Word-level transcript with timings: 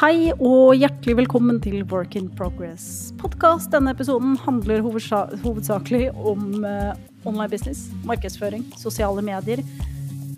Hei 0.00 0.30
og 0.32 0.78
hjertelig 0.80 1.12
velkommen 1.18 1.58
til 1.60 1.82
Work 1.90 2.14
in 2.16 2.30
Progress 2.32 3.10
podkast. 3.20 3.68
Denne 3.74 3.92
episoden 3.92 4.38
handler 4.40 4.80
hovedsakelig 4.80 6.06
om 6.16 6.62
uh, 6.64 6.94
online 7.28 7.50
business, 7.52 7.82
markedsføring, 8.08 8.62
sosiale 8.80 9.20
medier. 9.20 9.60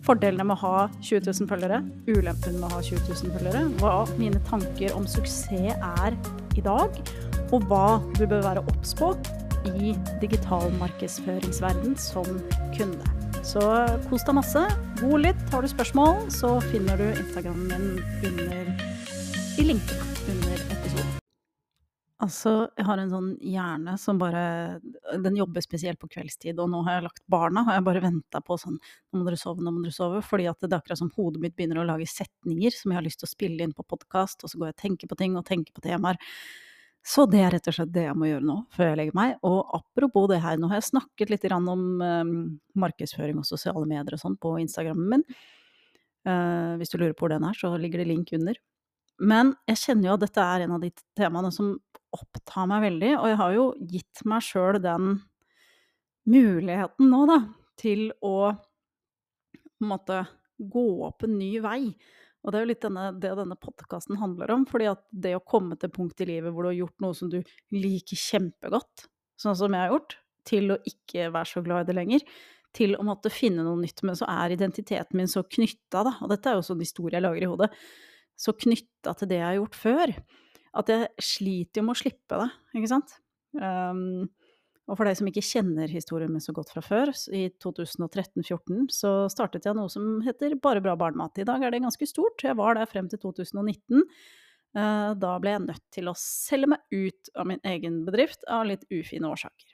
Fordelene 0.02 0.48
med 0.48 0.56
å 0.56 0.64
ha 0.64 0.72
20 0.98 1.28
000 1.28 1.50
følgere, 1.52 1.78
ulempen 2.10 2.58
med 2.58 2.66
å 2.66 2.72
ha 2.72 2.82
20 2.82 3.06
000 3.06 3.36
følgere. 3.36 3.60
Hva 3.78 3.92
mine 4.16 4.42
tanker 4.48 4.96
om 4.98 5.06
suksess 5.06 5.46
er 5.54 6.18
i 6.58 6.64
dag, 6.66 6.98
og 7.54 7.70
hva 7.70 8.00
du 8.18 8.24
bør 8.26 8.42
være 8.48 8.64
obs 8.66 8.96
på 8.98 9.12
i 9.76 9.92
digital 10.24 10.74
markedsføringsverden 10.80 11.94
som 12.02 12.26
kunde. 12.74 13.14
Så 13.46 13.62
kos 14.08 14.26
deg 14.26 14.40
masse. 14.42 14.66
God 15.04 15.22
litt. 15.28 15.46
Har 15.54 15.62
du 15.62 15.70
spørsmål, 15.70 16.24
så 16.34 16.56
finner 16.72 16.98
du 16.98 17.12
Instagramen 17.12 17.70
min 17.70 18.02
under 18.26 18.74
i 19.58 19.64
linken 19.64 19.96
under 20.28 20.54
episoden. 20.72 21.10
Altså, 22.22 22.52
jeg 22.78 22.86
har 22.86 23.00
en 23.02 23.10
sånn 23.10 23.30
hjerne 23.42 23.96
som 23.98 24.18
bare 24.20 24.78
Den 25.24 25.34
jobber 25.36 25.64
spesielt 25.64 25.98
på 25.98 26.08
kveldstid, 26.12 26.60
og 26.62 26.70
nå 26.70 26.84
har 26.86 27.00
jeg 27.00 27.06
lagt 27.08 27.24
barna, 27.26 27.64
og 27.66 27.72
jeg 27.74 27.84
bare 27.88 28.04
venta 28.04 28.40
på 28.44 28.56
sånn 28.60 28.78
Nå 28.78 29.18
må 29.20 29.26
dere 29.26 29.40
sove, 29.40 29.64
nå 29.64 29.72
må 29.74 29.82
dere 29.82 29.96
sove. 29.96 30.22
Fordi 30.24 30.46
at 30.50 30.62
det 30.62 30.70
er 30.70 30.78
akkurat 30.78 31.02
som 31.02 31.10
hodet 31.16 31.42
mitt 31.42 31.56
begynner 31.58 31.82
å 31.82 31.86
lage 31.88 32.06
setninger 32.08 32.76
som 32.76 32.92
jeg 32.92 33.00
har 33.00 33.06
lyst 33.08 33.20
til 33.24 33.28
å 33.28 33.34
spille 33.34 33.66
inn 33.66 33.74
på 33.76 33.84
podkast, 33.84 34.44
og 34.44 34.52
så 34.52 34.60
går 34.60 34.70
jeg 34.70 34.78
og 34.78 34.82
tenker 34.84 35.10
på 35.10 35.18
ting 35.24 35.36
og 35.40 35.48
tenker 35.48 35.74
på 35.74 35.84
temaer. 35.84 36.20
Så 37.02 37.26
det 37.26 37.40
er 37.42 37.50
rett 37.56 37.66
og 37.66 37.74
slett 37.74 37.90
det 37.90 38.06
jeg 38.06 38.14
må 38.14 38.28
gjøre 38.30 38.46
nå, 38.46 38.60
før 38.70 38.92
jeg 38.92 38.98
legger 39.00 39.18
meg. 39.18 39.34
Og 39.48 39.58
apropos 39.80 40.28
det 40.30 40.38
her, 40.44 40.60
nå 40.62 40.70
har 40.70 40.78
jeg 40.78 40.92
snakket 40.92 41.32
litt 41.34 41.48
om 41.58 41.88
um, 41.98 42.36
markedsføring 42.78 43.42
og 43.42 43.48
sosiale 43.48 43.82
medier 43.82 44.14
og 44.14 44.22
sånn 44.22 44.38
på 44.38 44.54
Instagrammen 44.62 45.16
min. 45.16 45.26
Uh, 46.22 46.78
hvis 46.78 46.92
du 46.92 47.00
lurer 47.00 47.16
på 47.18 47.26
hvor 47.26 47.34
den 47.34 47.48
er, 47.48 47.58
så 47.58 47.74
ligger 47.74 48.04
det 48.04 48.12
link 48.12 48.30
under. 48.38 48.54
Men 49.20 49.54
jeg 49.68 49.80
kjenner 49.82 50.10
jo 50.10 50.16
at 50.16 50.24
dette 50.24 50.44
er 50.54 50.64
en 50.64 50.76
av 50.76 50.82
de 50.82 50.90
temaene 51.18 51.52
som 51.54 51.74
opptar 52.12 52.68
meg 52.68 52.84
veldig, 52.86 53.12
og 53.18 53.28
jeg 53.30 53.38
har 53.40 53.54
jo 53.56 53.66
gitt 53.88 54.24
meg 54.28 54.44
sjøl 54.44 54.78
den 54.82 55.14
muligheten 56.28 57.08
nå, 57.10 57.22
da, 57.30 57.38
til 57.80 58.10
å 58.22 58.52
på 58.52 59.86
en 59.86 59.90
måte 59.90 60.18
gå 60.62 60.84
opp 61.08 61.24
en 61.26 61.38
ny 61.40 61.56
vei. 61.64 61.80
Og 62.42 62.52
det 62.52 62.58
er 62.58 62.64
jo 62.64 62.70
litt 62.70 62.84
denne, 62.84 63.06
det 63.22 63.32
denne 63.38 63.58
podkasten 63.58 64.18
handler 64.20 64.52
om. 64.54 64.66
fordi 64.66 64.88
at 64.90 65.02
det 65.10 65.34
å 65.36 65.44
komme 65.46 65.78
til 65.78 65.90
punkt 65.94 66.20
i 66.22 66.28
livet 66.28 66.54
hvor 66.54 66.66
du 66.66 66.72
har 66.72 66.80
gjort 66.80 67.02
noe 67.02 67.16
som 67.18 67.30
du 67.30 67.40
liker 67.74 68.18
kjempegodt, 68.18 69.06
sånn 69.40 69.58
som 69.58 69.74
jeg 69.74 69.84
har 69.84 69.94
gjort, 69.94 70.16
til 70.46 70.74
å 70.74 70.78
ikke 70.86 71.30
være 71.34 71.50
så 71.50 71.62
glad 71.62 71.84
i 71.84 71.90
det 71.90 71.98
lenger, 71.98 72.24
til 72.74 72.96
å 72.96 73.04
måtte 73.06 73.30
finne 73.30 73.62
noe 73.66 73.78
nytt, 73.78 74.02
men 74.06 74.16
så 74.18 74.26
er 74.30 74.54
identiteten 74.54 75.18
min 75.18 75.30
så 75.30 75.44
knytta, 75.44 76.02
da. 76.06 76.16
Og 76.22 76.30
dette 76.32 76.50
er 76.50 76.58
jo 76.58 76.66
sånn 76.66 76.82
historie 76.82 77.18
jeg 77.18 77.26
lager 77.26 77.44
i 77.44 77.50
hodet 77.50 77.70
så 78.42 78.54
knytta 78.56 79.14
til 79.18 79.30
det 79.30 79.38
jeg 79.38 79.48
har 79.48 79.58
gjort 79.60 79.78
før, 79.78 80.14
at 80.82 80.90
jeg 80.90 81.10
sliter 81.22 81.82
jo 81.82 81.86
med 81.86 81.94
å 81.94 82.00
slippe 82.00 82.38
det, 82.40 82.48
ikke 82.78 82.90
sant. 82.90 83.18
Um, 83.54 84.30
og 84.90 84.98
for 84.98 85.06
deg 85.06 85.16
som 85.18 85.28
ikke 85.30 85.44
kjenner 85.46 85.90
historien 85.92 86.32
min 86.32 86.42
så 86.42 86.54
godt 86.56 86.72
fra 86.72 86.82
før, 86.84 87.12
i 87.32 87.46
2013-14 87.62 88.88
så 88.92 89.12
startet 89.32 89.68
jeg 89.68 89.78
noe 89.78 89.92
som 89.92 90.18
heter 90.26 90.56
Bare 90.62 90.82
bra 90.84 90.96
barnemat. 90.98 91.38
I 91.38 91.46
dag 91.48 91.62
er 91.62 91.72
det 91.72 91.84
ganske 91.84 92.08
stort. 92.10 92.42
Jeg 92.42 92.58
var 92.58 92.76
der 92.76 92.90
frem 92.90 93.08
til 93.12 93.20
2019. 93.22 94.02
Uh, 94.72 95.12
da 95.20 95.36
ble 95.40 95.54
jeg 95.54 95.64
nødt 95.68 95.84
til 95.94 96.10
å 96.10 96.16
selge 96.18 96.72
meg 96.74 96.82
ut 96.90 97.30
av 97.36 97.48
min 97.48 97.62
egen 97.68 98.02
bedrift 98.08 98.42
av 98.50 98.66
litt 98.68 98.84
ufine 98.90 99.30
årsaker. 99.30 99.71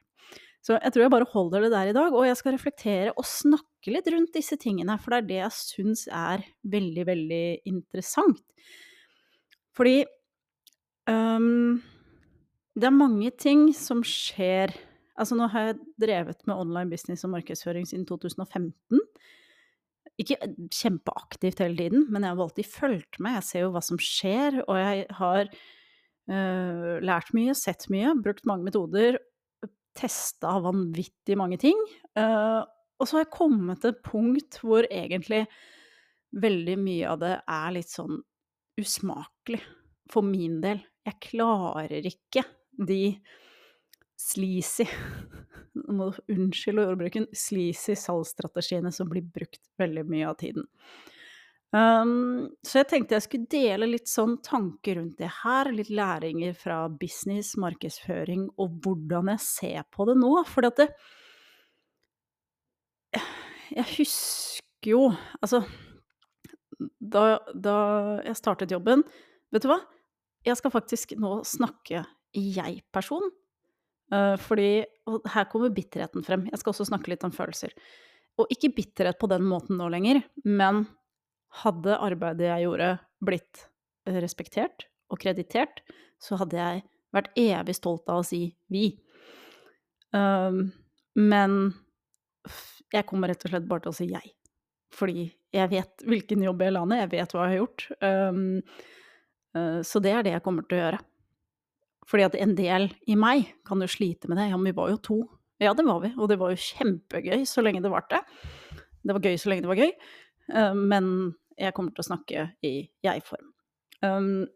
Så 0.65 0.77
jeg 0.77 0.93
tror 0.93 1.05
jeg 1.05 1.13
bare 1.15 1.31
holder 1.33 1.65
det 1.65 1.73
der 1.73 1.91
i 1.91 1.97
dag, 1.97 2.15
og 2.15 2.27
jeg 2.27 2.37
skal 2.41 2.55
reflektere 2.57 3.13
og 3.15 3.27
snakke 3.29 3.93
litt 3.95 4.09
rundt 4.13 4.35
disse 4.35 4.59
tingene, 4.61 4.99
for 5.01 5.15
det 5.15 5.21
er 5.21 5.29
det 5.29 5.39
jeg 5.39 5.57
syns 5.57 6.05
er 6.11 6.43
veldig, 6.67 7.05
veldig 7.09 7.45
interessant. 7.71 8.43
Fordi 9.79 10.03
um, 11.09 11.79
det 12.75 12.89
er 12.91 12.95
mange 12.95 13.33
ting 13.39 13.71
som 13.77 14.05
skjer 14.07 14.75
Altså, 15.19 15.35
nå 15.35 15.49
har 15.51 15.65
jeg 15.65 15.79
drevet 15.99 16.45
med 16.47 16.55
online 16.55 16.93
business 16.93 17.25
og 17.27 17.33
markedsføring 17.33 17.89
siden 17.91 18.05
2015. 18.07 19.01
Ikke 20.23 20.37
kjempeaktivt 20.71 21.59
hele 21.65 21.75
tiden, 21.75 22.05
men 22.07 22.23
jeg 22.23 22.37
har 22.37 22.43
alltid 22.45 22.69
fulgt 22.71 23.19
med. 23.19 23.35
Jeg 23.41 23.47
ser 23.49 23.65
jo 23.65 23.73
hva 23.75 23.83
som 23.83 23.99
skjer, 23.99 24.61
og 24.69 24.79
jeg 24.79 25.09
har 25.19 25.51
uh, 25.51 26.95
lært 27.03 27.35
mye, 27.35 27.57
sett 27.59 27.89
mye, 27.91 28.15
brukt 28.23 28.47
mange 28.47 28.69
metoder 28.69 29.19
testa 29.99 30.59
vanvittig 30.63 31.37
mange 31.39 31.59
ting. 31.61 31.79
Uh, 32.19 32.63
og 32.99 33.07
så 33.07 33.19
har 33.19 33.27
jeg 33.27 33.35
kommet 33.35 33.83
til 33.83 33.95
et 33.95 34.05
punkt 34.07 34.61
hvor 34.63 34.87
egentlig 34.91 35.45
veldig 36.39 36.77
mye 36.83 37.11
av 37.11 37.21
det 37.23 37.35
er 37.41 37.75
litt 37.77 37.91
sånn 37.91 38.21
usmakelig, 38.79 39.61
for 40.11 40.27
min 40.27 40.59
del. 40.63 40.81
Jeg 41.07 41.21
klarer 41.31 42.09
ikke 42.09 42.45
de 42.89 43.19
sleazy 44.19 44.87
Unnskyld 45.79 46.81
ordbruken. 46.83 47.29
Sleazy 47.37 47.95
salgsstrategiene 47.97 48.91
som 48.93 49.09
blir 49.11 49.23
brukt 49.23 49.63
veldig 49.79 50.05
mye 50.11 50.27
av 50.27 50.35
tiden. 50.41 50.67
Um, 51.69 52.49
så 52.65 52.81
jeg 52.81 52.89
tenkte 52.89 53.19
jeg 53.19 53.25
skulle 53.27 53.51
dele 53.53 53.91
litt 53.91 54.09
sånn 54.09 54.39
tanker 54.41 54.97
rundt 54.97 55.19
det 55.21 55.29
her, 55.43 55.69
litt 55.75 55.91
læringer 55.93 56.55
fra 56.57 56.87
business, 56.89 57.59
markedsføring, 57.61 58.47
og 58.57 58.79
hvordan 58.85 59.29
jeg 59.35 59.45
ser 59.45 59.85
på 59.93 60.07
det 60.09 60.17
nå. 60.21 60.33
For 60.49 60.65
det 60.65 60.89
Jeg 63.69 63.85
husker 63.97 64.89
jo 64.89 65.03
Altså, 65.43 65.63
da, 67.01 67.39
da 67.53 67.77
jeg 68.25 68.37
startet 68.37 68.73
jobben 68.73 69.01
Vet 69.53 69.65
du 69.65 69.71
hva? 69.71 69.79
Jeg 70.45 70.57
skal 70.61 70.73
faktisk 70.73 71.15
nå 71.21 71.39
snakke 71.49 72.03
i 72.37 72.43
jeg-person. 72.55 73.25
Uh, 74.13 74.37
fordi 74.41 74.85
Og 75.09 75.25
her 75.33 75.49
kommer 75.53 75.73
bitterheten 75.73 76.25
frem. 76.25 76.47
Jeg 76.49 76.61
skal 76.61 76.73
også 76.73 76.89
snakke 76.89 77.13
litt 77.13 77.25
om 77.25 77.33
følelser. 77.35 77.73
Og 78.39 78.53
ikke 78.53 78.73
bitterhet 78.77 79.19
på 79.21 79.29
den 79.33 79.45
måten 79.49 79.81
nå 79.81 79.89
lenger, 79.93 80.21
men 80.45 80.85
hadde 81.63 81.97
arbeidet 82.05 82.49
jeg 82.51 82.67
gjorde 82.67 82.93
blitt 83.25 83.65
eh, 84.09 84.19
respektert 84.23 84.87
og 85.09 85.21
kreditert, 85.23 85.83
så 86.21 86.39
hadde 86.41 86.59
jeg 86.59 86.85
vært 87.15 87.31
evig 87.41 87.77
stolt 87.79 88.09
av 88.13 88.23
å 88.23 88.27
si 88.27 88.43
vi. 88.73 88.91
Um, 90.13 90.69
men 91.17 91.57
jeg 92.93 93.07
kommer 93.09 93.33
rett 93.33 93.45
og 93.45 93.53
slett 93.53 93.69
bare 93.69 93.85
til 93.85 93.95
å 93.95 93.97
si 93.97 94.09
jeg. 94.11 94.35
Fordi 94.95 95.29
jeg 95.55 95.71
vet 95.73 96.05
hvilken 96.09 96.45
jobb 96.45 96.65
jeg 96.65 96.75
la 96.75 96.85
ned, 96.89 97.05
jeg 97.07 97.13
vet 97.17 97.35
hva 97.35 97.47
jeg 97.47 97.55
har 97.55 97.63
gjort. 97.63 97.87
Um, 98.05 98.43
uh, 99.57 99.81
så 99.87 100.03
det 100.05 100.13
er 100.15 100.27
det 100.27 100.37
jeg 100.37 100.45
kommer 100.45 100.69
til 100.69 100.79
å 100.79 100.83
gjøre. 100.85 101.01
Fordi 102.09 102.25
at 102.25 102.39
en 102.41 102.55
del 102.57 102.89
i 103.09 103.17
meg 103.21 103.51
kan 103.69 103.85
jo 103.85 103.91
slite 103.91 104.31
med 104.31 104.41
det. 104.41 104.49
Ja, 104.51 104.61
men 104.61 104.71
vi 104.71 104.79
var 104.79 104.93
jo 104.93 105.01
to. 105.05 105.19
Ja, 105.61 105.75
det 105.77 105.85
var 105.89 106.01
vi, 106.05 106.13
og 106.17 106.31
det 106.31 106.39
var 106.41 106.53
jo 106.53 106.63
kjempegøy 106.63 107.43
så 107.49 107.65
lenge 107.65 107.83
det 107.85 107.91
varte. 107.93 108.23
Det 109.03 109.15
var 109.17 109.25
gøy 109.25 109.37
så 109.41 109.51
lenge 109.51 109.65
det 109.65 109.71
var 109.73 109.81
gøy. 109.81 109.93
Eh, 110.55 110.75
men 110.75 111.35
jeg 111.59 111.75
kommer 111.77 111.95
til 111.95 112.05
å 112.05 112.09
snakke 112.11 112.49
i 112.65 112.75
jeg-form. 113.05 113.53
Um, 114.01 114.47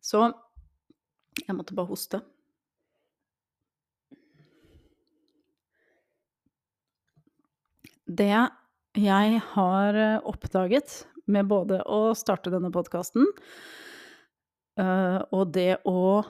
så 0.00 0.30
jeg 1.42 1.56
måtte 1.56 1.76
bare 1.76 1.90
hoste. 1.90 2.22
Det 8.12 8.32
jeg 8.98 9.40
har 9.54 9.96
eh, 9.96 10.18
oppdaget 10.28 11.02
med 11.32 11.48
både 11.48 11.80
å 11.88 12.12
starte 12.18 12.50
denne 12.52 12.72
podkasten 12.74 13.24
uh, 14.80 15.20
og 15.30 15.52
det 15.54 15.78
å 15.88 16.24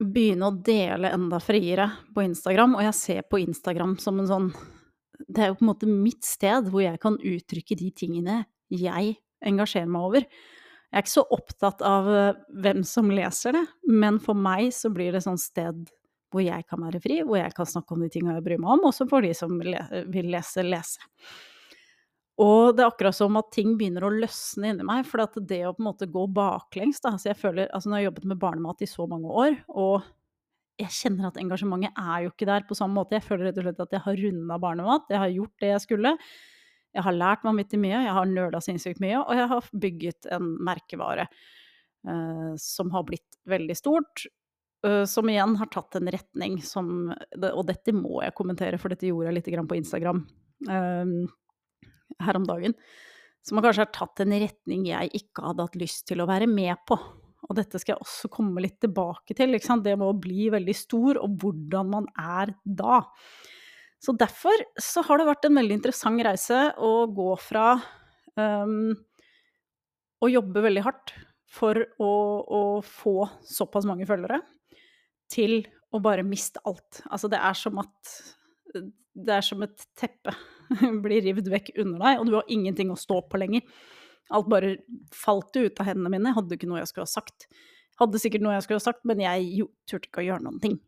begynne 0.00 0.48
å 0.48 0.56
dele 0.66 1.12
enda 1.14 1.38
friere 1.40 1.86
på 2.12 2.24
Instagram, 2.24 2.74
og 2.76 2.84
jeg 2.88 2.96
ser 2.98 3.22
på 3.30 3.40
Instagram 3.44 3.94
som 4.02 4.18
en 4.20 4.28
sånn 4.28 4.50
det 5.28 5.44
er 5.44 5.50
jo 5.50 5.58
på 5.58 5.66
en 5.66 5.72
måte 5.72 5.90
mitt 5.90 6.26
sted 6.26 6.70
hvor 6.70 6.84
jeg 6.84 7.00
kan 7.02 7.18
uttrykke 7.18 7.78
de 7.78 7.90
tingene 7.96 8.40
jeg 8.70 9.16
engasjerer 9.46 9.90
meg 9.90 10.08
over. 10.08 10.26
Jeg 10.90 10.98
er 10.98 11.04
ikke 11.04 11.12
så 11.12 11.26
opptatt 11.36 11.84
av 11.86 12.08
eh, 12.10 12.40
hvem 12.64 12.82
som 12.86 13.10
leser 13.14 13.54
det, 13.54 13.64
men 13.86 14.18
for 14.22 14.38
meg 14.38 14.72
så 14.74 14.90
blir 14.94 15.14
det 15.14 15.22
sånn 15.26 15.38
sted 15.40 15.86
hvor 16.30 16.42
jeg 16.44 16.66
kan 16.70 16.82
være 16.82 17.00
fri, 17.02 17.20
hvor 17.26 17.40
jeg 17.40 17.54
kan 17.54 17.66
snakke 17.66 17.94
om 17.94 18.02
de 18.04 18.10
tingene 18.12 18.36
jeg 18.38 18.46
bryr 18.46 18.60
meg 18.62 18.76
om, 18.76 18.84
også 18.90 19.06
for 19.10 19.26
de 19.26 19.32
som 19.34 19.56
vil 19.58 20.28
lese, 20.30 20.62
lese. 20.66 21.02
Og 22.40 22.76
det 22.76 22.84
er 22.84 22.88
akkurat 22.88 23.16
som 23.16 23.36
at 23.36 23.50
ting 23.52 23.74
begynner 23.76 24.06
å 24.06 24.12
løsne 24.14 24.70
inni 24.72 24.86
meg, 24.86 25.04
for 25.08 25.26
det 25.42 25.60
å 25.66 25.74
på 25.74 25.82
en 25.82 25.88
måte 25.90 26.08
gå 26.10 26.24
baklengs 26.32 27.02
da, 27.04 27.16
så 27.18 27.32
jeg 27.32 27.40
føler, 27.40 27.68
altså 27.74 27.90
Nå 27.90 27.98
har 27.98 28.06
jobbet 28.06 28.30
med 28.30 28.40
barnemat 28.40 28.86
i 28.86 28.88
så 28.88 29.06
mange 29.10 29.28
år, 29.42 29.58
og 29.74 30.06
jeg 30.80 30.96
kjenner 30.96 31.28
at 31.28 31.38
engasjementet 31.40 31.98
er 31.98 32.24
jo 32.24 32.32
ikke 32.32 32.48
der 32.48 32.64
på 32.68 32.76
samme 32.78 32.96
måte. 32.96 33.18
Jeg 33.18 33.26
føler 33.26 33.50
rett 33.50 33.60
og 33.60 33.66
slett 33.66 33.84
at 33.84 33.94
jeg 33.96 34.04
har 34.06 34.20
runda 34.24 34.58
barnemat. 34.62 35.12
Jeg 35.12 35.22
har 35.22 35.34
gjort 35.34 35.62
det 35.62 35.72
jeg 35.74 35.84
skulle. 35.84 36.14
Jeg 36.90 37.06
har 37.06 37.14
lært 37.14 37.46
vanvittig 37.46 37.78
mye, 37.78 38.02
jeg 38.02 38.14
har 38.16 38.26
nøla 38.26 38.60
sinnssykt 38.64 39.02
mye, 39.02 39.20
og 39.20 39.38
jeg 39.38 39.46
har 39.52 39.66
bygget 39.84 40.26
en 40.34 40.48
merkevare 40.66 41.28
uh, 42.08 42.56
som 42.58 42.90
har 42.94 43.04
blitt 43.06 43.38
veldig 43.50 43.76
stort. 43.78 44.24
Uh, 44.82 45.04
som 45.06 45.28
igjen 45.30 45.54
har 45.60 45.70
tatt 45.70 45.98
en 45.98 46.08
retning 46.08 46.54
som 46.64 47.10
Og 47.12 47.62
dette 47.68 47.92
må 47.92 48.22
jeg 48.24 48.34
kommentere, 48.34 48.80
for 48.80 48.90
dette 48.90 49.06
gjorde 49.10 49.28
jeg 49.28 49.36
litt 49.38 49.70
på 49.70 49.78
Instagram 49.78 50.24
uh, 50.72 51.14
her 52.24 52.40
om 52.40 52.48
dagen. 52.48 52.74
som 53.46 53.60
kanskje 53.62 53.86
har 53.86 53.92
tatt 53.94 54.20
en 54.20 54.32
retning 54.32 54.88
jeg 54.88 55.12
ikke 55.16 55.46
hadde 55.46 55.68
hatt 55.68 55.78
lyst 55.80 56.06
til 56.08 56.20
å 56.20 56.28
være 56.28 56.48
med 56.50 56.76
på. 56.88 56.98
Og 57.48 57.56
dette 57.56 57.80
skal 57.80 57.94
jeg 57.94 58.04
også 58.04 58.30
komme 58.32 58.62
litt 58.62 58.78
tilbake 58.82 59.34
til, 59.36 59.56
det 59.56 59.94
med 59.96 60.06
å 60.06 60.18
bli 60.18 60.50
veldig 60.52 60.76
stor, 60.76 61.20
og 61.22 61.38
hvordan 61.40 61.92
man 61.94 62.08
er 62.18 62.52
da. 62.64 63.00
Så 64.00 64.14
derfor 64.16 64.64
så 64.80 65.04
har 65.08 65.20
det 65.20 65.28
vært 65.28 65.48
en 65.48 65.58
veldig 65.60 65.78
interessant 65.80 66.24
reise 66.24 66.60
å 66.80 67.06
gå 67.12 67.32
fra 67.40 67.74
um, 68.36 68.92
å 70.20 70.30
jobbe 70.30 70.64
veldig 70.64 70.84
hardt 70.84 71.14
for 71.50 71.80
å, 72.00 72.12
å, 72.44 72.62
få 72.86 73.24
såpass 73.44 73.88
mange 73.88 74.06
følgere, 74.08 74.40
til 75.30 75.64
å 75.90 76.00
bare 76.02 76.24
miste 76.26 76.62
alt. 76.68 77.02
Altså 77.10 77.28
det 77.30 77.40
er 77.42 77.56
som 77.58 77.80
at 77.82 78.14
det 78.70 79.34
er 79.34 79.44
som 79.44 79.62
et 79.66 79.86
teppe 79.98 80.32
blir 81.04 81.24
revet 81.26 81.48
vekk 81.50 81.72
under 81.82 82.04
deg, 82.04 82.20
og 82.20 82.28
du 82.28 82.36
har 82.38 82.52
ingenting 82.52 82.92
å 82.92 82.98
stå 82.98 83.20
på 83.26 83.40
lenger. 83.42 83.64
Alt 84.30 84.48
bare 84.50 84.76
falt 85.14 85.56
ut 85.56 85.80
av 85.82 85.88
hendene 85.88 86.12
mine. 86.12 86.30
Jeg 86.30 86.38
hadde 86.38 86.56
ikke 86.56 86.68
noe 86.70 86.80
jeg 86.80 86.90
skulle 86.90 87.08
ha 87.08 87.12
sagt. 87.12 87.48
Hadde 88.00 88.20
sikkert 88.22 88.44
noe 88.44 88.54
jeg 88.56 88.66
skulle 88.66 88.80
ha 88.80 88.86
sagt, 88.86 89.02
men 89.08 89.20
jeg 89.22 89.48
jo, 89.58 89.66
turte 89.90 90.08
ikke 90.08 90.22
å 90.22 90.26
gjøre 90.28 90.46
noen 90.46 90.62
ting. 90.62 90.78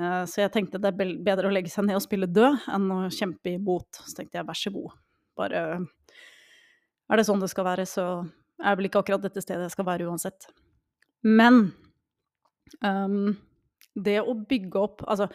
Uh, 0.00 0.22
så 0.30 0.44
jeg 0.44 0.52
tenkte 0.54 0.80
det 0.80 0.92
er 0.92 1.14
bedre 1.26 1.50
å 1.50 1.52
legge 1.52 1.70
seg 1.72 1.86
ned 1.86 1.98
og 1.98 2.04
spille 2.04 2.30
død 2.30 2.66
enn 2.72 2.88
å 2.94 3.00
kjempe 3.14 3.54
imot. 3.56 4.00
Så 4.00 4.16
tenkte 4.18 4.40
jeg 4.40 4.48
vær 4.48 4.58
så 4.58 4.72
god, 4.74 4.96
bare 5.38 5.62
Er 7.10 7.18
det 7.18 7.26
sånn 7.26 7.42
det 7.42 7.50
skal 7.50 7.66
være, 7.66 7.86
så 7.90 8.06
er 8.62 8.76
vel 8.78 8.86
ikke 8.86 9.00
akkurat 9.02 9.22
dette 9.24 9.42
stedet 9.42 9.66
jeg 9.66 9.74
skal 9.74 9.88
være 9.88 10.06
uansett. 10.06 10.46
Men 11.26 11.72
um, 12.86 13.34
det 13.98 14.20
å 14.22 14.36
bygge 14.48 14.78
opp 14.80 15.02
Altså 15.10 15.26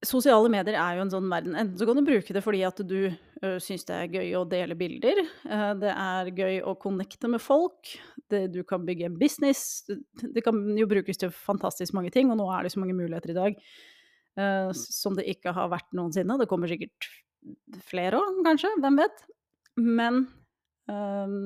Sosiale 0.00 0.48
medier 0.48 0.78
er 0.80 0.96
jo 0.96 1.02
en 1.04 1.10
sånn 1.12 1.26
verden. 1.28 1.56
Enten 1.60 1.76
så 1.76 1.84
kan 1.84 1.98
du 1.98 2.06
bruke 2.06 2.32
det 2.32 2.40
fordi 2.40 2.62
at 2.64 2.78
du 2.88 3.10
uh, 3.10 3.58
syns 3.60 3.84
det 3.84 3.96
er 3.98 4.14
gøy 4.14 4.30
å 4.38 4.46
dele 4.48 4.76
bilder. 4.78 5.20
Uh, 5.44 5.74
det 5.76 5.90
er 5.92 6.30
gøy 6.38 6.60
å 6.64 6.72
connecte 6.80 7.28
med 7.28 7.42
folk. 7.44 7.90
Det, 8.32 8.46
du 8.54 8.62
kan 8.64 8.86
bygge 8.88 9.10
en 9.10 9.18
business. 9.20 9.84
Det 9.88 10.44
kan 10.46 10.62
jo 10.78 10.88
brukes 10.88 11.20
til 11.20 11.34
fantastisk 11.36 11.92
mange 11.96 12.12
ting, 12.14 12.32
og 12.32 12.40
nå 12.40 12.48
er 12.48 12.64
det 12.64 12.72
så 12.72 12.80
mange 12.80 12.96
muligheter 12.96 13.34
i 13.34 13.36
dag 13.36 13.60
uh, 14.40 14.72
som 14.72 15.20
det 15.20 15.28
ikke 15.34 15.52
har 15.56 15.68
vært 15.74 15.92
noensinne. 15.92 16.38
Det 16.40 16.48
kommer 16.48 16.72
sikkert 16.72 17.10
flere 17.84 18.24
òg, 18.24 18.40
kanskje. 18.48 18.72
Hvem 18.80 19.00
vet? 19.04 19.24
Men 19.84 20.24
um, 20.88 21.40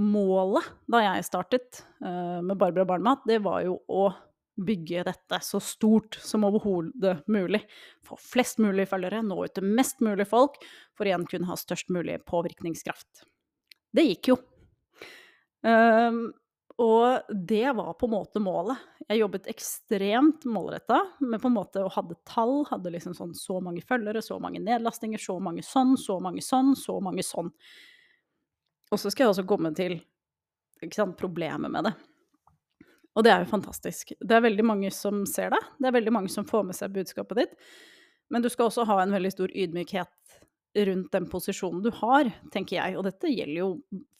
målet 0.00 0.72
da 0.88 1.04
jeg 1.04 1.28
startet 1.28 1.84
med 2.00 2.56
Barbara 2.56 2.88
Barnmat, 2.88 3.28
det 3.28 3.42
var 3.44 3.60
jo 3.66 3.76
å 3.92 4.08
bygge 4.56 5.04
dette 5.08 5.38
så 5.44 5.60
stort 5.60 6.18
som 6.20 6.44
overhodet 6.44 7.22
mulig. 7.26 7.62
Få 8.04 8.18
flest 8.20 8.60
mulig 8.62 8.88
følgere, 8.90 9.22
nå 9.24 9.38
ut 9.44 9.54
til 9.56 9.66
mest 9.66 10.02
mulig 10.04 10.26
folk, 10.28 10.58
for 10.96 11.08
igjen 11.08 11.26
kunne 11.28 11.48
ha 11.48 11.56
størst 11.58 11.92
mulig 11.94 12.18
påvirkningskraft. 12.28 13.24
Det 13.92 14.04
gikk 14.08 14.32
jo. 14.32 14.38
Um, 15.62 16.30
og 16.82 17.32
det 17.48 17.68
var 17.76 17.92
på 17.94 18.08
en 18.08 18.14
måte 18.14 18.40
målet. 18.42 18.80
Jeg 19.06 19.20
jobbet 19.20 19.48
ekstremt 19.52 20.46
målretta, 20.48 20.98
men 21.20 21.40
på 21.40 21.50
en 21.50 21.56
måte 21.56 21.82
og 21.84 21.92
hadde 21.94 22.16
tall. 22.28 22.62
Hadde 22.70 22.94
liksom 22.94 23.16
sånn 23.16 23.34
så 23.36 23.58
mange 23.62 23.84
følgere, 23.84 24.22
så 24.24 24.38
mange 24.42 24.62
nedlastinger, 24.62 25.20
så 25.20 25.36
mange 25.42 25.64
sånn, 25.66 25.96
så 26.00 26.18
mange 26.22 26.44
sånn, 26.44 26.72
så 26.78 26.96
mange 27.04 27.24
sånn. 27.26 27.52
Og 28.92 29.00
så 29.00 29.12
skal 29.12 29.26
jeg 29.26 29.34
også 29.34 29.46
komme 29.48 29.72
til 29.76 29.98
sant, 30.92 31.16
problemet 31.20 31.70
med 31.72 31.88
det. 31.88 31.94
Og 33.12 33.24
det 33.26 33.32
er 33.32 33.42
jo 33.42 33.50
fantastisk. 33.50 34.14
Det 34.20 34.36
er 34.36 34.44
veldig 34.46 34.64
mange 34.64 34.90
som 34.94 35.24
ser 35.28 35.52
det. 35.52 35.60
Det 35.78 35.88
er 35.88 35.96
veldig 35.98 36.14
mange 36.14 36.32
som 36.32 36.46
får 36.48 36.64
med 36.68 36.78
seg 36.78 36.94
budskapet 36.94 37.42
ditt. 37.42 37.56
Men 38.32 38.44
du 38.44 38.48
skal 38.48 38.70
også 38.70 38.86
ha 38.88 39.02
en 39.02 39.12
veldig 39.12 39.32
stor 39.34 39.52
ydmykhet 39.52 40.38
rundt 40.88 41.12
den 41.12 41.26
posisjonen 41.28 41.82
du 41.84 41.90
har, 41.98 42.30
tenker 42.52 42.78
jeg. 42.78 42.96
Og 42.96 43.04
dette 43.04 43.30
gjelder 43.30 43.58
jo 43.58 43.70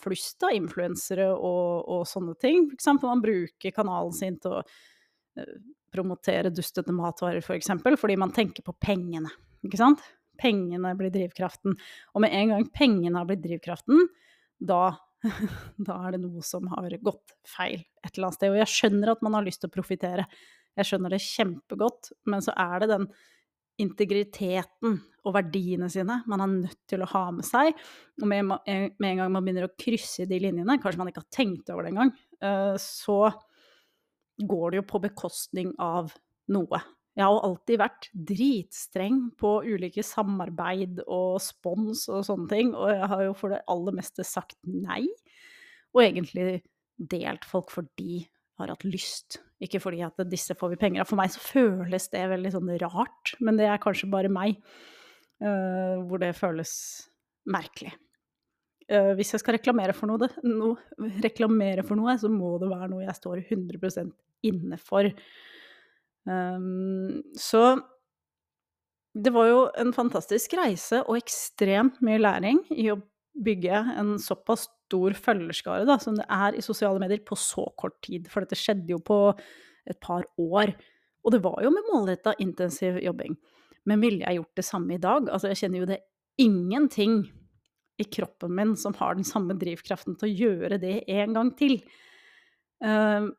flust 0.02 0.44
av 0.44 0.52
influensere 0.56 1.30
og, 1.32 1.86
og, 1.88 2.02
sånne 2.08 2.34
ting. 2.40 2.66
For 2.68 2.76
eksempel 2.76 3.08
man 3.08 3.22
bruker 3.24 3.74
kanalen 3.74 4.12
sin 4.16 4.36
til 4.42 4.58
å 4.58 4.60
uh, 4.60 5.54
promotere 5.92 6.52
dustete 6.52 6.92
matvarer, 6.96 7.40
f.eks. 7.40 7.48
For 7.48 7.56
eksempel, 7.56 7.96
fordi 8.00 8.18
man 8.20 8.34
tenker 8.36 8.64
på 8.66 8.76
pengene, 8.80 9.32
ikke 9.64 9.80
sant? 9.80 10.04
Pengene 10.40 10.92
blir 10.98 11.12
drivkraften. 11.14 11.76
Og 12.12 12.24
med 12.24 12.36
en 12.36 12.52
gang 12.54 12.68
pengene 12.74 13.20
har 13.20 13.28
blitt 13.28 13.44
drivkraften, 13.44 14.06
da 14.60 14.90
da 15.86 15.98
er 16.06 16.16
det 16.16 16.22
noe 16.24 16.42
som 16.46 16.66
har 16.72 16.96
gått 17.02 17.34
feil 17.48 17.80
et 18.02 18.14
eller 18.14 18.28
annet 18.28 18.38
sted. 18.38 18.52
Og 18.52 18.60
jeg 18.62 18.72
skjønner 18.72 19.12
at 19.12 19.22
man 19.24 19.36
har 19.38 19.46
lyst 19.46 19.62
til 19.62 19.70
å 19.70 19.76
profitere, 19.76 20.26
jeg 20.78 20.88
skjønner 20.88 21.12
det 21.12 21.20
kjempegodt, 21.24 22.12
men 22.32 22.44
så 22.44 22.54
er 22.56 22.82
det 22.82 22.90
den 22.94 23.06
integriteten 23.82 24.98
og 25.22 25.34
verdiene 25.36 25.88
sine 25.92 26.18
man 26.28 26.42
er 26.44 26.50
nødt 26.50 26.80
til 26.90 27.04
å 27.04 27.10
ha 27.12 27.24
med 27.34 27.46
seg. 27.46 27.72
Og 28.20 28.28
med, 28.28 28.50
med 28.50 29.08
en 29.10 29.22
gang 29.22 29.32
man 29.32 29.44
begynner 29.44 29.68
å 29.68 29.74
krysse 29.78 30.26
de 30.28 30.40
linjene, 30.42 30.78
kanskje 30.82 31.00
man 31.00 31.12
ikke 31.12 31.24
har 31.24 31.34
tenkt 31.34 31.72
over 31.72 31.86
det 31.86 31.92
engang, 31.94 32.12
eh, 32.42 32.74
så 32.80 33.20
går 34.42 34.72
det 34.72 34.82
jo 34.82 34.88
på 34.88 35.02
bekostning 35.06 35.72
av 35.82 36.12
noe. 36.52 36.82
Jeg 37.12 37.28
har 37.28 37.44
alltid 37.44 37.80
vært 37.80 38.06
dritstreng 38.30 39.16
på 39.36 39.58
ulike 39.68 40.04
samarbeid 40.06 41.02
og 41.04 41.36
spons 41.44 42.06
og 42.08 42.24
sånne 42.24 42.48
ting, 42.48 42.70
og 42.72 42.88
jeg 42.88 43.08
har 43.12 43.24
jo 43.26 43.34
for 43.36 43.52
det 43.52 43.64
aller 43.72 43.96
meste 43.98 44.24
sagt 44.24 44.56
nei. 44.64 45.04
Og 45.92 46.06
egentlig 46.06 46.62
delt 46.96 47.44
folk 47.48 47.72
fordi 47.72 48.22
jeg 48.22 48.60
har 48.62 48.72
hatt 48.72 48.86
lyst, 48.86 49.40
ikke 49.64 49.80
fordi 49.82 50.00
at 50.06 50.24
disse 50.30 50.56
får 50.56 50.72
vi 50.72 50.80
penger 50.80 51.02
av. 51.02 51.10
For 51.10 51.20
meg 51.20 51.32
så 51.34 51.42
føles 51.42 52.08
det 52.12 52.24
veldig 52.32 52.54
sånn 52.54 52.72
rart, 52.80 53.34
men 53.44 53.60
det 53.60 53.68
er 53.68 53.82
kanskje 53.82 54.10
bare 54.12 54.32
meg, 54.32 54.60
uh, 55.44 56.00
hvor 56.06 56.22
det 56.22 56.32
føles 56.38 56.72
merkelig. 57.52 57.92
Uh, 58.88 59.12
hvis 59.18 59.34
jeg 59.34 59.42
skal 59.42 59.58
reklamere 59.58 59.96
for 59.96 60.08
noe, 60.08 60.30
no, 60.46 60.74
reklamere 61.24 61.84
for 61.84 61.98
noe, 61.98 62.16
så 62.20 62.30
må 62.32 62.54
det 62.62 62.72
være 62.72 62.92
noe 62.92 63.04
jeg 63.04 63.18
står 63.20 63.42
100% 63.42 64.12
inne 64.48 64.80
for. 64.80 65.10
Um, 66.28 67.22
så 67.38 67.80
det 69.12 69.32
var 69.34 69.48
jo 69.50 69.64
en 69.80 69.90
fantastisk 69.92 70.54
reise 70.56 71.02
og 71.04 71.18
ekstremt 71.18 71.98
mye 72.04 72.20
læring 72.22 72.62
i 72.72 72.88
å 72.92 73.00
bygge 73.42 73.80
en 73.98 74.14
såpass 74.20 74.68
stor 74.92 75.16
følgerskare 75.16 75.86
da, 75.88 75.96
som 76.00 76.16
det 76.18 76.26
er 76.28 76.56
i 76.56 76.64
sosiale 76.64 77.00
medier 77.00 77.22
på 77.24 77.36
så 77.38 77.64
kort 77.80 77.98
tid. 78.04 78.28
For 78.32 78.44
dette 78.44 78.58
skjedde 78.60 78.92
jo 78.92 79.00
på 79.04 79.18
et 79.88 79.98
par 80.04 80.26
år. 80.40 80.74
Og 81.24 81.34
det 81.34 81.42
var 81.44 81.60
jo 81.64 81.72
med 81.72 81.88
målretta 81.90 82.34
intensiv 82.42 82.98
jobbing. 83.02 83.36
Men 83.88 84.02
ville 84.04 84.22
jeg 84.22 84.38
gjort 84.38 84.58
det 84.58 84.66
samme 84.66 84.96
i 84.96 85.02
dag? 85.02 85.28
Altså, 85.32 85.50
jeg 85.50 85.62
kjenner 85.62 85.82
jo 85.82 85.90
det 85.90 86.02
ingenting 86.40 87.22
i 88.00 88.06
kroppen 88.08 88.54
min 88.56 88.74
som 88.78 88.94
har 88.98 89.16
den 89.16 89.26
samme 89.26 89.56
drivkraften 89.58 90.16
til 90.18 90.28
å 90.28 90.36
gjøre 90.46 90.78
det 90.82 91.02
en 91.12 91.36
gang 91.36 91.52
til. 91.58 91.78
Uh, 92.84 93.32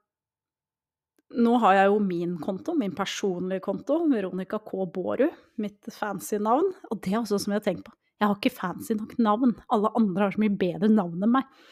nå 1.34 1.58
har 1.64 1.78
jeg 1.78 1.92
jo 1.92 2.00
min 2.04 2.38
konto, 2.42 2.76
min 2.78 2.94
personlige 2.96 3.64
konto, 3.66 4.00
Veronica 4.12 4.60
K. 4.64 4.86
Bårud, 4.94 5.38
mitt 5.62 5.90
fancy 5.94 6.40
navn. 6.42 6.72
Og 6.92 7.02
det 7.04 7.14
er 7.14 7.22
også 7.22 7.40
som 7.42 7.54
jeg 7.54 7.62
har 7.62 7.68
tenkt 7.68 7.86
på. 7.88 7.96
Jeg 8.20 8.30
har 8.30 8.38
ikke 8.38 8.56
fancy 8.56 8.96
nok 8.98 9.16
navn. 9.20 9.56
Alle 9.74 9.92
andre 10.00 10.28
har 10.28 10.36
så 10.36 10.44
mye 10.44 10.58
bedre 10.60 10.90
navn 10.92 11.26
enn 11.26 11.34
meg. 11.34 11.64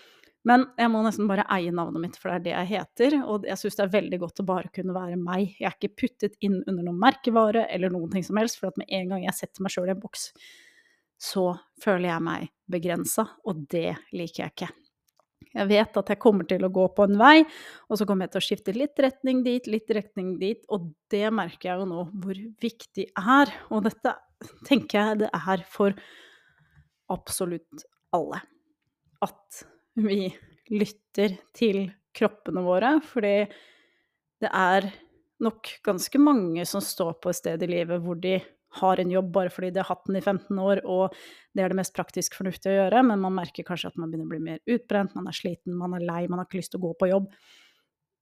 Men 0.48 0.66
jeg 0.74 0.90
må 0.90 1.04
nesten 1.06 1.30
bare 1.30 1.46
eie 1.54 1.70
navnet 1.74 2.02
mitt, 2.02 2.18
for 2.18 2.32
det 2.32 2.38
er 2.40 2.46
det 2.46 2.54
jeg 2.56 2.70
heter. 2.72 3.18
Og 3.30 3.46
jeg 3.48 3.62
syns 3.62 3.78
det 3.78 3.86
er 3.86 3.94
veldig 3.94 4.20
godt 4.24 4.42
å 4.42 4.48
bare 4.50 4.74
kunne 4.74 4.96
være 4.98 5.20
meg. 5.22 5.54
Jeg 5.60 5.70
er 5.70 5.78
ikke 5.78 6.02
puttet 6.04 6.38
inn 6.42 6.58
under 6.66 6.82
noen 6.82 7.00
merkevare 7.02 7.68
eller 7.70 7.94
noen 7.94 8.10
ting 8.14 8.26
som 8.26 8.42
helst, 8.42 8.58
for 8.60 8.72
at 8.72 8.82
med 8.82 8.90
en 8.90 9.14
gang 9.14 9.28
jeg 9.28 9.38
setter 9.38 9.64
meg 9.64 9.76
sjøl 9.76 9.92
i 9.92 9.96
en 9.96 10.02
boks, 10.02 10.32
så 11.22 11.52
føler 11.84 12.10
jeg 12.10 12.26
meg 12.26 12.50
begrensa, 12.72 13.28
og 13.46 13.68
det 13.70 13.92
liker 14.16 14.48
jeg 14.48 14.56
ikke. 14.56 14.72
Jeg 15.52 15.68
vet 15.68 15.98
at 16.00 16.12
jeg 16.14 16.22
kommer 16.22 16.48
til 16.48 16.64
å 16.64 16.72
gå 16.72 16.86
på 16.96 17.06
en 17.08 17.18
vei, 17.20 17.42
og 17.90 18.00
så 18.00 18.08
kommer 18.08 18.28
jeg 18.28 18.34
til 18.36 18.42
å 18.42 18.46
skifte 18.46 18.76
litt 18.76 19.02
retning 19.04 19.42
dit, 19.44 19.68
litt 19.68 19.92
retning 19.92 20.36
dit, 20.40 20.62
og 20.72 20.92
det 21.12 21.26
merker 21.34 21.72
jeg 21.72 21.82
jo 21.82 21.90
nå 21.90 22.06
hvor 22.24 22.42
viktig 22.64 23.08
er. 23.20 23.52
Og 23.74 23.84
dette 23.90 24.16
tenker 24.68 25.00
jeg 25.00 25.22
det 25.26 25.32
er 25.36 25.66
for 25.70 25.98
absolutt 27.12 27.86
alle. 28.16 28.40
At 29.22 29.64
vi 30.00 30.30
lytter 30.72 31.36
til 31.58 31.84
kroppene 32.16 32.64
våre, 32.64 32.96
fordi 33.04 33.36
det 34.42 34.50
er 34.50 34.88
nok 35.42 35.68
ganske 35.86 36.22
mange 36.22 36.66
som 36.70 36.84
står 36.84 37.18
på 37.22 37.32
et 37.32 37.40
sted 37.40 37.64
i 37.66 37.70
livet 37.70 38.02
hvor 38.04 38.18
de 38.22 38.38
har 38.80 39.02
en 39.02 39.12
jobb 39.12 39.32
bare 39.36 39.52
fordi 39.52 39.72
de 39.76 39.82
har 39.82 39.90
hatt 39.90 40.06
den 40.08 40.20
i 40.20 40.24
15 40.24 40.60
år, 40.64 40.82
og 40.88 41.16
det 41.56 41.64
er 41.64 41.74
det 41.74 41.80
mest 41.82 41.96
praktisk 41.96 42.38
fornuftige 42.40 42.74
å 42.74 42.78
gjøre, 42.84 43.04
men 43.10 43.24
man 43.24 43.36
merker 43.36 43.68
kanskje 43.68 43.92
at 43.92 44.00
man 44.00 44.12
begynner 44.12 44.30
å 44.30 44.32
bli 44.32 44.44
mer 44.46 44.62
utbrent, 44.72 45.16
man 45.18 45.28
er 45.28 45.36
sliten, 45.36 45.76
man 45.78 45.98
er 45.98 46.06
lei, 46.08 46.22
man 46.32 46.42
har 46.42 46.48
ikke 46.48 46.62
lyst 46.62 46.74
til 46.76 46.82
å 46.82 46.86
gå 46.88 46.94
på 47.02 47.12
jobb. 47.12 47.32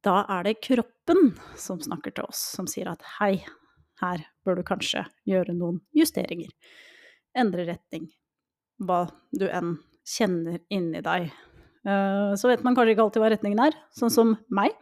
Da 0.06 0.22
er 0.38 0.48
det 0.48 0.62
kroppen 0.64 1.34
som 1.60 1.82
snakker 1.84 2.16
til 2.16 2.30
oss, 2.30 2.42
som 2.56 2.70
sier 2.72 2.90
at 2.92 3.04
hei, 3.20 3.36
her 4.00 4.24
bør 4.48 4.60
du 4.60 4.64
kanskje 4.68 5.04
gjøre 5.28 5.54
noen 5.58 5.82
justeringer. 5.96 6.54
Endre 7.38 7.68
retning. 7.68 8.08
Hva 8.80 9.04
du 9.36 9.46
enn 9.52 9.76
kjenner 10.10 10.62
inni 10.74 11.04
deg. 11.06 11.30
Eh, 11.86 12.32
så 12.40 12.50
vet 12.50 12.64
man 12.66 12.78
kanskje 12.78 12.96
ikke 12.96 13.06
alltid 13.06 13.24
hva 13.24 13.32
retningen 13.34 13.62
er, 13.68 13.76
sånn 13.96 14.14
som 14.14 14.34
meg, 14.56 14.74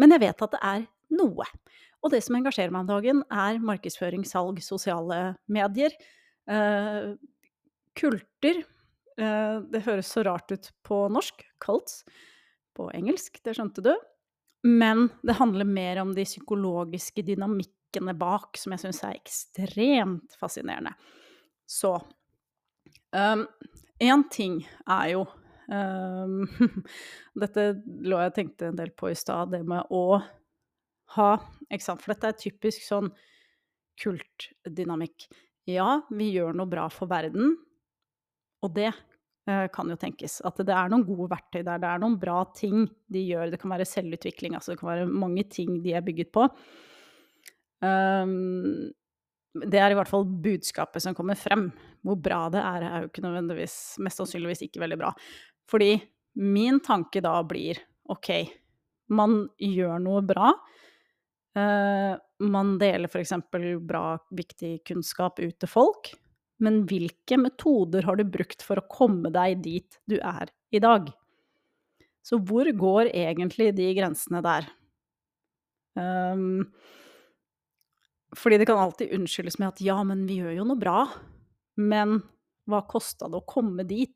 men 0.00 0.16
jeg 0.16 0.24
vet 0.24 0.46
at 0.46 0.56
det 0.56 0.62
er 0.64 0.86
noe. 1.16 1.46
Og 2.00 2.12
det 2.14 2.22
som 2.24 2.38
engasjerer 2.38 2.72
meg 2.72 2.86
om 2.86 2.90
dagen, 2.90 3.22
er 3.28 3.60
markedsføring, 3.64 4.24
salg, 4.28 4.60
sosiale 4.64 5.34
medier. 5.52 5.92
Eh, 6.50 7.12
kulter 7.98 8.62
eh, 9.20 9.56
Det 9.68 9.82
høres 9.84 10.12
så 10.14 10.24
rart 10.24 10.52
ut 10.52 10.70
på 10.86 11.02
norsk, 11.12 11.44
cults. 11.62 12.04
På 12.76 12.88
engelsk, 12.96 13.40
det 13.44 13.56
skjønte 13.58 13.84
du. 13.84 13.92
Men 14.66 15.08
det 15.26 15.38
handler 15.40 15.68
mer 15.68 16.00
om 16.02 16.14
de 16.16 16.24
psykologiske 16.24 17.24
dynamikkene 17.26 18.14
bak, 18.16 18.56
som 18.60 18.74
jeg 18.74 18.84
syns 18.84 19.02
er 19.04 19.18
ekstremt 19.18 20.36
fascinerende. 20.40 20.92
Så 21.68 21.94
um, 23.12 23.46
En 24.00 24.24
ting 24.32 24.60
er 24.88 25.12
jo 25.12 25.24
um, 25.70 26.44
Dette 27.42 27.66
lå 27.84 28.20
jeg 28.20 28.32
og 28.32 28.36
tenkte 28.36 28.70
en 28.70 28.80
del 28.80 28.92
på 28.96 29.12
i 29.12 29.18
stad, 29.18 29.52
det 29.54 29.62
med 29.68 29.92
å 29.94 30.20
ha 31.16 31.30
for 31.70 32.12
dette 32.12 32.30
er 32.30 32.38
typisk 32.38 32.82
sånn 32.82 33.10
kultdynamikk. 34.00 35.28
Ja, 35.70 36.00
vi 36.10 36.30
gjør 36.34 36.56
noe 36.56 36.70
bra 36.70 36.88
for 36.92 37.10
verden, 37.10 37.54
og 38.64 38.74
det 38.74 38.88
eh, 38.90 39.66
kan 39.72 39.90
jo 39.90 39.98
tenkes. 40.00 40.40
At 40.46 40.60
det 40.66 40.74
er 40.74 40.90
noen 40.90 41.06
gode 41.06 41.28
verktøy 41.30 41.60
der, 41.62 41.80
det 41.82 41.90
er 41.90 42.00
noen 42.02 42.18
bra 42.20 42.42
ting 42.56 42.88
de 43.12 43.24
gjør. 43.28 43.52
Det 43.52 43.60
kan 43.60 43.74
være 43.74 43.88
selvutvikling, 43.88 44.56
altså 44.56 44.74
det 44.74 44.80
kan 44.80 44.92
være 44.92 45.10
mange 45.10 45.44
ting 45.52 45.78
de 45.84 45.94
er 45.94 46.06
bygget 46.06 46.32
på. 46.34 46.48
Um, 47.80 48.90
det 49.66 49.80
er 49.80 49.92
i 49.92 49.96
hvert 49.98 50.10
fall 50.10 50.26
budskapet 50.26 51.02
som 51.02 51.16
kommer 51.16 51.38
frem. 51.38 51.68
Hvor 52.06 52.18
bra 52.22 52.44
det 52.52 52.60
er, 52.62 52.86
er 52.86 53.02
jo 53.02 53.10
ikke 53.10 53.24
nødvendigvis 53.24 53.74
Mest 54.04 54.20
sannsynligvis 54.20 54.62
ikke 54.64 54.82
veldig 54.82 54.98
bra. 55.00 55.10
Fordi 55.68 55.94
min 56.40 56.78
tanke 56.84 57.22
da 57.24 57.34
blir 57.46 57.80
OK, 58.10 58.30
man 59.14 59.42
gjør 59.58 59.98
noe 60.02 60.22
bra. 60.26 60.52
Uh, 61.58 62.14
man 62.46 62.76
deler 62.78 63.10
f.eks. 63.10 63.32
bra, 63.82 64.18
viktig 64.30 64.80
kunnskap 64.86 65.40
ut 65.42 65.56
til 65.58 65.70
folk. 65.70 66.12
Men 66.60 66.84
hvilke 66.88 67.38
metoder 67.40 68.04
har 68.06 68.20
du 68.20 68.26
brukt 68.28 68.62
for 68.62 68.78
å 68.78 68.88
komme 68.90 69.32
deg 69.32 69.62
dit 69.64 70.00
du 70.10 70.18
er 70.20 70.52
i 70.70 70.82
dag? 70.82 71.08
Så 72.22 72.38
hvor 72.44 72.68
går 72.68 73.10
egentlig 73.16 73.72
de 73.78 73.88
grensene 73.96 74.42
der? 74.44 74.68
Um, 75.96 76.68
fordi 78.36 78.60
det 78.60 78.68
kan 78.68 78.78
alltid 78.78 79.14
unnskyldes 79.16 79.58
med 79.58 79.72
at 79.72 79.80
ja, 79.82 79.96
men 80.06 80.26
vi 80.28 80.38
gjør 80.42 80.60
jo 80.60 80.68
noe 80.68 80.78
bra. 80.78 81.00
Men 81.80 82.20
hva 82.70 82.84
kosta 82.86 83.26
det 83.30 83.40
å 83.40 83.48
komme 83.48 83.88
dit? 83.88 84.14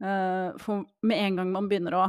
Uh, 0.00 0.56
for 0.62 0.86
med 1.04 1.26
en 1.26 1.42
gang 1.42 1.52
man 1.52 1.68
begynner 1.68 1.98
å 1.98 2.08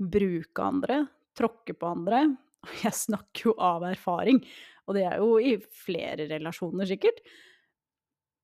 bruke 0.00 0.66
andre, 0.66 1.04
tråkke 1.38 1.78
på 1.78 1.94
andre 1.94 2.26
jeg 2.84 2.96
snakker 2.96 3.50
jo 3.50 3.54
av 3.56 3.86
erfaring, 3.88 4.42
og 4.88 4.96
det 4.96 5.06
er 5.06 5.20
jo 5.22 5.36
i 5.38 5.54
flere 5.84 6.26
relasjoner 6.30 6.88
sikkert. 6.88 7.22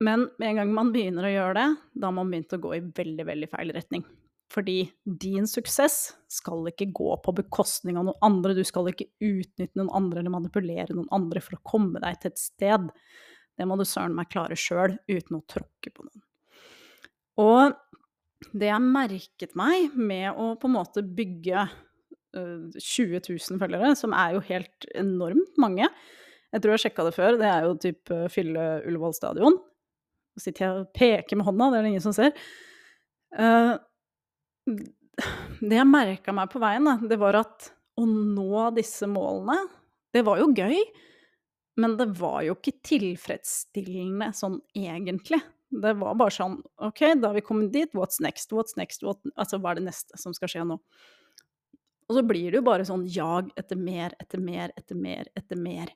Men 0.05 0.29
med 0.37 0.51
en 0.51 0.61
gang 0.61 0.73
man 0.77 0.93
begynner 0.93 1.27
å 1.27 1.33
gjøre 1.33 1.57
det, 1.57 1.67
da 1.97 2.11
har 2.11 2.17
man 2.19 2.31
begynt 2.31 2.53
å 2.53 2.61
gå 2.61 2.75
i 2.77 2.85
veldig, 2.85 3.27
veldig 3.27 3.49
feil 3.53 3.73
retning. 3.75 4.05
Fordi 4.53 4.85
din 5.05 5.49
suksess 5.51 6.13
skal 6.31 6.69
ikke 6.71 6.91
gå 6.95 7.17
på 7.25 7.35
bekostning 7.41 7.97
av 7.99 8.07
noen 8.07 8.21
andre. 8.23 8.55
Du 8.55 8.63
skal 8.67 8.93
ikke 8.93 9.09
utnytte 9.25 9.75
noen 9.79 9.91
andre 9.97 10.23
eller 10.23 10.35
manipulere 10.37 10.95
noen 10.95 11.11
andre 11.15 11.43
for 11.43 11.57
å 11.57 11.65
komme 11.67 12.03
deg 12.05 12.21
til 12.21 12.31
et 12.31 12.43
sted. 12.43 12.87
Det 13.57 13.67
må 13.67 13.79
du 13.81 13.87
søren 13.89 14.15
meg 14.15 14.31
klare 14.31 14.59
sjøl, 14.61 14.95
uten 15.09 15.41
å 15.41 15.45
tråkke 15.51 15.91
på 15.91 16.07
noen. 16.07 16.23
Og 17.43 18.53
det 18.57 18.69
jeg 18.69 18.85
merket 18.85 19.57
meg 19.59 19.97
med 19.97 20.29
å 20.37 20.53
på 20.61 20.69
en 20.69 20.77
måte 20.77 21.03
bygge 21.03 21.67
20 22.37 23.23
000 23.29 23.63
følgere, 23.63 23.95
som 23.99 24.15
er 24.17 24.37
jo 24.37 24.45
helt 24.49 24.87
enormt 24.95 25.61
mange 25.61 25.87
Jeg 25.87 26.63
tror 26.63 26.75
jeg 26.75 26.85
sjekka 26.87 27.07
det 27.09 27.17
før, 27.17 27.39
det 27.41 27.49
er 27.51 27.67
jo 27.67 27.79
typ 27.83 28.13
fylle 28.33 28.67
Ullevål 28.87 29.17
stadion. 29.17 29.57
Nå 29.57 30.43
sitter 30.43 30.65
jeg 30.65 30.83
og 30.83 30.93
peker 30.97 31.39
med 31.39 31.49
hånda, 31.49 31.71
det 31.73 31.79
er 31.79 31.87
det 31.87 31.91
ingen 31.95 32.05
som 32.05 32.15
ser. 32.17 32.37
Uh, 33.37 33.75
det 35.61 35.79
jeg 35.79 35.89
merka 35.89 36.35
meg 36.37 36.53
på 36.53 36.63
veien, 36.63 36.87
det 37.09 37.19
var 37.21 37.41
at 37.41 37.71
å 37.97 38.05
nå 38.07 38.69
disse 38.77 39.09
målene, 39.11 39.59
det 40.15 40.23
var 40.27 40.41
jo 40.41 40.53
gøy. 40.55 40.79
Men 41.81 41.99
det 41.99 42.09
var 42.17 42.41
jo 42.47 42.55
ikke 42.57 42.79
tilfredsstillende 42.89 44.31
sånn 44.37 44.59
egentlig. 44.77 45.43
Det 45.69 45.93
var 46.01 46.17
bare 46.17 46.33
sånn 46.33 46.61
OK, 46.85 47.03
da 47.21 47.31
har 47.31 47.37
vi 47.37 47.45
kommet 47.45 47.73
dit, 47.75 47.91
what's 47.97 48.21
next, 48.23 48.53
what's 48.55 48.79
next, 48.81 49.05
what, 49.05 49.21
altså 49.37 49.61
hva 49.61 49.75
er 49.75 49.81
det 49.81 49.91
neste 49.91 50.21
som 50.21 50.33
skal 50.37 50.53
skje 50.53 50.65
nå? 50.69 50.79
Og 52.07 52.19
så 52.19 52.23
blir 52.27 52.51
det 52.51 52.61
jo 52.61 52.67
bare 52.67 52.87
sånn 52.87 53.05
jag 53.11 53.51
etter 53.59 53.79
mer, 53.79 54.15
etter 54.23 54.43
mer, 54.43 54.73
etter 54.79 54.99
mer, 54.99 55.31
etter 55.35 55.59
mer. 55.59 55.91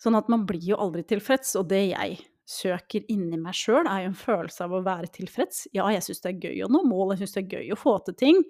Sånn 0.00 0.18
at 0.18 0.30
man 0.32 0.44
blir 0.48 0.72
jo 0.72 0.78
aldri 0.82 1.04
tilfreds, 1.06 1.54
og 1.60 1.68
det 1.70 1.84
jeg 1.92 2.18
søker 2.44 3.06
inni 3.12 3.38
meg 3.40 3.56
sjøl, 3.56 3.86
er 3.88 4.04
jo 4.04 4.10
en 4.10 4.18
følelse 4.18 4.66
av 4.66 4.74
å 4.76 4.82
være 4.84 5.12
tilfreds. 5.14 5.68
Ja, 5.76 5.86
jeg 5.94 6.04
syns 6.04 6.24
det 6.24 6.32
er 6.32 6.48
gøy 6.50 6.64
å 6.66 6.70
nå 6.72 6.82
mål, 6.88 7.14
jeg 7.14 7.24
syns 7.24 7.36
det 7.36 7.44
er 7.44 7.54
gøy 7.58 7.72
å 7.72 7.80
få 7.80 7.96
til 8.04 8.18
ting. 8.20 8.42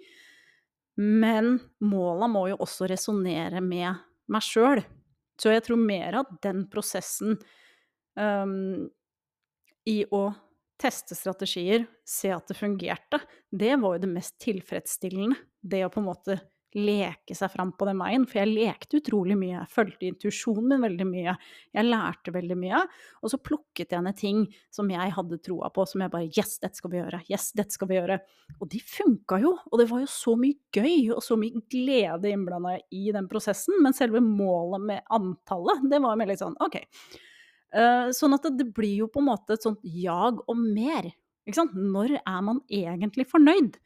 Men 0.99 1.59
måla 1.85 2.29
må 2.31 2.47
jo 2.51 2.59
også 2.65 2.89
resonnere 2.91 3.63
med 3.63 4.01
meg 4.31 4.47
sjøl. 4.47 4.83
Så 5.39 5.53
jeg 5.53 5.65
tror 5.67 5.81
mer 5.83 6.21
at 6.23 6.33
den 6.43 6.65
prosessen 6.71 7.37
um, 8.15 8.87
i 9.91 10.01
å 10.15 10.25
teste 10.81 11.17
strategier, 11.19 11.85
se 12.07 12.31
at 12.35 12.49
det 12.51 12.57
fungerte, 12.59 13.21
det 13.51 13.75
var 13.83 13.97
jo 13.97 14.05
det 14.05 14.11
mest 14.11 14.39
tilfredsstillende. 14.43 15.39
Det 15.61 15.85
å 15.87 15.91
på 15.93 16.03
en 16.03 16.09
måte 16.09 16.39
leke 16.75 17.35
seg 17.37 17.53
fram 17.53 17.71
på 17.79 17.87
den 17.89 18.01
veien. 18.03 18.25
For 18.29 18.41
jeg 18.41 18.53
lekte 18.53 18.99
utrolig 19.01 19.37
mye. 19.39 19.57
Jeg 19.57 19.71
fulgte 19.73 20.09
intuisjonen 20.09 20.69
min 20.73 20.85
veldig 20.85 21.07
mye. 21.09 21.35
Jeg 21.77 21.89
lærte 21.89 22.35
veldig 22.35 22.57
mye. 22.61 22.83
Og 23.23 23.33
så 23.33 23.41
plukket 23.43 23.95
jeg 23.95 24.05
ned 24.07 24.19
ting 24.19 24.45
som 24.75 24.91
jeg 24.93 25.15
hadde 25.17 25.41
troa 25.45 25.71
på, 25.75 25.87
som 25.89 26.05
jeg 26.05 26.13
bare 26.15 26.31
Yes, 26.35 26.57
dette 26.63 26.81
skal 26.81 26.95
vi 26.95 27.01
gjøre. 27.01 27.23
Yes, 27.31 27.51
dette 27.57 27.77
skal 27.77 27.91
vi 27.91 27.99
gjøre. 27.99 28.19
Og 28.59 28.71
de 28.73 28.81
funka 28.83 29.41
jo. 29.43 29.55
Og 29.71 29.81
det 29.81 29.89
var 29.91 30.05
jo 30.05 30.11
så 30.11 30.37
mye 30.41 30.59
gøy 30.75 31.13
og 31.15 31.23
så 31.25 31.39
mye 31.41 31.65
glede 31.71 32.33
innblanda 32.33 32.79
i 32.95 33.07
den 33.15 33.29
prosessen. 33.31 33.79
Men 33.85 33.97
selve 33.97 34.23
målet 34.25 34.89
med 34.91 35.15
antallet, 35.15 35.85
det 35.91 36.03
var 36.03 36.19
mer 36.19 36.33
litt 36.33 36.43
sånn 36.43 36.59
OK. 36.65 36.81
Uh, 37.75 38.11
sånn 38.15 38.37
at 38.37 38.45
det 38.55 38.69
blir 38.71 39.01
jo 39.01 39.11
på 39.11 39.19
en 39.19 39.33
måte 39.33 39.57
et 39.57 39.65
sånt 39.65 39.81
jag 39.83 40.43
om 40.51 40.67
mer. 40.75 41.11
Ikke 41.45 41.59
sant? 41.59 41.75
Når 41.77 42.19
er 42.21 42.43
man 42.45 42.61
egentlig 42.73 43.27
fornøyd? 43.29 43.79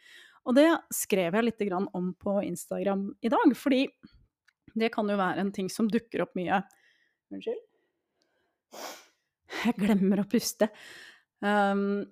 Og 0.49 0.57
det 0.57 0.69
skrev 0.95 1.37
jeg 1.37 1.45
litt 1.45 1.65
om 1.93 2.13
på 2.17 2.39
Instagram 2.47 3.11
i 3.21 3.29
dag, 3.33 3.53
fordi 3.57 3.83
det 4.79 4.89
kan 4.95 5.09
jo 5.11 5.19
være 5.19 5.43
en 5.43 5.53
ting 5.53 5.69
som 5.73 5.91
dukker 5.91 6.25
opp 6.25 6.35
mye. 6.39 6.63
Unnskyld. 7.35 7.61
Jeg 9.59 9.77
glemmer 9.81 10.23
å 10.23 10.29
puste. 10.29 10.71
Um, 11.45 12.07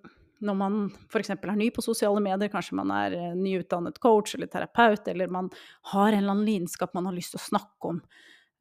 når 0.44 0.56
man 0.58 0.78
f.eks. 1.08 1.32
er 1.32 1.56
ny 1.56 1.70
på 1.72 1.84
sosiale 1.84 2.20
medier, 2.20 2.50
kanskje 2.52 2.76
man 2.76 2.92
er 2.92 3.14
eh, 3.16 3.36
nyutdannet 3.38 3.96
coach 4.02 4.34
eller 4.36 4.50
terapeut, 4.52 5.06
eller 5.08 5.32
man 5.32 5.48
har 5.92 6.10
en 6.10 6.18
eller 6.18 6.34
annen 6.34 6.48
lidenskap 6.48 6.92
man 6.96 7.08
har 7.08 7.16
lyst 7.16 7.32
til 7.32 7.40
å 7.40 7.46
snakke 7.46 7.92
om. 7.94 8.02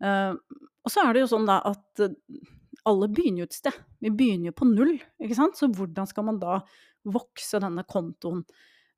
Uh, 0.04 0.38
og 0.86 0.92
så 0.92 1.04
er 1.04 1.16
det 1.16 1.26
jo 1.26 1.32
sånn 1.34 1.50
da 1.50 1.60
at 1.68 2.04
uh, 2.04 2.16
alle 2.88 3.10
begynner 3.12 3.44
jo 3.44 3.50
et 3.50 3.58
sted. 3.58 3.76
Vi 4.04 4.14
begynner 4.14 4.52
jo 4.52 4.56
på 4.56 4.70
null, 4.70 4.96
ikke 5.20 5.38
sant. 5.38 5.60
Så 5.60 5.68
hvordan 5.74 6.08
skal 6.08 6.28
man 6.30 6.40
da 6.40 6.62
vokse 7.12 7.60
denne 7.64 7.84
kontoen? 7.90 8.46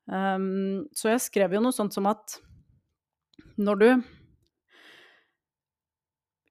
Um, 0.08 0.86
så 0.96 1.12
jeg 1.12 1.24
skrev 1.26 1.56
jo 1.56 1.60
noe 1.60 1.76
sånt 1.76 1.92
som 1.92 2.06
at 2.08 2.38
når 3.60 3.82
du 3.82 3.88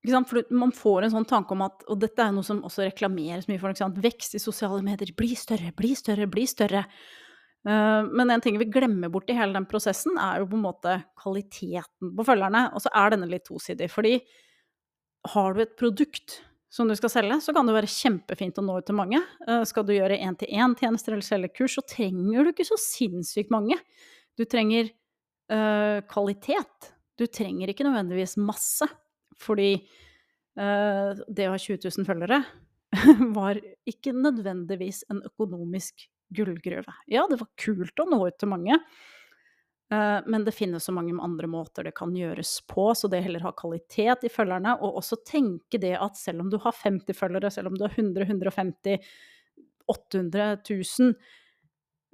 for 0.07 0.43
man 0.55 0.71
får 0.71 1.03
en 1.03 1.11
sånn 1.17 1.25
tanke 1.27 1.51
om 1.51 1.65
at 1.65 1.81
Og 1.91 1.97
dette 1.99 2.21
er 2.23 2.31
noe 2.31 2.45
som 2.45 2.61
også 2.63 2.85
reklameres 2.85 3.49
mye 3.49 3.59
for. 3.59 3.73
Ikke 3.73 3.83
sant? 3.83 3.97
Vekst 4.03 4.37
i 4.37 4.39
sosiale 4.39 4.79
medier. 4.85 5.11
Bli 5.17 5.33
større, 5.35 5.73
bli 5.75 5.91
større, 5.99 6.29
bli 6.31 6.45
større. 6.47 6.85
Uh, 7.67 8.07
men 8.07 8.31
en 8.31 8.43
ting 8.43 8.55
vi 8.61 8.69
glemmer 8.71 9.11
bort 9.11 9.27
i 9.27 9.35
hele 9.35 9.57
den 9.57 9.67
prosessen, 9.67 10.15
er 10.21 10.39
jo 10.39 10.47
på 10.47 10.55
en 10.55 10.63
måte 10.63 10.93
kvaliteten 11.19 12.13
på 12.15 12.27
følgerne. 12.27 12.69
Og 12.71 12.85
så 12.85 12.93
er 12.95 13.15
denne 13.15 13.27
litt 13.31 13.47
tosidig. 13.49 13.89
Fordi 13.91 14.15
har 15.33 15.57
du 15.57 15.63
et 15.65 15.75
produkt 15.79 16.39
som 16.73 16.89
du 16.89 16.95
skal 16.99 17.11
selge, 17.11 17.39
så 17.43 17.53
kan 17.55 17.67
det 17.67 17.75
være 17.77 17.89
kjempefint 17.91 18.59
å 18.59 18.65
nå 18.65 18.77
ut 18.81 18.87
til 18.87 18.97
mange. 18.97 19.21
Uh, 19.47 19.63
skal 19.67 19.85
du 19.87 19.93
gjøre 19.95 20.19
én-til-én-tjenester 20.19 21.15
eller 21.15 21.25
selge 21.25 21.53
kurs, 21.55 21.77
så 21.77 21.85
trenger 21.87 22.43
du 22.43 22.51
ikke 22.51 22.67
så 22.67 22.79
sinnssykt 22.81 23.53
mange. 23.53 23.79
Du 24.37 24.43
trenger 24.45 24.91
øh, 25.49 25.99
kvalitet. 26.11 26.91
Du 27.17 27.23
trenger 27.25 27.71
ikke 27.71 27.87
nødvendigvis 27.87 28.35
masse. 28.37 28.85
Fordi 29.41 29.71
øh, 30.61 31.23
det 31.25 31.47
å 31.47 31.55
ha 31.55 31.57
20 31.57 31.79
000 31.81 32.05
følgere 32.05 32.43
var 33.39 33.57
ikke 33.89 34.13
nødvendigvis 34.13 35.07
en 35.09 35.23
økonomisk 35.25 36.05
gullgruve. 36.37 36.93
Ja, 37.09 37.25
det 37.31 37.39
var 37.41 37.49
kult 37.57 38.03
å 38.03 38.05
nå 38.11 38.21
ut 38.27 38.37
til 38.37 38.51
mange, 38.53 38.77
Eh, 38.77 39.16
men 39.89 40.43
det 40.43 40.51
finnes 40.51 40.83
så 40.83 40.91
mange 40.91 41.15
andre 41.23 41.47
måter 41.47 41.87
det 41.87 41.93
kan 41.95 42.11
gjøres 42.15 42.57
på, 42.67 42.89
så 42.91 43.07
det 43.07 43.21
heller 43.23 43.45
ha 43.45 43.53
kvalitet 43.55 44.25
i 44.27 44.31
følgerne. 44.31 44.73
Og 44.83 44.99
også 44.99 45.19
tenke 45.23 45.79
det 45.79 45.93
at 45.95 46.19
selv 46.19 46.43
om 46.43 46.49
du 46.51 46.57
har 46.59 46.75
50 46.75 47.15
følgere, 47.15 47.51
selv 47.53 47.71
om 47.71 47.77
du 47.79 47.85
har 47.85 47.95
100, 47.95 48.27
150, 48.27 48.97
800 49.87 50.57
000 50.67 51.13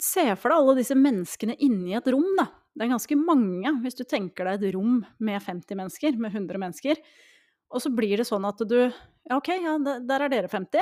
Se 0.04 0.24
for 0.36 0.50
deg 0.50 0.58
alle 0.58 0.74
disse 0.82 0.96
menneskene 0.98 1.54
inni 1.64 1.94
et 1.96 2.08
rom, 2.12 2.26
da. 2.36 2.48
Det 2.74 2.86
er 2.86 2.92
ganske 2.96 3.16
mange, 3.16 3.70
hvis 3.84 3.96
du 4.00 4.02
tenker 4.10 4.50
deg 4.50 4.66
et 4.66 4.74
rom 4.76 4.98
med 5.22 5.38
50 5.46 5.78
mennesker, 5.78 6.18
med 6.20 6.34
100 6.34 6.60
mennesker. 6.60 7.02
Og 7.74 7.82
så 7.82 7.92
blir 7.94 8.18
det 8.20 8.28
sånn 8.28 8.46
at 8.50 8.62
du 8.68 8.78
Ja, 8.84 9.38
OK, 9.38 9.54
ja, 9.54 9.78
der 9.80 10.26
er 10.26 10.34
dere 10.34 10.50
50. 10.52 10.82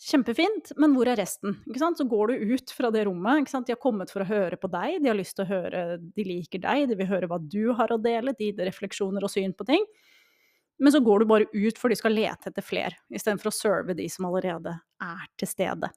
Kjempefint, 0.00 0.70
men 0.80 0.94
hvor 0.96 1.10
er 1.12 1.18
resten? 1.20 1.58
Så 1.76 2.06
går 2.08 2.30
du 2.30 2.52
ut 2.54 2.70
fra 2.72 2.88
det 2.94 3.02
rommet. 3.04 3.50
De 3.52 3.74
har 3.74 3.80
kommet 3.80 4.08
for 4.12 4.24
å 4.24 4.28
høre 4.30 4.56
på 4.56 4.70
deg, 4.72 4.96
de 5.02 5.10
har 5.10 5.18
lyst 5.18 5.36
til 5.36 5.44
å 5.44 5.50
høre 5.50 5.82
De 6.00 6.24
liker 6.24 6.62
deg, 6.62 6.86
de 6.88 6.96
vil 6.96 7.10
høre 7.10 7.28
hva 7.28 7.36
du 7.36 7.74
har 7.76 7.92
å 7.92 8.00
dele, 8.00 8.32
dine 8.38 8.64
refleksjoner 8.64 9.26
og 9.26 9.32
syn 9.32 9.52
på 9.52 9.66
ting. 9.68 9.84
Men 10.80 10.94
så 10.94 11.02
går 11.04 11.20
du 11.20 11.28
bare 11.28 11.50
ut 11.52 11.76
for 11.76 11.92
de 11.92 11.98
skal 12.00 12.16
lete 12.16 12.48
etter 12.48 12.64
flere, 12.64 12.96
istedenfor 13.12 13.50
å 13.50 13.52
serve 13.52 13.98
de 13.98 14.08
som 14.08 14.24
allerede 14.30 14.72
er 15.04 15.28
til 15.36 15.52
stede. 15.52 15.92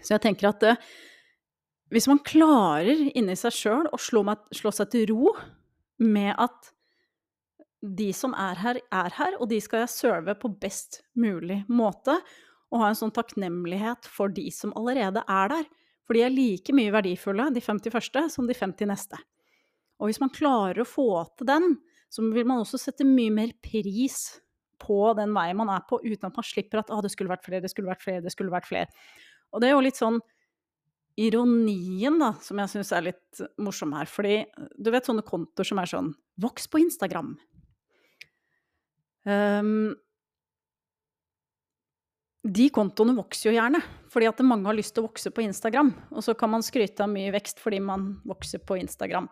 Så 0.00 0.14
jeg 0.14 0.24
tenker 0.24 0.48
at 0.48 0.64
uh, 0.64 0.88
hvis 1.92 2.08
man 2.08 2.24
klarer 2.24 3.10
inni 3.12 3.36
seg 3.36 3.52
sjøl 3.52 3.92
å 3.92 4.00
slå, 4.00 4.24
slå 4.56 4.72
seg 4.72 4.92
til 4.94 5.08
ro 5.12 5.36
med 6.00 6.32
at 6.40 6.72
de 7.84 8.08
som 8.16 8.32
er 8.40 8.56
her, 8.64 8.80
er 8.88 9.14
her, 9.20 9.36
og 9.36 9.52
de 9.52 9.60
skal 9.62 9.84
jeg 9.84 9.92
serve 9.92 10.32
på 10.40 10.50
best 10.64 11.02
mulig 11.20 11.60
måte 11.68 12.16
og 12.72 12.82
ha 12.82 12.90
en 12.90 12.98
sånn 12.98 13.14
takknemlighet 13.16 14.08
for 14.12 14.32
de 14.32 14.48
som 14.52 14.74
allerede 14.76 15.22
er 15.24 15.52
der. 15.52 15.68
For 16.04 16.16
de 16.16 16.24
er 16.24 16.32
like 16.32 16.72
mye 16.76 16.92
verdifulle, 16.92 17.50
de 17.52 17.62
50 17.64 17.92
første, 17.92 18.24
som 18.32 18.48
de 18.48 18.56
50 18.56 18.88
neste. 18.88 19.20
Og 19.98 20.08
hvis 20.08 20.20
man 20.22 20.32
klarer 20.32 20.82
å 20.82 20.88
få 20.88 21.08
til 21.36 21.48
den, 21.48 21.76
så 22.08 22.24
vil 22.32 22.46
man 22.48 22.62
også 22.62 22.80
sette 22.80 23.04
mye 23.04 23.32
mer 23.34 23.52
pris 23.64 24.38
på 24.80 25.00
den 25.18 25.34
veien 25.34 25.58
man 25.58 25.72
er 25.74 25.82
på, 25.88 25.98
uten 26.04 26.30
at 26.30 26.36
man 26.38 26.46
slipper 26.46 26.80
at 26.80 26.90
'å, 26.90 27.02
det 27.02 27.10
skulle 27.10 27.32
vært 27.32 27.44
flere, 27.44 27.60
det 27.60 27.70
skulle 27.72 27.90
vært 27.90 28.04
flere', 28.04 28.22
det 28.22 28.32
skulle 28.32 28.54
vært 28.54 28.68
flere. 28.68 28.88
Og 29.52 29.60
det 29.60 29.68
er 29.68 29.74
jo 29.74 29.84
litt 29.84 29.98
sånn 29.98 30.20
ironien, 31.18 32.18
da, 32.20 32.32
som 32.40 32.60
jeg 32.62 32.72
syns 32.72 32.92
er 32.94 33.08
litt 33.10 33.40
morsom 33.58 33.92
her. 33.96 34.06
Fordi 34.06 34.44
du 34.78 34.90
vet 34.94 35.04
sånne 35.04 35.26
kontoer 35.26 35.66
som 35.66 35.78
er 35.82 35.90
sånn 35.90 36.14
'voks 36.38 36.68
på 36.70 36.78
Instagram'. 36.78 37.36
Um, 39.26 39.96
de 42.48 42.68
kontoene 42.72 43.16
vokser 43.16 43.50
jo 43.50 43.56
gjerne, 43.56 43.80
fordi 44.12 44.28
at 44.30 44.40
mange 44.46 44.68
har 44.68 44.76
lyst 44.76 44.94
til 44.96 45.04
å 45.04 45.08
vokse 45.08 45.32
på 45.34 45.44
Instagram. 45.44 45.92
Og 46.14 46.24
så 46.24 46.34
kan 46.38 46.52
man 46.52 46.64
skryte 46.64 47.04
av 47.04 47.12
mye 47.12 47.32
vekst 47.34 47.60
fordi 47.62 47.80
man 47.84 48.14
vokser 48.28 48.62
på 48.64 48.78
Instagram. 48.80 49.28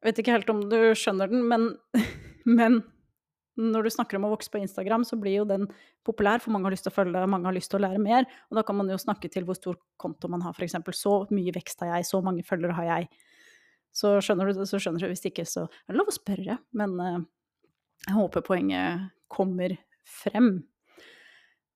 Jeg 0.00 0.08
vet 0.08 0.20
ikke 0.20 0.34
helt 0.34 0.50
om 0.52 0.64
du 0.68 0.78
skjønner 0.98 1.30
den, 1.30 1.46
men, 1.48 1.70
men 2.58 2.80
når 3.60 3.86
du 3.86 3.92
snakker 3.94 4.18
om 4.18 4.26
å 4.26 4.32
vokse 4.32 4.50
på 4.50 4.58
Instagram, 4.58 5.04
så 5.06 5.16
blir 5.20 5.38
jo 5.38 5.46
den 5.48 5.68
populær, 6.06 6.42
for 6.42 6.54
mange 6.54 6.66
har 6.68 6.74
lyst 6.74 6.88
til 6.88 6.92
å 6.94 6.96
følge, 6.96 7.22
mange 7.30 7.48
har 7.48 7.54
lyst 7.54 7.70
til 7.70 7.78
å 7.78 7.84
lære 7.86 8.02
mer. 8.02 8.26
Og 8.50 8.58
da 8.58 8.64
kan 8.66 8.78
man 8.80 8.90
jo 8.90 8.98
snakke 8.98 9.30
til 9.30 9.46
hvor 9.46 9.58
stor 9.58 9.78
konto 10.00 10.30
man 10.32 10.42
har, 10.42 10.56
f.eks. 10.58 10.74
Så 10.98 11.14
mye 11.30 11.54
vekst 11.54 11.84
har 11.84 11.94
jeg, 11.94 12.10
så 12.10 12.20
mange 12.24 12.44
følgere 12.46 12.76
har 12.80 12.90
jeg. 12.90 13.08
Så 13.94 14.16
skjønner 14.26 14.50
du 14.50 14.58
det, 14.58 14.66
så 14.66 14.80
skjønner 14.82 15.04
du. 15.04 15.12
Hvis 15.12 15.22
ikke, 15.30 15.46
så 15.46 15.68
er 15.70 15.94
det 15.94 16.00
lov 16.00 16.10
å 16.10 16.16
spørre. 16.16 16.58
Men 16.74 16.98
uh, 16.98 17.20
jeg 18.08 18.16
håper 18.18 18.46
poenget 18.46 19.10
kommer 19.30 19.76
frem. 20.02 20.56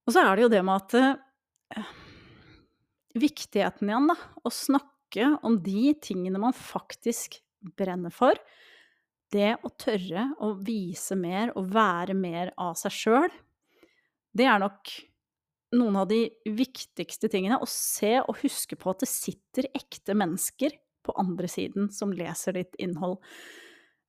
Og 0.08 0.14
så 0.14 0.24
er 0.24 0.36
det 0.38 0.46
jo 0.46 0.52
det 0.52 0.62
med 0.64 0.80
at 0.80 0.94
eh, 1.76 1.90
Viktigheten 3.18 3.90
igjen, 3.90 4.08
da. 4.08 4.16
Å 4.16 4.52
snakke 4.52 5.26
om 5.44 5.58
de 5.64 5.92
tingene 6.04 6.40
man 6.40 6.54
faktisk 6.56 7.38
brenner 7.76 8.12
for. 8.14 8.38
Det 9.32 9.56
å 9.64 9.70
tørre 9.76 10.30
å 10.44 10.54
vise 10.64 11.16
mer 11.18 11.52
og 11.58 11.68
være 11.74 12.16
mer 12.16 12.52
av 12.60 12.76
seg 12.80 12.94
sjøl, 12.94 13.32
det 14.36 14.46
er 14.48 14.60
nok 14.62 14.92
noen 15.76 15.98
av 16.00 16.08
de 16.08 16.22
viktigste 16.56 17.28
tingene. 17.32 17.58
Å 17.60 17.68
se 17.68 18.14
og 18.22 18.40
huske 18.44 18.78
på 18.78 18.92
at 18.92 19.02
det 19.04 19.10
sitter 19.10 19.68
ekte 19.76 20.16
mennesker 20.16 20.76
på 21.04 21.16
andre 21.20 21.50
siden 21.50 21.90
som 21.92 22.14
leser 22.14 22.56
ditt 22.60 22.78
innhold. 22.80 23.18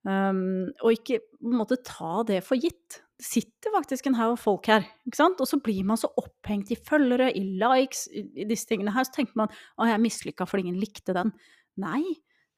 Um, 0.07 0.69
og 0.79 0.95
ikke 0.95 1.19
på 1.23 1.49
en 1.49 1.59
måte 1.59 1.79
ta 1.83 2.21
det 2.27 2.39
for 2.47 2.59
gitt 2.59 3.01
sitter 3.19 3.73
faktisk 3.75 4.07
en 4.07 4.15
haug 4.15 4.37
folk 4.39 4.69
her, 4.71 4.85
ikke 5.07 5.19
sant? 5.19 5.41
Og 5.43 5.49
så 5.49 5.59
blir 5.63 5.83
man 5.87 5.99
så 5.99 6.07
opphengt 6.19 6.71
i 6.71 6.77
følgere, 6.79 7.29
i 7.35 7.43
likes, 7.59 8.07
i, 8.15 8.45
disse 8.47 8.69
tingene 8.69 8.93
her, 8.95 9.07
så 9.07 9.17
tenker 9.17 9.35
man 9.39 9.51
å, 9.51 9.87
jeg 9.89 10.01
mislykka 10.03 10.47
fordi 10.47 10.69
ingen 10.69 10.79
likte 10.79 11.15
den. 11.17 11.33
Nei, 11.79 12.01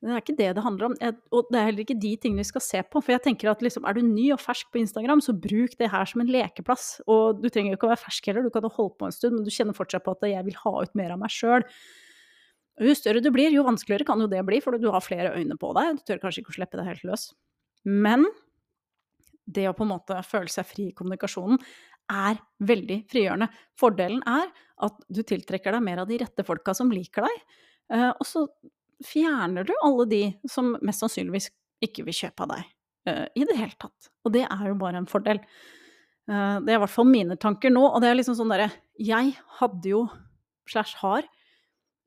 det 0.02 0.10
er 0.10 0.22
ikke 0.22 0.38
det 0.38 0.50
det 0.58 0.66
handler 0.66 0.88
om. 0.90 0.96
Og 1.34 1.50
det 1.54 1.60
er 1.60 1.68
heller 1.68 1.84
ikke 1.84 1.98
de 2.02 2.14
tingene 2.22 2.42
vi 2.42 2.50
skal 2.50 2.64
se 2.66 2.82
på. 2.86 3.02
For 3.02 3.14
jeg 3.14 3.24
tenker 3.26 3.52
at 3.52 3.62
liksom, 3.66 3.86
er 3.86 3.98
du 3.98 4.02
ny 4.06 4.32
og 4.34 4.42
fersk 4.42 4.70
på 4.74 4.82
Instagram, 4.82 5.22
så 5.22 5.36
bruk 5.38 5.76
det 5.78 5.92
her 5.94 6.10
som 6.10 6.24
en 6.24 6.32
lekeplass. 6.34 6.88
Og 7.06 7.42
du 7.42 7.50
trenger 7.50 7.74
jo 7.74 7.80
ikke 7.80 7.90
å 7.90 7.94
være 7.94 8.04
fersk 8.06 8.30
heller, 8.30 8.46
du 8.46 8.54
kan 8.54 8.66
jo 8.66 8.74
holde 8.78 8.98
på 8.98 9.10
en 9.10 9.18
stund, 9.18 9.38
men 9.38 9.46
du 9.46 9.54
kjenner 9.54 9.78
fortsatt 9.78 10.06
på 10.06 10.16
at 10.18 10.30
jeg 10.30 10.48
vil 10.48 10.62
ha 10.64 10.74
ut 10.82 10.98
mer 10.98 11.14
av 11.14 11.22
meg 11.22 11.34
sjøl. 11.34 11.66
Jo 12.82 12.96
større 12.98 13.22
du 13.22 13.30
blir, 13.34 13.54
jo 13.54 13.66
vanskeligere 13.68 14.08
kan 14.08 14.22
jo 14.22 14.30
det 14.32 14.42
bli, 14.48 14.62
for 14.64 14.78
du 14.78 14.90
har 14.94 15.06
flere 15.06 15.36
øyne 15.38 15.58
på 15.62 15.74
deg. 15.78 16.00
Du 16.00 16.08
tør 16.08 16.22
kanskje 16.24 16.42
ikke 16.46 16.56
å 16.56 16.58
slippe 16.58 16.82
det 16.82 16.88
helt 16.88 17.06
løs. 17.06 17.28
Men 17.86 18.26
det 19.54 19.68
å 19.70 19.76
på 19.78 19.86
en 19.86 19.94
måte 19.94 20.20
føle 20.28 20.52
seg 20.52 20.68
fri 20.68 20.90
i 20.90 20.98
kommunikasjonen 20.98 21.60
er 22.12 22.40
veldig 22.68 22.98
frigjørende. 23.12 23.48
Fordelen 23.80 24.22
er 24.28 24.50
at 24.86 25.02
du 25.08 25.22
tiltrekker 25.28 25.76
deg 25.76 25.84
mer 25.86 26.04
av 26.04 26.10
de 26.10 26.20
rette 26.22 26.46
folka 26.48 26.76
som 26.78 26.92
liker 26.94 27.28
deg, 27.28 27.44
eh, 27.96 28.10
og 28.12 28.26
så 28.28 28.46
fjerner 29.06 29.66
du 29.66 29.74
alle 29.82 30.06
de 30.10 30.24
som 30.50 30.76
mest 30.86 31.04
sannsynligvis 31.04 31.50
ikke 31.82 32.06
vil 32.06 32.18
kjøpe 32.18 32.46
av 32.46 32.52
deg 32.54 32.66
eh, 33.10 33.28
i 33.42 33.46
det 33.48 33.58
hele 33.58 33.78
tatt. 33.82 34.12
Og 34.26 34.36
det 34.36 34.46
er 34.46 34.66
jo 34.70 34.78
bare 34.82 35.02
en 35.02 35.10
fordel. 35.10 35.42
Eh, 36.30 36.58
det 36.62 36.74
er 36.74 36.78
i 36.78 36.82
hvert 36.84 36.94
fall 36.94 37.10
mine 37.10 37.38
tanker 37.42 37.74
nå, 37.74 37.84
og 37.88 38.02
det 38.04 38.12
er 38.12 38.20
liksom 38.20 38.38
sånn 38.38 38.52
derre 38.54 38.70
Jeg 39.02 39.34
hadde 39.60 39.94
jo, 39.94 40.06
slash 40.70 41.00
har, 41.02 41.26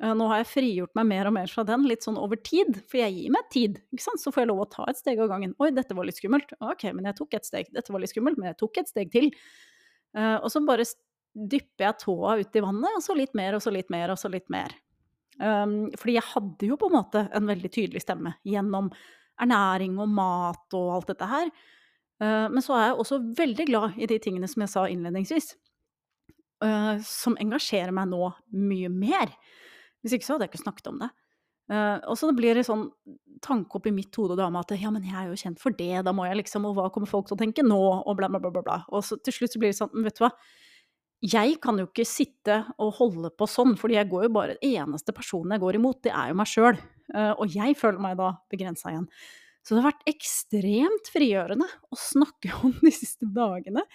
nå 0.02 0.26
har 0.26 0.40
jeg 0.40 0.50
frigjort 0.50 0.96
meg 0.98 1.06
mer 1.06 1.28
og 1.30 1.36
mer 1.36 1.50
fra 1.52 1.62
den, 1.68 1.84
litt 1.86 2.02
sånn 2.02 2.18
over 2.18 2.40
tid, 2.42 2.80
for 2.90 2.98
jeg 2.98 3.14
gir 3.14 3.30
meg 3.32 3.46
tid. 3.54 3.76
ikke 3.94 4.02
sant? 4.02 4.20
Så 4.20 4.32
får 4.34 4.42
jeg 4.42 4.50
lov 4.50 4.64
å 4.64 4.70
ta 4.72 4.88
et 4.90 4.98
steg 4.98 5.20
av 5.22 5.30
gangen. 5.30 5.54
Oi, 5.62 5.70
dette 5.76 5.94
var 5.94 6.08
litt 6.08 6.18
skummelt. 6.18 6.50
Ok, 6.58 6.88
men 6.96 7.06
jeg 7.06 7.18
tok 7.20 7.36
et 7.38 7.46
steg. 7.46 7.70
Dette 7.72 7.94
var 7.94 8.02
litt 8.02 8.10
skummelt, 8.10 8.40
men 8.40 8.50
jeg 8.50 8.58
tok 8.60 8.82
et 8.82 8.90
steg 8.90 9.12
til. 9.14 9.30
Uh, 10.18 10.40
og 10.40 10.50
så 10.50 10.62
bare 10.66 10.86
dypper 11.34 11.88
jeg 11.88 12.00
tåa 12.04 12.36
ut 12.42 12.58
i 12.58 12.62
vannet, 12.62 12.98
og 12.98 13.02
så 13.06 13.16
litt 13.18 13.34
mer, 13.38 13.56
og 13.56 13.62
så 13.62 13.72
litt 13.74 13.90
mer, 13.94 14.12
og 14.14 14.20
så 14.20 14.30
litt 14.30 14.50
mer. 14.52 14.74
Um, 15.40 15.90
fordi 15.98 16.14
jeg 16.14 16.30
hadde 16.30 16.68
jo 16.68 16.78
på 16.78 16.88
en 16.90 16.94
måte 16.94 17.24
en 17.34 17.48
veldig 17.50 17.70
tydelig 17.74 18.04
stemme 18.04 18.36
gjennom 18.46 18.92
ernæring 19.42 19.96
og 19.98 20.12
mat 20.14 20.76
og 20.78 20.92
alt 20.94 21.10
dette 21.10 21.28
her. 21.30 21.50
Uh, 22.22 22.46
men 22.52 22.62
så 22.62 22.76
er 22.78 22.86
jeg 22.86 23.00
også 23.02 23.20
veldig 23.40 23.66
glad 23.70 23.98
i 23.98 24.08
de 24.10 24.20
tingene 24.22 24.48
som 24.50 24.62
jeg 24.62 24.72
sa 24.74 24.86
innledningsvis, 24.86 25.56
uh, 26.62 26.94
som 27.02 27.38
engasjerer 27.42 27.94
meg 27.94 28.12
nå 28.12 28.30
mye 28.54 28.92
mer. 28.92 29.34
Hvis 30.04 30.16
ikke 30.16 30.26
så 30.26 30.36
hadde 30.36 30.46
jeg 30.46 30.54
ikke 30.54 30.64
snakket 30.66 30.90
om 30.92 31.00
det. 31.02 31.10
Uh, 31.72 31.96
og 32.12 32.18
så 32.20 32.28
blir 32.36 32.58
det 32.58 32.66
sånn 32.66 32.90
tanke 33.44 33.80
i 33.88 33.92
mitt 33.94 34.12
hode 34.20 34.36
da 34.36 34.50
med 34.52 34.66
at 34.66 34.76
ja, 34.76 34.90
men 34.92 35.04
jeg 35.04 35.16
er 35.16 35.30
jo 35.30 35.38
kjent 35.40 35.60
for 35.60 35.72
det, 35.76 36.02
da 36.04 36.12
må 36.16 36.26
jeg 36.28 36.42
liksom, 36.42 36.66
og 36.68 36.76
hva 36.76 36.90
kommer 36.92 37.08
folk 37.08 37.28
til 37.28 37.38
å 37.38 37.40
tenke 37.40 37.64
nå, 37.64 37.80
og 38.04 38.18
bla, 38.18 38.28
bla, 38.32 38.40
bla, 38.40 38.60
bla. 38.60 38.76
Og 38.92 39.04
så 39.04 39.16
til 39.24 39.36
slutt 39.36 39.54
så 39.56 39.62
blir 39.62 39.72
det 39.72 39.78
sånn, 39.78 39.92
men 39.94 40.04
vet 40.06 40.18
du 40.18 40.26
hva, 40.26 40.30
jeg 41.24 41.56
kan 41.64 41.80
jo 41.80 41.86
ikke 41.88 42.04
sitte 42.04 42.58
og 42.76 42.98
holde 42.98 43.30
på 43.32 43.48
sånn, 43.48 43.78
fordi 43.80 43.96
jeg 43.96 44.10
går 44.10 44.26
jo 44.26 44.34
bare 44.34 44.58
Eneste 44.60 45.14
personen 45.16 45.56
jeg 45.56 45.62
går 45.62 45.78
imot, 45.78 46.02
det 46.04 46.12
er 46.12 46.32
jo 46.32 46.36
meg 46.36 46.50
sjøl. 46.50 46.76
Uh, 47.14 47.32
og 47.32 47.56
jeg 47.56 47.78
føler 47.80 48.02
meg 48.04 48.18
da 48.20 48.34
begrensa 48.52 48.92
igjen. 48.92 49.08
Så 49.64 49.72
det 49.72 49.80
har 49.80 49.94
vært 49.94 50.10
ekstremt 50.12 51.08
frigjørende 51.12 51.68
å 51.88 51.96
snakke 51.96 52.52
om 52.66 52.76
de 52.82 52.92
siste 52.92 53.28
dagene 53.32 53.86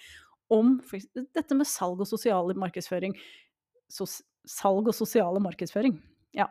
om 0.50 0.74
dette 1.14 1.54
med 1.54 1.68
salg 1.70 2.02
og 2.02 2.10
sosial 2.10 2.50
markedsføring. 2.58 3.14
Sos 3.90 4.18
salg 4.48 4.90
og 4.90 4.96
sosiale 4.96 5.40
markedsføring. 5.42 5.96
Ja. 6.36 6.48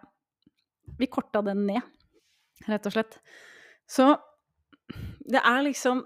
Vi 1.00 1.10
korta 1.12 1.42
den 1.46 1.66
ned, 1.70 1.86
rett 2.68 2.88
og 2.90 2.96
slett. 2.96 3.20
Så 3.90 4.12
det 5.30 5.42
er 5.42 5.66
liksom 5.66 6.04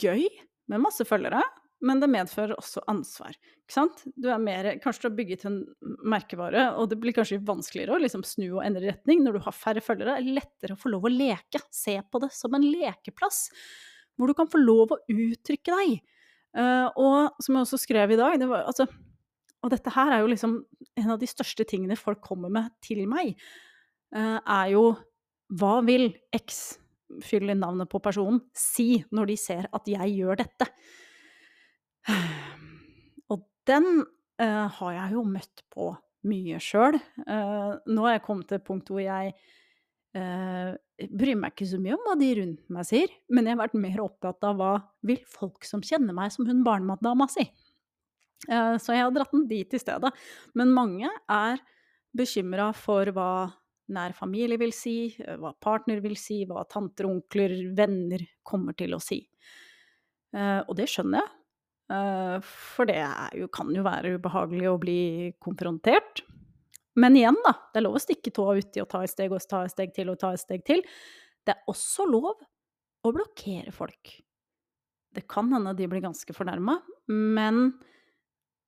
gøy 0.00 0.26
med 0.68 0.82
masse 0.84 1.04
følgere, 1.08 1.40
men 1.84 2.00
det 2.02 2.10
medfører 2.10 2.58
også 2.58 2.82
ansvar. 2.90 3.36
Ikke 3.62 3.74
sant? 3.76 4.00
Du 4.18 4.26
er 4.32 4.40
mer, 4.42 4.70
kanskje 4.82 5.04
du 5.04 5.08
har 5.08 5.16
bygget 5.18 5.44
en 5.48 5.58
merkevare, 6.10 6.64
og 6.80 6.90
det 6.90 6.98
blir 7.00 7.14
kanskje 7.16 7.40
vanskeligere 7.46 7.94
å 7.94 8.02
liksom 8.02 8.24
snu 8.26 8.46
og 8.48 8.62
endre 8.64 8.88
retning 8.90 9.22
når 9.22 9.38
du 9.38 9.44
har 9.46 9.54
færre 9.56 9.82
følgere. 9.84 10.16
Det 10.18 10.24
er 10.32 10.38
lettere 10.40 10.74
å 10.74 10.80
få 10.80 10.92
lov 10.92 11.06
å 11.06 11.12
leke. 11.12 11.62
Se 11.74 11.94
på 12.02 12.22
det 12.24 12.32
som 12.34 12.56
en 12.58 12.66
lekeplass, 12.66 13.46
hvor 14.18 14.30
du 14.30 14.36
kan 14.38 14.50
få 14.50 14.60
lov 14.60 14.96
å 14.96 15.02
uttrykke 15.14 15.78
deg. 15.78 16.00
Uh, 16.56 16.88
og 16.98 17.44
som 17.44 17.54
jeg 17.54 17.68
også 17.68 17.78
skrev 17.84 18.16
i 18.16 18.18
dag, 18.18 18.38
det 18.40 18.48
var 18.50 18.66
altså 18.66 18.88
og 19.64 19.72
dette 19.72 19.92
her 19.94 20.12
er 20.14 20.22
jo 20.22 20.30
liksom 20.30 20.58
en 21.00 21.12
av 21.14 21.18
de 21.20 21.28
største 21.30 21.66
tingene 21.68 21.98
folk 21.98 22.20
kommer 22.24 22.52
med 22.52 22.70
til 22.84 23.02
meg, 23.10 23.34
uh, 24.14 24.38
er 24.38 24.74
jo 24.74 24.84
hva 25.58 25.78
vil 25.86 26.10
X, 26.36 26.78
fyll 27.24 27.48
inn 27.48 27.62
navnet 27.64 27.88
på 27.90 28.02
personen, 28.04 28.42
si 28.56 29.00
når 29.16 29.30
de 29.30 29.38
ser 29.40 29.68
at 29.74 29.88
jeg 29.88 30.18
gjør 30.18 30.42
dette? 30.42 30.68
Og 33.32 33.46
den 33.68 33.88
uh, 34.04 34.66
har 34.78 34.92
jeg 34.94 35.16
jo 35.16 35.24
møtt 35.26 35.64
på 35.72 35.92
mye 36.28 36.58
sjøl. 36.60 36.98
Uh, 37.24 37.78
nå 37.88 38.04
har 38.04 38.18
jeg 38.18 38.26
kommet 38.26 38.50
til 38.50 38.60
et 38.60 38.66
punkt 38.66 38.92
hvor 38.92 39.04
jeg 39.04 39.34
bryr 40.18 41.36
meg 41.38 41.52
ikke 41.52 41.66
så 41.68 41.78
mye 41.78 41.94
om 41.94 42.00
hva 42.02 42.14
de 42.18 42.28
rundt 42.34 42.70
meg 42.74 42.86
sier, 42.88 43.12
men 43.30 43.46
jeg 43.46 43.54
har 43.54 43.60
vært 43.60 43.76
mer 43.78 44.00
opptatt 44.02 44.46
av 44.48 44.56
hva 44.58 44.70
vil 45.06 45.20
folk 45.30 45.68
som 45.68 45.84
kjenner 45.84 46.16
meg 46.16 46.32
som 46.34 46.48
hun 46.48 46.64
barnematdama 46.66 47.28
si? 47.30 47.44
Eh, 48.46 48.76
så 48.78 48.94
jeg 48.94 49.04
har 49.04 49.14
dratt 49.14 49.34
den 49.34 49.48
dit 49.50 49.74
i 49.74 49.80
stedet. 49.80 50.12
Men 50.58 50.74
mange 50.74 51.10
er 51.10 51.62
bekymra 52.16 52.70
for 52.76 53.10
hva 53.14 53.30
nær 53.94 54.14
familie 54.16 54.58
vil 54.60 54.72
si, 54.76 55.14
eh, 55.18 55.36
hva 55.40 55.54
partner 55.58 56.02
vil 56.04 56.16
si, 56.20 56.44
hva 56.46 56.66
tanter, 56.68 57.08
onkler, 57.08 57.56
venner 57.74 58.24
kommer 58.44 58.76
til 58.78 58.94
å 58.94 59.02
si. 59.02 59.22
Eh, 60.34 60.60
og 60.60 60.74
det 60.76 60.88
skjønner 60.92 61.24
jeg. 61.24 61.34
For 62.44 62.84
det 62.84 62.98
jo, 63.32 63.46
kan 63.48 63.70
jo 63.72 63.80
være 63.80 64.18
ubehagelig 64.18 64.66
å 64.68 64.80
bli 64.80 65.00
konfrontert. 65.40 66.20
Men 67.00 67.16
igjen, 67.16 67.38
da. 67.46 67.54
Det 67.72 67.80
er 67.80 67.86
lov 67.86 67.96
å 67.96 68.02
stikke 68.02 68.32
tåa 68.36 68.58
uti 68.58 68.82
og 68.82 68.90
ta 68.92 69.00
et 69.06 69.12
steg 69.14 69.32
og 69.32 69.40
ta 69.48 69.62
et 69.64 69.72
steg 69.72 69.94
til 69.96 70.10
og 70.12 70.18
ta 70.20 70.34
et 70.36 70.42
steg 70.42 70.66
til. 70.68 70.82
Det 71.48 71.54
er 71.54 71.72
også 71.72 72.04
lov 72.04 72.34
å 72.36 73.12
blokkere 73.14 73.72
folk. 73.72 74.18
Det 75.16 75.24
kan 75.32 75.48
hende 75.54 75.72
de 75.78 75.88
blir 75.88 76.04
ganske 76.04 76.34
fornærma, 76.36 76.76
men 77.08 77.70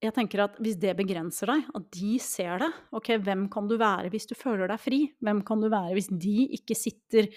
jeg 0.00 0.14
tenker 0.16 0.44
at 0.46 0.58
hvis 0.62 0.78
det 0.80 0.94
begrenser 0.96 1.50
deg, 1.52 1.64
at 1.76 1.88
de 1.92 2.14
ser 2.24 2.62
det 2.62 2.70
Ok, 2.96 3.12
hvem 3.20 3.46
kan 3.52 3.68
du 3.68 3.76
være 3.80 4.08
hvis 4.12 4.28
du 4.30 4.34
føler 4.38 4.70
deg 4.70 4.80
fri? 4.80 5.00
Hvem 5.20 5.42
kan 5.46 5.60
du 5.60 5.68
være 5.72 5.96
hvis 5.96 6.08
de 6.08 6.48
ikke 6.56 6.76
sitter 6.78 7.28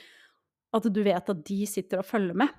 At 0.74 0.88
du 0.88 1.02
vet 1.04 1.34
at 1.34 1.44
de 1.50 1.60
sitter 1.70 2.00
og 2.00 2.08
følger 2.08 2.40
med? 2.40 2.54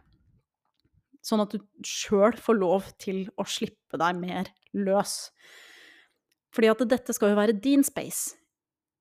Sånn 1.25 1.41
at 1.41 1.55
du 1.55 1.63
sjøl 1.89 2.37
får 2.37 2.59
lov 2.59 2.91
til 3.01 3.25
å 3.41 3.47
slippe 3.49 3.97
deg 3.97 4.19
mer 4.21 4.51
løs. 4.77 5.31
Fordi 6.53 6.69
at 6.69 6.83
dette 6.91 7.15
skal 7.17 7.33
jo 7.33 7.39
være 7.39 7.55
din 7.65 7.81
space. 7.87 8.35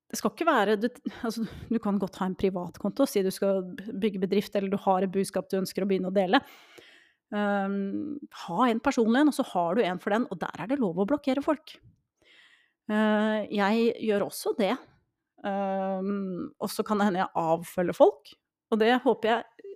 Det 0.08 0.16
skal 0.16 0.32
ikke 0.32 0.48
være 0.48 0.78
du, 0.80 0.88
altså, 1.20 1.44
du 1.68 1.76
kan 1.84 2.00
godt 2.00 2.16
ha 2.22 2.30
en 2.30 2.38
privatkonto 2.38 3.04
og 3.04 3.10
si 3.12 3.20
du 3.20 3.28
skal 3.34 3.60
bygge 3.76 4.22
bedrift, 4.24 4.56
eller 4.56 4.72
du 4.72 4.80
har 4.86 5.04
et 5.04 5.12
budskap 5.12 5.52
du 5.52 5.58
ønsker 5.60 5.84
å 5.84 5.90
begynne 5.90 6.08
å 6.08 6.16
dele. 6.16 6.40
Um, 7.32 8.18
ha 8.44 8.66
en 8.68 8.80
personlig 8.84 9.22
en, 9.22 9.30
og 9.32 9.36
så 9.36 9.46
har 9.54 9.76
du 9.76 9.84
en 9.84 10.00
for 10.02 10.14
den, 10.14 10.26
og 10.30 10.40
der 10.42 10.60
er 10.60 10.70
det 10.70 10.80
lov 10.82 11.00
å 11.00 11.06
blokkere 11.08 11.42
folk. 11.44 11.76
Uh, 12.90 13.44
jeg 13.48 13.94
gjør 14.04 14.26
også 14.28 14.54
det. 14.58 14.74
Um, 15.44 16.52
og 16.62 16.70
så 16.72 16.84
kan 16.86 17.00
det 17.00 17.08
hende 17.08 17.24
jeg 17.24 17.36
avfølger 17.40 17.96
folk, 17.96 18.34
og 18.72 18.80
det 18.80 18.92
håper 19.04 19.30
jeg 19.30 19.72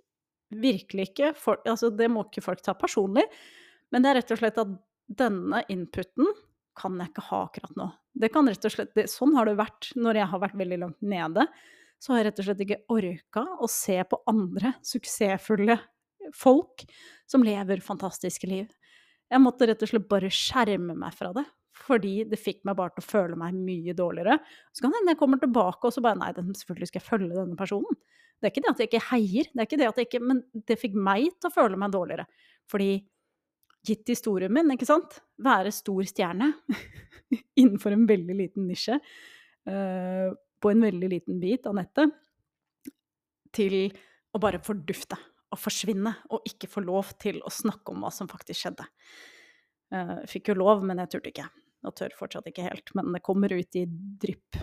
virkelig 0.49 1.11
ikke 1.11 1.33
for, 1.37 1.59
altså 1.69 1.91
Det 1.93 2.07
må 2.09 2.23
ikke 2.25 2.41
folk 2.41 2.61
ta 2.65 2.73
personlig, 2.73 3.25
men 3.93 4.01
det 4.01 4.09
er 4.09 4.17
rett 4.17 4.31
og 4.33 4.39
slett 4.41 4.57
at 4.61 4.71
denne 5.19 5.61
inputen 5.69 6.29
kan 6.79 6.97
jeg 7.01 7.11
ikke 7.11 7.27
ha 7.27 7.43
akkurat 7.45 7.77
nå. 7.77 7.89
Det 8.19 8.31
kan 8.33 8.49
rett 8.49 8.65
og 8.65 8.73
slett, 8.73 8.95
det, 8.97 9.05
sånn 9.11 9.35
har 9.37 9.49
det 9.49 9.59
vært 9.59 9.91
når 9.99 10.21
jeg 10.21 10.31
har 10.31 10.41
vært 10.41 10.57
veldig 10.57 10.79
langt 10.81 10.99
nede. 11.05 11.45
Så 11.99 12.13
har 12.13 12.21
jeg 12.21 12.29
rett 12.29 12.41
og 12.41 12.47
slett 12.47 12.63
ikke 12.65 12.81
orka 12.95 13.43
å 13.59 13.69
se 13.69 13.97
på 14.09 14.21
andre 14.31 14.73
suksessfulle 14.85 15.77
folk 16.35 16.85
som 17.29 17.43
lever 17.45 17.83
fantastiske 17.85 18.49
liv. 18.49 18.67
Jeg 19.29 19.43
måtte 19.43 19.67
rett 19.69 19.83
og 19.85 19.91
slett 19.91 20.07
bare 20.09 20.31
skjerme 20.33 20.95
meg 20.97 21.13
fra 21.15 21.31
det, 21.35 21.45
fordi 21.79 22.23
det 22.29 22.39
fikk 22.41 22.63
meg 22.67 22.77
bare 22.79 22.95
til 22.95 23.03
å 23.03 23.09
føle 23.09 23.37
meg 23.39 23.57
mye 23.57 23.93
dårligere. 23.97 24.39
Så 24.73 24.83
kan 24.83 24.95
hende 24.95 25.13
jeg 25.13 25.19
kommer 25.21 25.41
tilbake 25.41 25.87
og 25.87 25.95
så 25.95 26.03
bare 26.03 26.19
Nei, 26.19 26.31
selvfølgelig 26.33 26.89
skal 26.89 27.01
jeg 27.01 27.07
følge 27.07 27.37
denne 27.37 27.59
personen. 27.59 27.99
Det 28.39 28.47
er 28.47 28.53
ikke 28.53 28.63
det 28.65 28.71
at 28.71 28.81
jeg 28.81 28.89
ikke 28.89 29.05
heier, 29.09 29.47
det 29.51 29.61
er 29.61 29.67
ikke 29.67 29.79
det 29.79 29.87
at 29.89 29.97
jeg 29.99 30.07
ikke 30.07 30.21
Men 30.23 30.43
det 30.67 30.79
fikk 30.79 30.93
meg 30.95 31.33
til 31.35 31.49
å 31.49 31.53
føle 31.53 31.79
meg 31.79 31.93
dårligere. 31.93 32.25
Fordi 32.71 32.91
gitt 33.85 34.11
historien 34.11 34.53
min, 34.53 34.73
ikke 34.73 34.87
sant, 34.87 35.19
være 35.39 35.71
stor 35.75 36.03
stjerne 36.07 36.51
innenfor 37.61 37.95
en 37.95 38.07
veldig 38.09 38.35
liten 38.35 38.67
nisje, 38.67 38.97
uh, 39.69 40.27
på 40.59 40.71
en 40.73 40.83
veldig 40.83 41.09
liten 41.13 41.39
bit 41.39 41.67
av 41.69 41.77
nettet, 41.77 42.11
til 43.55 43.77
å 44.35 44.41
bare 44.41 44.59
fordufte 44.61 45.17
å 45.49 45.57
forsvinne 45.59 46.13
og 46.33 46.45
ikke 46.47 46.69
få 46.69 46.83
lov 46.85 47.13
til 47.21 47.39
å 47.45 47.51
snakke 47.53 47.93
om 47.93 48.05
hva 48.05 48.11
som 48.13 48.29
faktisk 48.29 48.63
skjedde. 48.63 48.85
Uh, 49.93 50.19
fikk 50.29 50.51
jo 50.51 50.59
lov, 50.59 50.83
men 50.85 51.01
jeg 51.01 51.15
turte 51.15 51.31
ikke. 51.33 51.47
Og 51.87 51.95
tør 51.95 52.15
fortsatt 52.17 52.49
ikke 52.49 52.65
helt, 52.67 52.91
men 52.97 53.13
det 53.15 53.23
kommer 53.25 53.53
ut 53.55 53.79
i 53.79 53.85
drypp. 53.87 54.59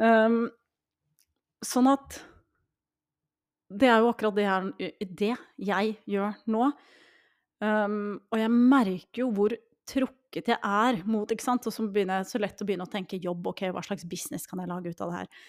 Um, 0.00 0.46
sånn 1.64 1.90
at 1.92 2.22
Det 3.70 3.86
er 3.86 4.00
jo 4.02 4.08
akkurat 4.10 4.34
det 4.34 4.44
her, 4.48 4.64
det 4.98 5.34
jeg 5.62 5.90
gjør 6.10 6.32
nå. 6.50 6.70
Um, 7.62 8.16
og 8.32 8.40
jeg 8.40 8.50
merker 8.50 9.22
jo 9.22 9.28
hvor 9.36 9.54
trukket 9.86 10.50
jeg 10.50 10.58
er 10.58 10.98
mot 11.06 11.30
ikke 11.30 11.44
sant? 11.44 11.68
Og 11.68 11.74
så 11.74 11.84
begynner 11.86 12.18
jeg 12.18 12.30
så 12.32 12.40
lett 12.42 12.62
å 12.62 12.66
begynne 12.66 12.86
å 12.88 12.90
tenke 12.90 13.20
jobb, 13.22 13.52
ok, 13.52 13.68
hva 13.70 13.84
slags 13.86 14.08
business 14.10 14.48
kan 14.50 14.62
jeg 14.62 14.72
lage 14.72 14.90
ut 14.90 15.04
av 15.04 15.12
det 15.12 15.20
her? 15.20 15.46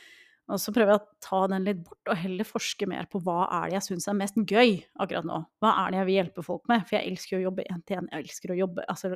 Og 0.52 0.60
så 0.60 0.74
prøver 0.76 0.94
jeg 0.94 1.00
å 1.00 1.24
ta 1.24 1.40
den 1.52 1.68
litt 1.68 1.82
bort, 1.86 2.02
og 2.12 2.20
heller 2.20 2.48
forske 2.48 2.88
mer 2.90 3.08
på 3.12 3.22
hva 3.24 3.46
er 3.60 3.70
det 3.70 3.78
jeg 3.78 3.88
syns 3.88 4.10
er 4.12 4.18
mest 4.20 4.40
gøy 4.40 4.82
akkurat 5.00 5.28
nå. 5.28 5.38
Hva 5.64 5.72
er 5.84 5.94
det 5.94 6.02
jeg 6.02 6.10
vil 6.10 6.18
hjelpe 6.20 6.46
folk 6.46 6.66
med? 6.72 6.84
For 6.88 6.98
jeg 6.98 7.12
elsker 7.12 7.38
å 7.38 7.46
jobbe 7.46 7.68
én 7.72 7.84
til 7.88 8.02
én. 8.02 8.10
Jeg 8.12 8.26
elsker 8.26 8.54
å 8.54 8.60
jobbe 8.60 8.86
Altså 8.92 9.14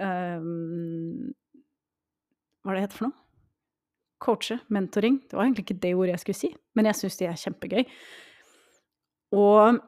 um, 0.00 1.28
Hva 2.60 2.72
er 2.72 2.78
det 2.78 2.86
heter 2.86 3.00
for 3.00 3.08
noe? 3.08 3.16
Coache, 4.20 4.58
mentoring. 4.68 5.22
Det 5.28 5.36
var 5.36 5.46
egentlig 5.46 5.64
ikke 5.64 5.80
det 5.80 5.94
ordet 5.96 6.12
jeg 6.12 6.24
skulle 6.24 6.40
si, 6.42 6.50
men 6.76 6.90
jeg 6.90 6.98
syns 6.98 7.16
de 7.16 7.28
er 7.28 7.38
kjempegøy. 7.40 7.86
Og 9.40 9.78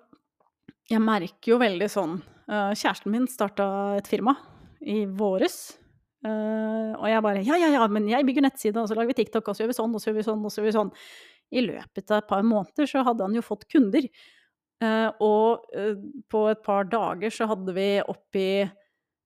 jeg 0.89 1.05
merker 1.05 1.53
jo 1.53 1.61
veldig 1.61 1.89
sånn 1.93 2.17
uh, 2.21 2.73
Kjæresten 2.73 3.13
min 3.13 3.29
starta 3.31 3.67
et 3.99 4.09
firma 4.09 4.37
i 4.81 5.05
våres 5.07 5.82
Uh, 6.23 6.95
og 7.01 7.09
jeg 7.11 7.23
bare 7.25 7.41
ja, 7.43 7.57
ja, 7.59 7.69
ja, 7.75 7.87
men 7.91 8.05
jeg 8.07 8.27
bygger 8.29 8.45
nettside, 8.47 8.79
og 8.79 8.87
så 8.87 8.95
lager 8.95 9.11
vi 9.11 9.19
TikTok, 9.19 9.49
og 9.49 9.57
så 9.57 9.65
gjør 9.65 9.73
vi 9.73 9.79
sånn, 9.79 9.97
og 9.97 10.03
så 10.03 10.11
gjør 10.11 10.19
vi 10.21 10.27
sånn, 10.29 10.45
og 10.47 10.53
så 10.53 10.61
gjør 10.61 10.69
vi 10.69 10.77
sånn. 10.77 10.93
I 11.53 11.65
løpet 11.67 12.13
av 12.13 12.23
et 12.23 12.29
par 12.31 12.45
måneder 12.47 12.89
så 12.89 13.03
hadde 13.07 13.27
han 13.27 13.35
jo 13.37 13.43
fått 13.45 13.67
kunder. 13.73 14.07
Uh, 14.83 15.11
og 15.23 15.67
uh, 15.75 15.99
på 16.31 16.45
et 16.51 16.63
par 16.63 16.87
dager 16.91 17.35
så 17.35 17.47
hadde 17.51 17.75
vi 17.77 17.91
oppi 18.03 18.47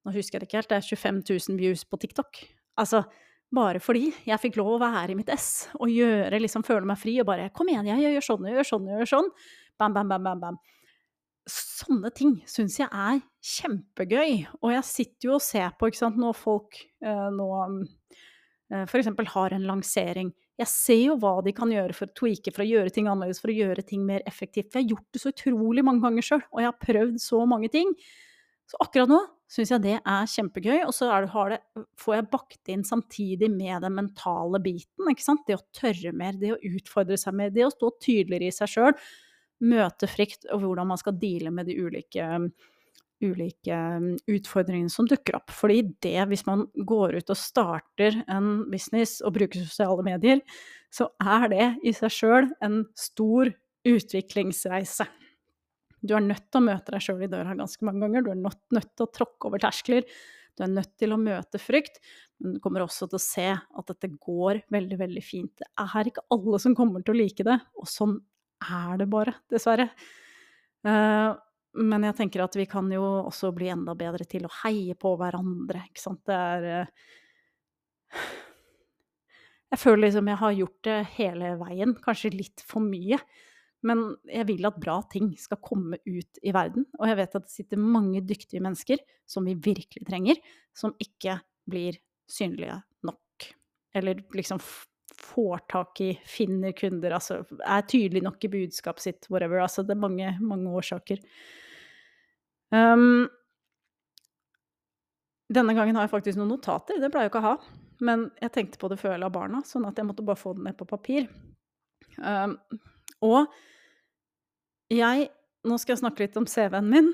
Nå 0.06 0.12
husker 0.14 0.36
jeg 0.36 0.42
det 0.42 0.46
ikke 0.46 0.58
helt, 0.60 0.68
det 0.70 0.76
er 0.76 0.84
25 0.86 1.16
000 1.26 1.56
views 1.58 1.80
på 1.82 1.98
TikTok. 1.98 2.38
Altså, 2.78 3.00
bare 3.50 3.80
fordi 3.82 4.12
jeg 4.28 4.38
fikk 4.38 4.60
lov 4.60 4.76
å 4.76 4.78
være 4.78 5.16
i 5.16 5.16
mitt 5.18 5.32
ess 5.34 5.66
og 5.80 5.90
gjøre, 5.90 6.38
liksom 6.38 6.62
føle 6.62 6.86
meg 6.86 7.00
fri 7.00 7.16
og 7.18 7.26
bare 7.26 7.48
Kom 7.50 7.72
igjen, 7.72 7.88
jeg 7.90 8.14
gjør 8.14 8.26
sånn, 8.28 8.46
jeg 8.46 8.54
gjør 8.60 8.68
sånn, 8.70 8.86
jeg 8.92 9.02
gjør 9.02 9.10
sånn. 9.16 9.32
Bam, 9.82 9.96
bam, 9.96 10.12
bam, 10.12 10.28
bam. 10.28 10.44
bam 10.44 10.60
sånne 11.46 12.10
ting 12.14 12.40
syns 12.50 12.78
jeg 12.80 12.90
er 12.90 13.20
kjempegøy. 13.46 14.42
Og 14.62 14.72
jeg 14.74 14.88
sitter 14.88 15.30
jo 15.30 15.36
og 15.38 15.44
ser 15.44 15.70
på 15.78 15.90
ikke 15.90 16.02
sant, 16.02 16.18
når 16.20 16.36
folk 16.38 16.80
eh, 17.04 17.28
nå 17.34 17.46
eh, 17.60 18.82
f.eks. 18.84 19.12
har 19.34 19.56
en 19.56 19.68
lansering. 19.68 20.32
Jeg 20.56 20.72
ser 20.72 21.02
jo 21.02 21.18
hva 21.20 21.34
de 21.44 21.52
kan 21.56 21.70
gjøre 21.72 21.94
for 21.96 22.08
å 22.08 22.16
tweake, 22.16 22.52
for 22.54 22.64
å 22.64 22.68
gjøre 22.68 22.92
ting 22.94 23.10
annerledes, 23.10 23.42
for 23.42 23.52
å 23.52 23.56
gjøre 23.56 23.84
ting 23.86 24.06
mer 24.08 24.24
effektivt. 24.28 24.70
For 24.72 24.80
jeg 24.80 24.88
har 24.88 24.94
gjort 24.96 25.10
det 25.12 25.22
så 25.22 25.32
utrolig 25.34 25.84
mange 25.84 26.04
ganger 26.06 26.24
sjøl, 26.24 26.44
og 26.48 26.62
jeg 26.62 26.70
har 26.70 26.84
prøvd 26.86 27.18
så 27.22 27.42
mange 27.48 27.70
ting. 27.72 27.92
Så 28.66 28.80
akkurat 28.82 29.12
nå 29.12 29.20
syns 29.52 29.70
jeg 29.70 29.82
det 29.84 29.98
er 30.00 30.30
kjempegøy, 30.32 30.80
og 30.88 30.94
så 30.96 31.06
det, 31.22 31.58
det, 31.76 31.84
får 32.02 32.16
jeg 32.16 32.30
bakt 32.32 32.72
inn 32.72 32.82
samtidig 32.88 33.50
med 33.52 33.84
den 33.84 33.94
mentale 33.94 34.58
biten. 34.64 35.10
ikke 35.12 35.22
sant? 35.22 35.44
Det 35.46 35.54
å 35.54 35.66
tørre 35.76 36.10
mer, 36.16 36.40
det 36.40 36.56
å 36.56 36.62
utfordre 36.72 37.20
seg 37.20 37.36
mer, 37.38 37.52
det 37.54 37.68
å 37.68 37.70
stå 37.70 37.92
tydeligere 38.02 38.50
i 38.50 38.56
seg 38.56 38.72
sjøl 38.72 38.96
møte 39.64 40.08
frykt, 40.10 40.48
og 40.52 40.64
hvordan 40.64 40.90
man 40.90 41.00
skal 41.00 41.16
deale 41.16 41.52
med 41.54 41.68
de 41.70 41.76
ulike, 41.80 42.24
ulike 43.24 43.76
utfordringene 44.28 44.92
som 44.92 45.08
dukker 45.08 45.38
opp. 45.38 45.52
Fordi 45.54 45.80
det, 46.04 46.18
hvis 46.30 46.46
man 46.48 46.66
går 46.76 47.18
ut 47.20 47.32
og 47.32 47.40
starter 47.40 48.20
en 48.32 48.66
business 48.72 49.18
og 49.24 49.36
bruker 49.38 49.62
sosiale 49.64 50.04
medier, 50.06 50.42
så 50.92 51.08
er 51.22 51.48
det 51.52 51.68
i 51.86 51.94
seg 51.96 52.12
sjøl 52.12 52.50
en 52.64 52.82
stor 52.98 53.52
utviklingsreise. 53.86 55.06
Du 56.06 56.14
er 56.14 56.24
nødt 56.24 56.46
til 56.50 56.60
å 56.60 56.66
møte 56.66 56.92
deg 56.92 57.02
sjøl 57.02 57.24
i 57.24 57.30
døra 57.30 57.56
ganske 57.58 57.86
mange 57.86 58.04
ganger, 58.04 58.24
du 58.26 58.32
er 58.34 58.40
nødt, 58.40 58.60
nødt 58.74 58.92
til 58.94 59.06
å 59.06 59.12
tråkke 59.14 59.48
over 59.48 59.62
terskler. 59.62 60.06
Du 60.56 60.64
er 60.64 60.72
nødt 60.72 60.94
til 60.96 61.12
å 61.12 61.20
møte 61.20 61.60
frykt, 61.60 61.98
men 62.40 62.56
du 62.56 62.60
kommer 62.64 62.84
også 62.84 63.08
til 63.10 63.18
å 63.18 63.22
se 63.22 63.48
at 63.52 63.90
dette 63.90 64.08
går 64.14 64.62
veldig, 64.72 64.98
veldig 65.02 65.24
fint. 65.24 65.52
Det 65.60 65.68
er 65.84 66.08
ikke 66.08 66.24
alle 66.32 66.60
som 66.62 66.76
kommer 66.78 67.04
til 67.04 67.12
å 67.12 67.18
like 67.18 67.44
det, 67.44 67.58
og 67.76 67.90
sånn 67.90 68.16
er 68.64 69.02
det 69.02 69.08
bare, 69.12 69.34
dessverre. 69.52 69.90
Uh, 70.86 71.36
men 71.76 72.06
jeg 72.08 72.16
tenker 72.18 72.44
at 72.44 72.56
vi 72.58 72.66
kan 72.70 72.88
jo 72.92 73.02
også 73.26 73.52
bli 73.56 73.68
enda 73.72 73.94
bedre 73.98 74.26
til 74.28 74.46
å 74.48 74.54
heie 74.62 74.96
på 74.98 75.14
hverandre, 75.20 75.84
ikke 75.90 76.02
sant. 76.02 76.22
Det 76.26 76.36
er 76.36 76.68
uh, 76.86 78.30
Jeg 79.74 79.82
føler 79.82 80.06
liksom 80.06 80.30
jeg 80.30 80.40
har 80.40 80.56
gjort 80.60 80.80
det 80.88 80.96
hele 81.16 81.52
veien, 81.60 81.92
kanskje 82.02 82.32
litt 82.34 82.64
for 82.64 82.84
mye. 82.84 83.18
Men 83.86 84.02
jeg 84.30 84.48
vil 84.48 84.66
at 84.66 84.78
bra 84.80 84.96
ting 85.12 85.30
skal 85.38 85.60
komme 85.62 85.98
ut 86.06 86.40
i 86.42 86.52
verden. 86.54 86.86
Og 86.98 87.10
jeg 87.10 87.18
vet 87.20 87.36
at 87.38 87.46
det 87.46 87.52
sitter 87.52 87.82
mange 87.82 88.22
dyktige 88.24 88.62
mennesker 88.64 89.02
som 89.28 89.46
vi 89.46 89.54
virkelig 89.54 90.06
trenger, 90.08 90.40
som 90.74 90.94
ikke 91.02 91.38
blir 91.68 91.98
synlige 92.30 92.80
nok. 93.06 93.50
Eller 93.94 94.22
liksom 94.34 94.62
får 95.16 95.62
tak 95.70 96.00
i, 96.00 96.10
finner 96.26 96.74
kunder, 96.76 97.14
altså 97.16 97.40
er 97.64 97.86
tydelig 97.88 98.22
nok 98.26 98.44
i 98.44 98.50
budskapet 98.52 99.04
sitt, 99.04 99.28
whatever. 99.30 99.62
Altså 99.62 99.84
det 99.86 99.94
er 99.94 100.02
mange, 100.02 100.32
mange 100.40 100.72
årsaker. 100.76 101.22
Um, 102.74 103.26
denne 105.52 105.76
gangen 105.78 105.96
har 105.96 106.06
jeg 106.06 106.14
faktisk 106.14 106.40
noen 106.40 106.54
notater, 106.56 106.98
det 106.98 107.10
pleier 107.12 107.28
jeg 107.28 107.34
ikke 107.34 107.42
å 107.44 107.50
ha. 107.52 107.56
Men 108.04 108.26
jeg 108.42 108.52
tenkte 108.52 108.80
på 108.80 108.90
det 108.92 108.98
før 109.00 109.14
jeg 109.14 109.22
la 109.22 109.32
barna, 109.32 109.62
sånn 109.64 109.86
at 109.88 109.96
jeg 109.96 110.08
måtte 110.08 110.24
bare 110.26 110.40
få 110.40 110.52
det 110.56 110.66
ned 110.66 110.76
på 110.78 110.88
papir. 110.88 111.28
Um, 112.18 112.58
og 113.24 113.52
jeg 114.92 115.32
Nå 115.66 115.80
skal 115.82 115.96
jeg 115.96 115.98
snakke 115.98 116.22
litt 116.22 116.36
om 116.38 116.44
CV-en 116.46 116.86
min. 116.86 117.08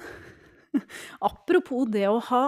Apropos 1.28 1.86
det 1.88 2.02
å 2.04 2.18
ha 2.26 2.40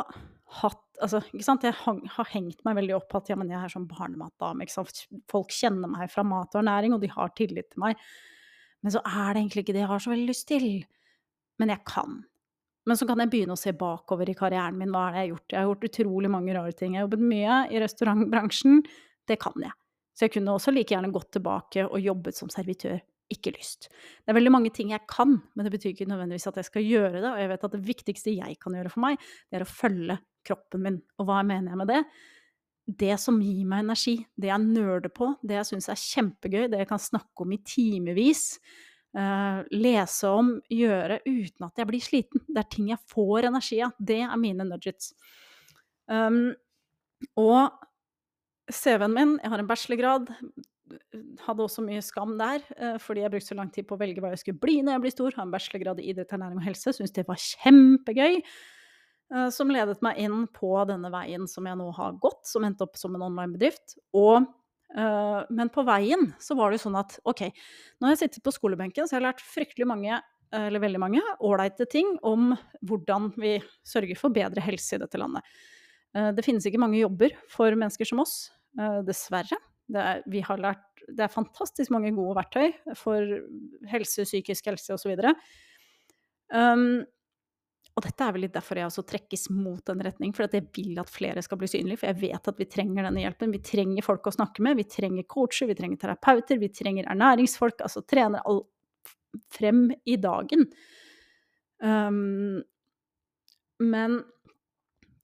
hatt 0.60 0.84
altså, 1.02 1.22
ikke 1.32 1.46
sant? 1.46 1.64
Jeg 1.64 1.76
har 1.80 2.28
hengt 2.34 2.60
meg 2.66 2.76
veldig 2.78 2.98
opp 2.98 3.16
at 3.16 3.30
ja, 3.30 3.38
men 3.40 3.48
jeg 3.48 3.56
er 3.56 3.72
sånn 3.72 3.86
barnematdame. 3.88 4.66
Folk 5.32 5.54
kjenner 5.54 5.88
meg 5.90 6.12
fra 6.12 6.26
mat 6.28 6.52
og 6.52 6.60
ernæring, 6.60 6.92
og 6.92 7.00
de 7.00 7.08
har 7.14 7.32
tillit 7.38 7.70
til 7.72 7.86
meg. 7.86 8.04
Men 8.84 8.92
så 8.92 9.00
er 9.00 9.32
det 9.32 9.40
egentlig 9.40 9.64
ikke 9.64 9.76
det 9.78 9.80
jeg 9.80 9.92
har 9.94 10.04
så 10.04 10.12
veldig 10.12 10.28
lyst 10.28 10.46
til. 10.50 10.68
Men 11.62 11.72
jeg 11.72 11.84
kan. 11.88 12.20
Men 12.84 12.98
så 13.00 13.06
kan 13.08 13.22
jeg 13.22 13.32
begynne 13.32 13.56
å 13.56 13.60
se 13.60 13.72
bakover 13.76 14.28
i 14.28 14.36
karrieren 14.36 14.76
min. 14.76 14.92
Hva 14.92 15.06
er 15.08 15.14
det 15.14 15.20
jeg 15.20 15.24
har 15.24 15.32
gjort? 15.32 15.48
Jeg 15.54 15.58
har 15.60 15.70
gjort 15.70 15.88
utrolig 15.88 16.30
mange 16.32 16.56
rare 16.56 16.76
ting. 16.76 16.94
Jeg 16.94 17.00
har 17.00 17.08
jobbet 17.08 17.24
mye 17.32 17.62
i 17.72 17.80
restaurantbransjen. 17.80 18.84
Det 19.28 19.38
kan 19.40 19.56
jeg. 19.64 19.72
Så 20.14 20.26
jeg 20.26 20.34
kunne 20.36 20.54
også 20.54 20.74
like 20.74 20.94
gjerne 20.94 21.12
gått 21.14 21.32
tilbake 21.34 21.86
og 21.88 21.98
jobbet 22.02 22.38
som 22.38 22.52
servitør. 22.52 23.00
Ikke 23.32 23.54
lyst. 23.54 23.88
Det 23.88 24.30
er 24.30 24.36
veldig 24.36 24.52
mange 24.52 24.70
ting 24.74 24.92
jeg 24.92 25.08
kan, 25.10 25.38
men 25.56 25.66
det 25.66 25.72
betyr 25.72 25.94
ikke 25.94 26.06
nødvendigvis 26.10 26.46
at 26.50 26.60
jeg 26.60 26.68
skal 26.68 26.86
gjøre 26.86 27.18
det. 27.22 27.30
Og 27.32 27.40
jeg 27.40 27.50
vet 27.50 27.66
at 27.66 27.74
det 27.74 27.82
viktigste 27.88 28.36
jeg 28.36 28.60
kan 28.60 28.76
gjøre 28.76 28.92
for 28.92 29.06
meg, 29.06 29.26
det 29.48 29.58
er 29.58 29.64
å 29.64 29.70
følge 29.70 30.18
kroppen 30.44 30.84
min. 30.84 31.00
Og 31.18 31.28
hva 31.30 31.40
mener 31.46 31.72
jeg 31.72 31.80
med 31.80 31.90
det? 31.90 32.02
Det 32.84 33.14
som 33.16 33.40
gir 33.40 33.64
meg 33.64 33.86
energi, 33.86 34.18
det 34.36 34.50
jeg 34.50 34.60
nerder 34.60 35.08
på, 35.08 35.30
det 35.40 35.56
jeg 35.56 35.70
syns 35.70 35.88
er 35.88 36.02
kjempegøy, 36.02 36.66
det 36.68 36.82
jeg 36.82 36.90
kan 36.90 37.00
snakke 37.00 37.46
om 37.46 37.54
i 37.56 37.62
timevis, 37.64 38.44
lese 39.14 40.26
om, 40.26 40.48
gjøre 40.66 41.20
uten 41.22 41.66
at 41.68 41.78
jeg 41.78 41.86
blir 41.86 42.02
sliten. 42.02 42.42
Det 42.48 42.64
er 42.64 42.70
ting 42.72 42.88
jeg 42.90 42.98
får 43.12 43.46
energi 43.46 43.78
av. 43.86 43.92
Det 44.02 44.20
er 44.26 44.40
mine 44.40 44.66
nudgets. 44.66 45.12
Um, 46.10 46.52
og 47.40 47.72
CV-en 48.72 49.14
min, 49.14 49.34
jeg 49.42 49.52
har 49.52 49.60
en 49.60 49.68
bachelorgrad, 49.68 50.30
hadde 51.44 51.64
også 51.64 51.84
mye 51.84 52.02
skam 52.04 52.36
der, 52.40 52.64
uh, 52.76 52.96
fordi 53.02 53.24
jeg 53.24 53.32
brukte 53.32 53.50
så 53.52 53.58
lang 53.58 53.70
tid 53.72 53.88
på 53.88 53.96
å 53.96 54.00
velge 54.00 54.24
hva 54.24 54.32
jeg 54.34 54.42
skulle 54.42 54.62
bli 54.62 54.78
når 54.82 54.96
jeg 54.96 55.04
blir 55.04 55.16
stor. 55.16 55.36
Har 55.36 55.46
en 55.46 55.54
bachelorgrad 55.54 56.02
i 56.02 56.08
idrett, 56.12 56.32
ernæring 56.36 56.60
og 56.60 56.68
helse, 56.68 56.94
Syns 56.96 57.14
det 57.14 57.26
var 57.28 57.40
kjempegøy. 57.40 58.40
Uh, 59.32 59.48
som 59.54 59.72
ledet 59.72 60.02
meg 60.04 60.20
inn 60.20 60.44
på 60.52 60.74
denne 60.88 61.08
veien 61.12 61.48
som 61.50 61.66
jeg 61.68 61.80
nå 61.80 61.88
har 61.96 62.18
gått, 62.22 62.44
som 62.48 62.66
endte 62.66 62.84
opp 62.86 63.00
som 63.00 63.16
en 63.16 63.24
online-bedrift. 63.30 63.98
Og 64.16 64.44
uh, 64.44 64.50
men 64.94 65.70
på 65.74 65.82
veien 65.82 66.28
så 66.38 66.54
var 66.54 66.70
det 66.70 66.76
jo 66.78 66.84
sånn 66.84 66.98
at 67.00 67.16
ok, 67.26 67.40
nå 67.98 68.06
har 68.06 68.12
jeg 68.14 68.20
sittet 68.28 68.44
på 68.46 68.52
skolebenken, 68.54 69.08
så 69.08 69.16
jeg 69.16 69.18
har 69.18 69.24
lært 69.32 69.42
fryktelig 69.42 69.88
mange 69.90 70.20
eller 70.54 70.78
veldig 70.78 71.00
mange 71.02 71.22
ålreite 71.42 71.82
ting 71.90 72.12
om 72.22 72.52
hvordan 72.86 73.32
vi 73.42 73.56
sørger 73.82 74.20
for 74.20 74.30
bedre 74.34 74.62
helse 74.62 74.94
i 74.94 75.00
dette 75.02 75.18
landet. 75.18 75.42
Eh, 76.14 76.30
det 76.34 76.44
finnes 76.46 76.66
ikke 76.66 76.80
mange 76.82 77.00
jobber 77.00 77.34
for 77.50 77.74
mennesker 77.74 78.08
som 78.08 78.22
oss, 78.24 78.52
eh, 78.78 79.00
dessverre. 79.06 79.58
Det 79.90 80.00
er, 80.00 80.22
vi 80.30 80.40
har 80.40 80.60
lært, 80.62 80.86
det 81.08 81.26
er 81.26 81.32
fantastisk 81.32 81.92
mange 81.92 82.14
gode 82.16 82.38
verktøy 82.38 82.72
for 82.96 83.34
helse, 83.90 84.24
psykisk 84.24 84.70
helse 84.70 84.94
osv. 84.94 85.12
Um, 86.54 87.04
og 87.94 88.02
dette 88.02 88.26
er 88.26 88.34
vel 88.34 88.42
litt 88.42 88.54
derfor 88.56 88.78
jeg 88.78 88.88
også 88.88 89.04
trekkes 89.06 89.44
mot 89.54 89.90
en 89.92 90.02
retning, 90.02 90.32
for 90.34 90.48
jeg 90.50 90.66
vil 90.74 90.98
at 90.98 91.10
flere 91.12 91.42
skal 91.46 91.60
bli 91.60 91.68
synlige. 91.70 92.00
For 92.00 92.10
jeg 92.10 92.20
vet 92.24 92.50
at 92.50 92.58
vi 92.58 92.66
trenger 92.66 93.06
denne 93.06 93.22
hjelpen. 93.22 93.54
Vi 93.54 93.60
trenger 93.62 94.02
folk 94.02 94.26
å 94.26 94.34
snakke 94.34 94.64
med, 94.66 94.80
vi 94.80 94.86
trenger 94.90 95.26
coacher, 95.30 95.68
vi 95.70 95.76
trenger 95.78 96.00
terapeuter, 96.02 96.58
vi 96.58 96.72
trenger 96.74 97.06
ernæringsfolk, 97.12 97.84
altså 97.86 98.02
trener 98.10 98.42
all, 98.50 98.64
frem 99.54 99.86
i 100.10 100.16
dagen. 100.18 100.66
Um, 101.78 102.64
men 103.78 104.18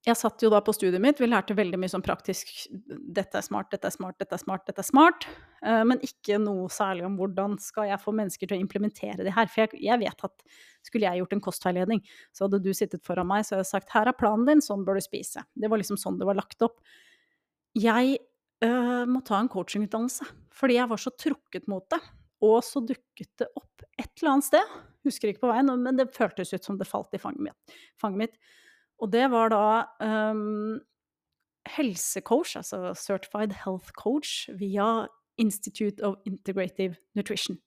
jeg 0.06 0.16
satt 0.16 0.40
jo 0.40 0.48
da 0.48 0.62
på 0.64 0.72
studiet 0.72 1.02
mitt, 1.02 1.18
vi 1.20 1.26
lærte 1.28 1.52
veldig 1.56 1.76
mye 1.76 1.90
sånn 1.92 2.04
praktisk 2.04 2.48
Dette 2.88 3.36
er 3.36 3.44
smart, 3.44 3.68
dette 3.72 3.84
er 3.90 3.92
smart, 3.92 4.16
dette 4.20 4.32
er 4.32 4.40
smart, 4.40 4.62
dette 4.64 4.80
er 4.80 4.86
smart. 4.88 5.26
Uh, 5.60 5.82
men 5.84 6.00
ikke 6.06 6.38
noe 6.40 6.70
særlig 6.72 7.04
om 7.04 7.18
hvordan 7.20 7.58
skal 7.60 7.90
jeg 7.90 8.00
få 8.00 8.14
mennesker 8.16 8.48
til 8.48 8.56
å 8.56 8.64
implementere 8.64 9.26
det 9.26 9.34
her. 9.36 9.50
For 9.52 9.66
jeg, 9.66 9.82
jeg, 9.84 10.00
vet 10.00 10.24
at 10.30 10.46
skulle 10.88 11.04
jeg 11.04 11.20
gjort 11.20 11.36
en 11.36 11.44
kostveiledning, 11.44 12.00
så 12.32 12.46
hadde 12.46 12.62
du 12.64 12.70
sittet 12.76 13.04
foran 13.04 13.28
meg 13.28 13.44
så 13.44 13.54
hadde 13.54 13.66
jeg 13.66 13.72
sagt 13.74 13.92
her 13.92 14.08
er 14.08 14.16
planen 14.16 14.48
din, 14.48 14.64
sånn 14.64 14.86
bør 14.86 14.96
du 14.96 15.04
spise. 15.04 15.44
Det 15.52 15.68
var 15.68 15.82
liksom 15.82 16.00
sånn 16.00 16.16
det 16.20 16.28
var 16.30 16.38
lagt 16.38 16.64
opp. 16.64 16.80
Jeg 17.76 18.16
uh, 18.64 19.04
må 19.04 19.20
ta 19.28 19.36
en 19.36 19.52
coachingutdannelse, 19.52 20.30
fordi 20.56 20.78
jeg 20.80 20.92
var 20.94 21.02
så 21.04 21.12
trukket 21.12 21.68
mot 21.68 21.84
det. 21.92 22.00
Og 22.48 22.62
så 22.64 22.80
dukket 22.80 23.34
det 23.42 23.50
opp 23.52 23.84
et 24.00 24.08
eller 24.22 24.32
annet 24.32 24.48
sted, 24.48 24.72
husker 25.04 25.28
ikke 25.28 25.44
på 25.44 25.52
veien, 25.52 25.68
men 25.84 26.00
det 26.00 26.08
føltes 26.16 26.54
ut 26.56 26.64
som 26.64 26.80
det 26.80 26.88
falt 26.88 27.12
i 27.12 27.20
fanget 27.20 27.50
mitt. 27.50 27.78
Fanget 28.00 28.24
mitt. 28.24 28.56
Og 29.00 29.08
det 29.12 29.26
var 29.32 29.52
da 29.52 29.64
um, 30.30 30.80
helsecoach, 31.76 32.56
altså 32.60 32.92
Certified 32.94 33.54
Health 33.64 33.92
Coach, 33.96 34.50
via 34.58 35.06
Institute 35.40 36.04
of 36.04 36.20
Integrative 36.28 36.96
Nutrition. 37.16 37.58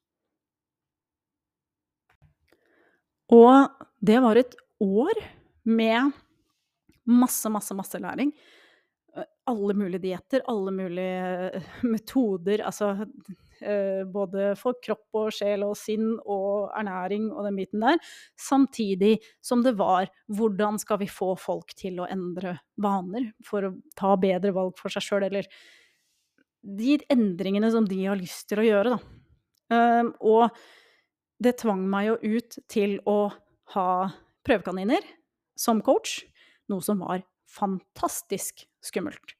Og 3.33 3.69
det 4.05 4.19
var 4.21 4.37
et 4.37 4.55
år 4.79 5.17
med 5.65 6.11
masse, 7.05 7.49
masse, 7.49 7.73
masse 7.73 7.99
læring. 7.99 8.33
Alle 9.47 9.73
mulige 9.73 10.01
dietter, 10.01 10.43
alle 10.49 10.71
mulige 10.71 11.63
metoder. 11.93 12.65
Altså 12.65 13.05
Eh, 13.05 13.52
både 14.13 14.53
for 14.59 14.77
kropp 14.83 15.19
og 15.19 15.31
sjel 15.35 15.63
og 15.65 15.75
sinn 15.79 16.15
og 16.19 16.71
ernæring 16.75 17.29
og 17.31 17.47
den 17.47 17.59
biten 17.61 17.85
der. 17.85 18.01
Samtidig 18.39 19.15
som 19.43 19.63
det 19.65 19.75
var 19.79 20.09
hvordan 20.31 20.79
skal 20.81 21.01
vi 21.03 21.09
få 21.11 21.33
folk 21.39 21.75
til 21.79 22.01
å 22.03 22.09
endre 22.11 22.57
vaner 22.81 23.31
for 23.45 23.69
å 23.69 23.73
ta 23.99 24.15
bedre 24.19 24.53
valg 24.55 24.77
for 24.79 24.93
seg 24.93 25.05
sjøl, 25.05 25.27
eller 25.29 25.49
de 26.63 26.97
endringene 27.11 27.69
som 27.73 27.87
de 27.87 27.99
har 28.05 28.19
lyst 28.19 28.47
til 28.49 28.63
å 28.63 28.67
gjøre, 28.67 28.95
da. 28.95 29.19
Um, 29.73 30.11
og 30.21 30.53
det 31.43 31.57
tvang 31.61 31.83
meg 31.89 32.11
jo 32.11 32.37
ut 32.37 32.57
til 32.71 32.97
å 33.09 33.31
ha 33.73 33.89
prøvekaniner 34.45 35.05
som 35.59 35.81
coach, 35.83 36.21
noe 36.71 36.83
som 36.83 37.01
var 37.03 37.23
fantastisk 37.51 38.65
skummelt. 38.83 39.35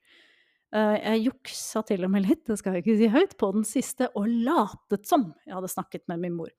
Eh, 0.74 0.96
jeg 0.98 1.28
juksa 1.28 1.84
til 1.86 2.06
og 2.08 2.10
med 2.16 2.26
litt, 2.26 2.48
det 2.50 2.58
skal 2.58 2.78
jeg 2.78 2.84
ikke 2.84 2.98
si 2.98 3.10
høyt, 3.14 3.36
på 3.38 3.52
den 3.54 3.66
siste, 3.68 4.10
og 4.18 4.30
latet 4.30 5.06
som 5.10 5.30
jeg 5.46 5.54
hadde 5.54 5.70
snakket 5.70 6.08
med 6.10 6.24
min 6.24 6.38
mor. 6.38 6.50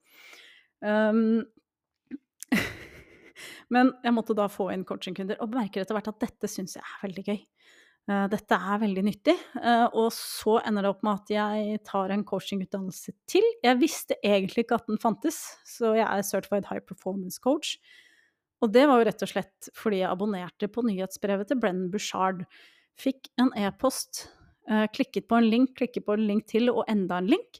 Um, 0.79 1.41
men 3.73 3.91
jeg 4.05 4.15
måtte 4.15 4.37
da 4.37 4.47
få 4.51 4.69
inn 4.71 4.85
coachingkunder, 4.87 5.41
og 5.43 5.51
merker 5.57 5.83
etter 5.83 5.97
hvert 5.97 6.13
at 6.13 6.23
dette 6.23 6.51
syns 6.51 6.77
jeg 6.77 6.85
er 6.85 7.03
veldig 7.03 7.25
gøy. 7.27 7.41
Uh, 8.05 8.23
dette 8.31 8.55
er 8.55 8.79
veldig 8.85 9.03
nyttig. 9.03 9.35
Uh, 9.57 9.89
og 9.89 10.07
så 10.15 10.61
ender 10.61 10.85
det 10.85 10.93
opp 10.93 11.03
med 11.03 11.19
at 11.19 11.33
jeg 11.35 11.81
tar 11.89 12.13
en 12.15 12.23
coachingutdannelse 12.29 13.15
til. 13.27 13.47
Jeg 13.65 13.81
visste 13.81 14.15
egentlig 14.23 14.63
ikke 14.63 14.79
at 14.79 14.87
den 14.87 15.01
fantes, 15.01 15.41
så 15.67 15.91
jeg 15.97 16.07
er 16.07 16.23
certified 16.23 16.69
high 16.71 16.85
performance 16.85 17.41
coach. 17.43 17.75
Og 18.63 18.71
det 18.71 18.85
var 18.87 19.01
jo 19.01 19.09
rett 19.09 19.27
og 19.27 19.33
slett 19.33 19.69
fordi 19.75 19.99
jeg 20.05 20.07
abonnerte 20.07 20.71
på 20.71 20.85
nyhetsbrevet 20.87 21.51
til 21.51 21.59
Brennan 21.59 21.91
Bushard 21.91 22.45
Fikk 22.99 23.29
en 23.41 23.51
e-post, 23.59 24.27
eh, 24.69 24.85
klikket 24.93 25.27
på 25.27 25.39
en 25.39 25.49
link, 25.49 25.75
klikket 25.77 26.05
på 26.05 26.15
en 26.15 26.27
link 26.27 26.47
til 26.47 26.71
og 26.71 26.85
enda 26.91 27.19
en 27.19 27.27
link. 27.33 27.59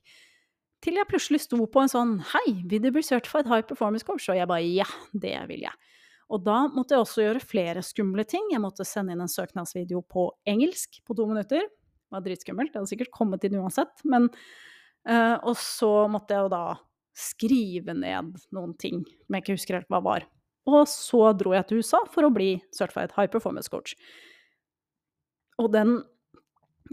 Til 0.83 0.99
jeg 0.99 1.09
plutselig 1.09 1.41
sto 1.41 1.57
på 1.65 1.81
en 1.81 1.91
sånn 1.91 2.13
Hei, 2.29 2.61
vil 2.69 2.83
du 2.83 2.91
bli 2.93 3.03
certified 3.03 3.47
high 3.49 3.65
performance 3.65 4.05
coach? 4.05 4.27
Og 4.29 4.37
jeg 4.37 4.47
bare 4.47 4.63
ja, 4.63 4.87
det 5.13 5.35
vil 5.49 5.65
jeg. 5.65 5.73
Og 6.33 6.41
da 6.45 6.65
måtte 6.73 6.95
jeg 6.95 7.03
også 7.03 7.25
gjøre 7.25 7.43
flere 7.45 7.83
skumle 7.85 8.25
ting. 8.25 8.47
Jeg 8.51 8.61
måtte 8.63 8.85
sende 8.87 9.13
inn 9.13 9.21
en 9.21 9.31
søknadsvideo 9.31 10.01
på 10.09 10.27
engelsk 10.49 11.01
på 11.05 11.17
to 11.17 11.27
minutter. 11.29 11.67
Det 11.67 12.15
var 12.15 12.23
dritskummelt. 12.25 12.71
Det 12.73 12.81
hadde 12.81 12.91
sikkert 12.93 13.13
kommet 13.13 13.45
inn 13.45 13.59
uansett. 13.61 14.01
Men, 14.09 14.31
uh, 15.09 15.37
og 15.45 15.53
så 15.61 16.07
måtte 16.09 16.33
jeg 16.33 16.47
jo 16.47 16.53
da 16.53 16.63
skrive 17.15 17.93
ned 17.95 18.33
noen 18.55 18.73
ting 18.81 19.03
som 19.05 19.37
jeg 19.37 19.45
ikke 19.45 19.57
husker 19.59 19.79
helt 19.79 19.91
hva 19.93 20.01
var. 20.05 20.25
Og 20.65 20.87
så 20.89 21.29
dro 21.37 21.53
jeg 21.53 21.69
til 21.69 21.83
USA 21.83 22.01
for 22.09 22.25
å 22.25 22.33
bli 22.33 22.55
certified 22.73 23.13
high 23.13 23.29
performance 23.29 23.69
coach. 23.69 23.93
Og 25.61 25.71
den, 25.71 25.97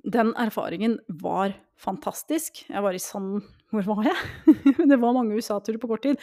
den 0.05 0.33
erfaringen 0.39 0.99
var 1.23 1.57
fantastisk. 1.83 2.65
Jeg 2.69 2.85
var 2.85 2.95
i 2.95 3.03
San 3.03 3.41
Hvor 3.73 3.87
var 3.89 4.07
jeg? 4.11 4.55
det 4.91 4.99
var 5.01 5.17
mange 5.17 5.37
USA-turer 5.39 5.81
på 5.83 5.91
kort 5.91 6.05
tid. 6.07 6.21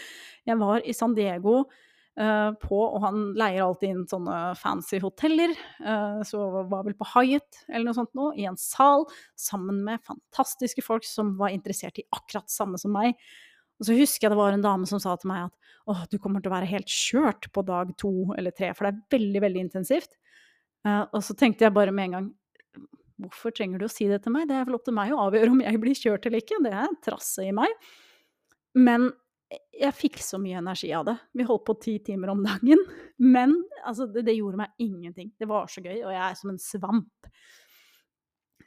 Jeg 0.48 0.60
var 0.62 0.86
i 0.86 0.96
San 0.96 1.16
Diego 1.18 1.64
uh, 1.64 2.52
på 2.62 2.80
Og 2.80 3.02
han 3.04 3.22
leier 3.40 3.66
alltid 3.66 3.92
inn 3.92 4.08
sånne 4.10 4.40
fancy 4.60 5.02
hoteller. 5.04 5.52
Uh, 5.82 6.22
så 6.28 6.46
var 6.72 6.88
vel 6.88 6.96
på 7.00 7.10
Hyatt 7.16 7.66
eller 7.68 7.90
noe 7.90 8.00
sånt 8.00 8.16
nå, 8.18 8.32
i 8.40 8.48
en 8.50 8.60
sal 8.60 9.08
sammen 9.40 9.84
med 9.88 10.06
fantastiske 10.08 10.86
folk 10.86 11.08
som 11.08 11.36
var 11.42 11.56
interessert 11.56 12.00
i 12.00 12.08
akkurat 12.16 12.50
samme 12.54 12.80
som 12.82 12.96
meg. 12.96 13.18
Og 13.80 13.88
så 13.88 13.96
husker 13.96 14.28
jeg 14.28 14.34
det 14.34 14.40
var 14.40 14.56
en 14.56 14.64
dame 14.64 14.88
som 14.90 15.00
sa 15.00 15.16
til 15.20 15.32
meg 15.32 15.48
at 15.48 15.76
åh, 15.90 16.04
du 16.12 16.18
kommer 16.22 16.44
til 16.44 16.52
å 16.52 16.58
være 16.58 16.70
helt 16.70 16.92
skjørt 16.92 17.48
på 17.56 17.64
dag 17.68 17.94
to 18.00 18.12
eller 18.38 18.54
tre, 18.56 18.74
for 18.76 18.86
det 18.86 18.92
er 18.92 19.18
veldig, 19.18 19.44
veldig 19.46 19.64
intensivt. 19.70 20.18
Uh, 20.88 21.06
og 21.12 21.24
så 21.26 21.36
tenkte 21.36 21.66
jeg 21.66 21.76
bare 21.76 21.92
med 21.92 22.10
en 22.10 22.14
gang 22.16 22.28
Hvorfor 23.20 23.52
trenger 23.52 23.82
du 23.82 23.84
å 23.84 23.92
si 23.92 24.06
det 24.08 24.22
til 24.24 24.32
meg? 24.32 24.46
Det 24.48 24.56
er 24.56 24.68
vel 24.68 24.78
opp 24.78 24.86
til 24.88 24.96
meg 24.96 25.10
å 25.12 25.26
avgjøre 25.26 25.52
om 25.52 25.60
jeg 25.60 25.80
blir 25.84 25.98
kjørt 25.98 26.28
eller 26.30 26.40
ikke. 26.40 26.62
Det 26.64 26.72
er 26.72 26.94
trasse 27.04 27.44
i 27.44 27.52
meg. 27.52 27.74
Men 28.80 29.10
jeg 29.76 29.96
fikk 29.98 30.20
så 30.24 30.40
mye 30.42 30.60
energi 30.62 30.92
av 30.96 31.08
det. 31.08 31.16
Vi 31.36 31.46
holdt 31.48 31.66
på 31.68 31.76
ti 31.84 31.96
timer 32.06 32.32
om 32.34 32.44
dagen. 32.46 32.80
Men 33.36 33.56
altså, 33.84 34.08
det, 34.08 34.26
det, 34.28 34.38
gjorde 34.38 34.62
meg 34.62 34.86
ingenting. 34.86 35.34
Det 35.40 35.50
var 35.50 35.68
så 35.72 35.84
gøy, 35.84 35.98
og 35.98 36.14
jeg 36.14 36.22
er 36.24 36.40
som 36.40 36.54
en 36.54 36.62
svamp. 36.62 37.30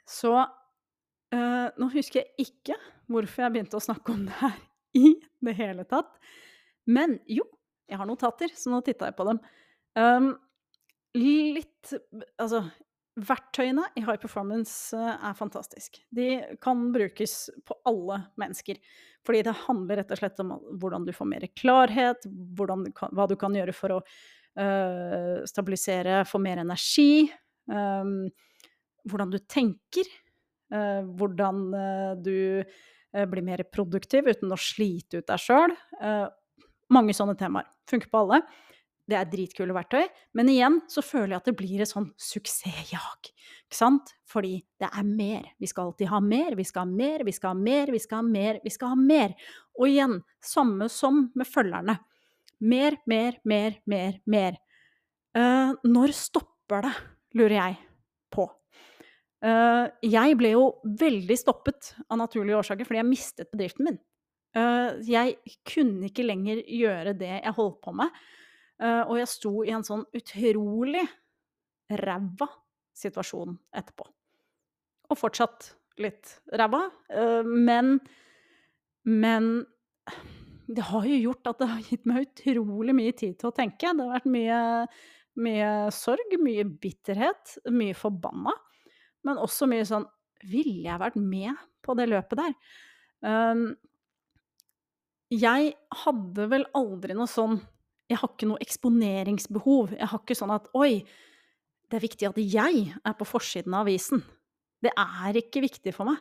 Så 0.09 0.33
øh, 0.37 1.67
nå 1.79 1.89
husker 1.93 2.21
jeg 2.21 2.47
ikke 2.49 2.77
hvorfor 3.11 3.45
jeg 3.45 3.55
begynte 3.55 3.79
å 3.79 3.83
snakke 3.83 4.13
om 4.13 4.25
det 4.27 4.37
her 4.41 4.57
i 5.01 5.15
det 5.47 5.57
hele 5.57 5.87
tatt. 5.89 6.11
Men 6.85 7.17
jo, 7.31 7.45
jeg 7.89 7.99
har 7.99 8.09
notater, 8.09 8.51
så 8.57 8.73
nå 8.73 8.81
titta 8.83 9.09
jeg 9.09 9.17
på 9.17 9.27
dem. 9.29 9.39
Um, 9.95 10.33
litt 11.19 11.93
Altså, 12.41 12.63
verktøyene 13.19 13.85
i 13.97 14.01
high 14.01 14.17
performance 14.17 14.95
eh, 14.97 15.25
er 15.29 15.35
fantastisk. 15.37 15.99
De 16.09 16.27
kan 16.63 16.87
brukes 16.93 17.49
på 17.67 17.77
alle 17.89 18.23
mennesker. 18.41 18.79
Fordi 19.25 19.43
det 19.45 19.55
handler 19.67 20.01
rett 20.01 20.13
og 20.13 20.19
slett 20.19 20.41
om 20.43 20.55
hvordan 20.81 21.05
du 21.05 21.13
får 21.15 21.29
mer 21.29 21.45
klarhet, 21.55 22.25
du 22.25 22.63
hva 22.65 23.27
du 23.29 23.35
kan 23.39 23.55
gjøre 23.55 23.75
for 23.75 23.95
å 23.95 23.99
øh, 24.01 25.45
stabilisere, 25.49 26.23
få 26.27 26.41
mer 26.43 26.63
energi. 26.65 27.29
øh, 27.71 28.17
hvordan 29.03 29.29
du 29.31 29.39
tenker. 29.39 30.09
øh, 30.73 31.03
hvordan 31.03 31.57
du 32.23 32.63
blir 33.13 33.43
mer 33.45 33.61
produktiv 33.69 34.25
uten 34.25 34.51
å 34.51 34.57
slite 34.57 35.19
ut 35.21 35.27
deg 35.27 35.37
sjøl. 35.37 35.75
mange 36.89 37.13
sånne 37.13 37.35
temaer. 37.37 37.67
Funker 37.85 38.09
på 38.09 38.23
alle. 38.23 38.39
Det 39.09 39.17
er 39.19 39.27
dritkule 39.27 39.75
verktøy. 39.75 40.05
Men 40.37 40.51
igjen 40.51 40.79
så 40.91 41.03
føler 41.03 41.35
jeg 41.35 41.41
at 41.41 41.49
det 41.49 41.55
blir 41.59 41.83
et 41.83 41.91
sånn 41.91 42.09
suksessjag. 42.19 43.29
Ikke 43.67 43.77
sant? 43.77 44.13
Fordi 44.29 44.55
det 44.81 44.89
er 44.89 45.07
mer. 45.07 45.49
Vi 45.59 45.69
skal 45.69 45.89
alltid 45.89 46.11
ha 46.11 46.21
mer, 46.23 46.55
vi 46.55 46.65
skal 46.67 46.85
ha 46.85 46.89
mer, 46.89 47.25
vi 47.27 47.35
skal 47.35 47.53
ha 47.53 47.59
mer, 47.59 47.91
vi 47.91 48.01
skal 48.03 48.21
ha 48.21 48.27
mer, 48.27 48.59
vi 48.63 48.73
skal 48.73 48.93
ha 48.93 48.99
mer. 48.99 49.35
Og 49.79 49.89
igjen, 49.89 50.19
samme 50.43 50.87
som 50.91 51.25
med 51.35 51.49
følgerne. 51.49 51.97
Mer, 52.63 52.99
mer, 53.09 53.39
mer, 53.49 53.79
mer, 53.89 54.19
mer. 54.29 54.59
Uh, 55.33 55.73
når 55.83 56.13
stopper 56.15 56.85
det, 56.85 56.93
lurer 57.39 57.57
jeg 57.57 57.79
på. 58.31 58.45
Uh, 59.43 59.89
jeg 60.05 60.37
ble 60.39 60.53
jo 60.53 60.67
veldig 61.01 61.35
stoppet 61.35 61.95
av 62.07 62.21
naturlige 62.21 62.61
årsaker 62.61 62.87
fordi 62.87 63.01
jeg 63.01 63.09
mistet 63.09 63.51
bedriften 63.51 63.89
min. 63.89 63.99
Uh, 64.53 65.01
jeg 65.09 65.39
kunne 65.67 66.07
ikke 66.07 66.23
lenger 66.23 66.61
gjøre 66.69 67.15
det 67.17 67.33
jeg 67.41 67.55
holdt 67.57 67.81
på 67.83 67.95
med. 67.97 68.23
Og 68.83 69.15
jeg 69.19 69.29
sto 69.31 69.53
i 69.63 69.71
en 69.71 69.85
sånn 69.85 70.03
utrolig 70.15 71.03
ræva 72.03 72.49
situasjon 72.97 73.55
etterpå. 73.75 74.05
Og 75.11 75.19
fortsatt 75.19 75.71
litt 76.01 76.39
ræva. 76.51 76.81
men 77.45 77.99
Men 79.03 79.65
det 80.67 80.85
har 80.87 81.05
jo 81.07 81.17
gjort 81.19 81.49
at 81.51 81.59
det 81.59 81.69
har 81.69 81.87
gitt 81.89 82.05
meg 82.07 82.27
utrolig 82.27 82.95
mye 82.95 83.13
tid 83.15 83.35
til 83.39 83.49
å 83.49 83.55
tenke. 83.55 83.91
Det 83.91 84.05
har 84.05 84.13
vært 84.15 84.29
mye, 84.31 84.59
mye 85.43 85.71
sorg, 85.91 86.37
mye 86.39 86.63
bitterhet, 86.65 87.57
mye 87.73 87.95
forbanna. 87.97 88.55
Men 89.27 89.41
også 89.41 89.69
mye 89.71 89.87
sånn 89.87 90.09
Ville 90.43 90.89
jeg 90.89 90.99
vært 90.99 91.15
med 91.15 91.55
på 91.79 91.93
det 91.95 92.09
løpet 92.11 92.35
der? 92.35 92.55
Um, 93.23 93.61
jeg 95.31 95.69
hadde 96.03 96.47
vel 96.51 96.65
aldri 96.75 97.15
noe 97.15 97.31
sånn 97.31 97.61
Jeg 98.11 98.19
har 98.19 98.31
ikke 98.33 98.49
noe 98.49 98.61
eksponeringsbehov. 98.63 99.95
Jeg 99.95 100.09
har 100.11 100.21
ikke 100.21 100.37
sånn 100.37 100.53
at 100.53 100.67
Oi, 100.77 100.99
det 101.89 101.97
er 101.97 102.03
viktig 102.03 102.29
at 102.29 102.39
jeg 102.41 102.85
er 102.97 103.15
på 103.17 103.27
forsiden 103.27 103.75
av 103.75 103.87
avisen. 103.87 104.23
Det 104.83 104.91
er 104.91 105.39
ikke 105.39 105.63
viktig 105.63 105.93
for 105.95 106.09
meg. 106.09 106.19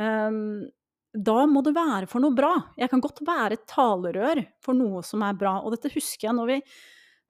Um, 0.00 0.68
da 1.12 1.44
må 1.48 1.60
det 1.64 1.74
være 1.76 2.08
for 2.08 2.24
noe 2.24 2.32
bra. 2.36 2.54
Jeg 2.80 2.88
kan 2.92 3.02
godt 3.04 3.20
være 3.26 3.58
et 3.58 3.66
talerør 3.68 4.40
for 4.64 4.76
noe 4.76 5.02
som 5.04 5.24
er 5.26 5.36
bra. 5.36 5.58
Og 5.60 5.74
dette 5.74 5.92
husker 5.92 6.30
jeg 6.30 6.36
når 6.38 6.50
vi 6.54 6.58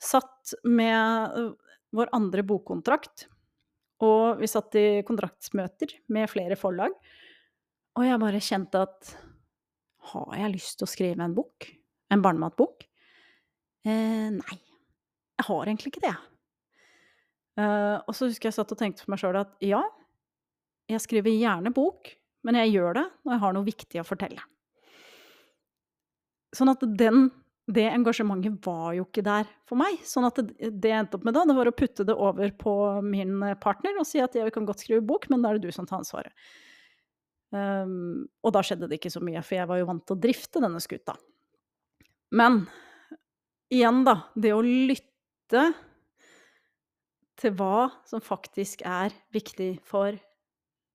satt 0.03 0.55
med 0.67 1.39
øh, 1.39 1.51
vår 1.95 2.13
andre 2.15 2.45
bokkontrakt. 2.47 3.27
Og 4.03 4.39
vi 4.41 4.51
satt 4.51 4.79
i 4.79 4.87
kontraktsmøter 5.07 5.97
med 6.15 6.31
flere 6.31 6.59
forlag. 6.59 6.95
Og 7.99 8.07
jeg 8.07 8.23
bare 8.23 8.43
kjente 8.43 8.87
at 8.87 9.13
Har 10.13 10.33
jeg 10.35 10.55
lyst 10.57 10.79
til 10.79 10.87
å 10.87 10.91
skrive 10.91 11.23
en 11.23 11.35
bok? 11.35 11.69
En 12.11 12.23
barnematbok? 12.23 12.87
Eh, 13.87 14.29
nei. 14.35 14.59
Jeg 15.39 15.49
har 15.49 15.67
egentlig 15.67 15.93
ikke 15.93 16.05
det. 16.05 16.15
Eh, 17.61 17.99
og 17.99 18.15
så 18.17 18.29
husker 18.31 18.49
jeg 18.49 18.57
satt 18.57 18.73
og 18.73 18.81
tenkte 18.81 19.05
for 19.05 19.13
meg 19.13 19.21
sjøl 19.21 19.41
at 19.43 19.53
ja, 19.65 19.83
jeg 20.91 21.03
skriver 21.05 21.35
gjerne 21.35 21.73
bok, 21.75 22.15
men 22.47 22.59
jeg 22.59 22.75
gjør 22.77 22.99
det 23.01 23.07
når 23.23 23.35
jeg 23.35 23.43
har 23.45 23.55
noe 23.57 23.69
viktig 23.69 24.03
å 24.03 24.07
fortelle. 24.07 24.45
Sånn 26.53 26.73
at 26.73 26.83
den, 26.99 27.27
det 27.73 27.87
engasjementet 27.91 28.59
var 28.65 28.93
jo 28.97 29.07
ikke 29.07 29.25
der 29.25 29.49
for 29.69 29.81
meg. 29.81 30.01
Sånn 30.07 30.27
at 30.29 30.41
det, 30.43 30.57
jeg 30.61 30.99
endte 30.99 31.19
opp 31.19 31.27
med 31.29 31.37
da, 31.37 31.47
det 31.49 31.57
var 31.57 31.71
å 31.71 31.77
putte 31.77 32.07
det 32.09 32.17
over 32.17 32.53
på 32.61 32.75
min 33.07 33.39
partner 33.63 33.97
og 34.01 34.09
si 34.09 34.21
at 34.23 34.37
jeg 34.37 34.53
kan 34.55 34.69
godt 34.69 34.85
skrive 34.85 35.05
bok, 35.07 35.29
men 35.33 35.45
da 35.45 35.53
er 35.53 35.61
det 35.61 35.71
du 35.71 35.75
som 35.75 35.89
tar 35.89 36.03
ansvaret. 36.03 36.35
Um, 37.53 38.25
og 38.41 38.55
da 38.57 38.63
skjedde 38.65 38.89
det 38.89 38.97
ikke 38.97 39.13
så 39.13 39.21
mye, 39.25 39.43
for 39.45 39.59
jeg 39.59 39.69
var 39.69 39.81
jo 39.81 39.89
vant 39.91 40.05
til 40.09 40.17
å 40.17 40.23
drifte 40.23 40.61
denne 40.63 40.81
skuta. 40.81 41.17
Men 42.33 42.63
igjen, 43.73 44.03
da. 44.07 44.19
Det 44.37 44.53
å 44.55 44.63
lytte 44.63 45.65
til 47.43 47.57
hva 47.59 47.89
som 48.07 48.23
faktisk 48.23 48.85
er 48.87 49.15
viktig 49.35 49.75
for 49.89 50.19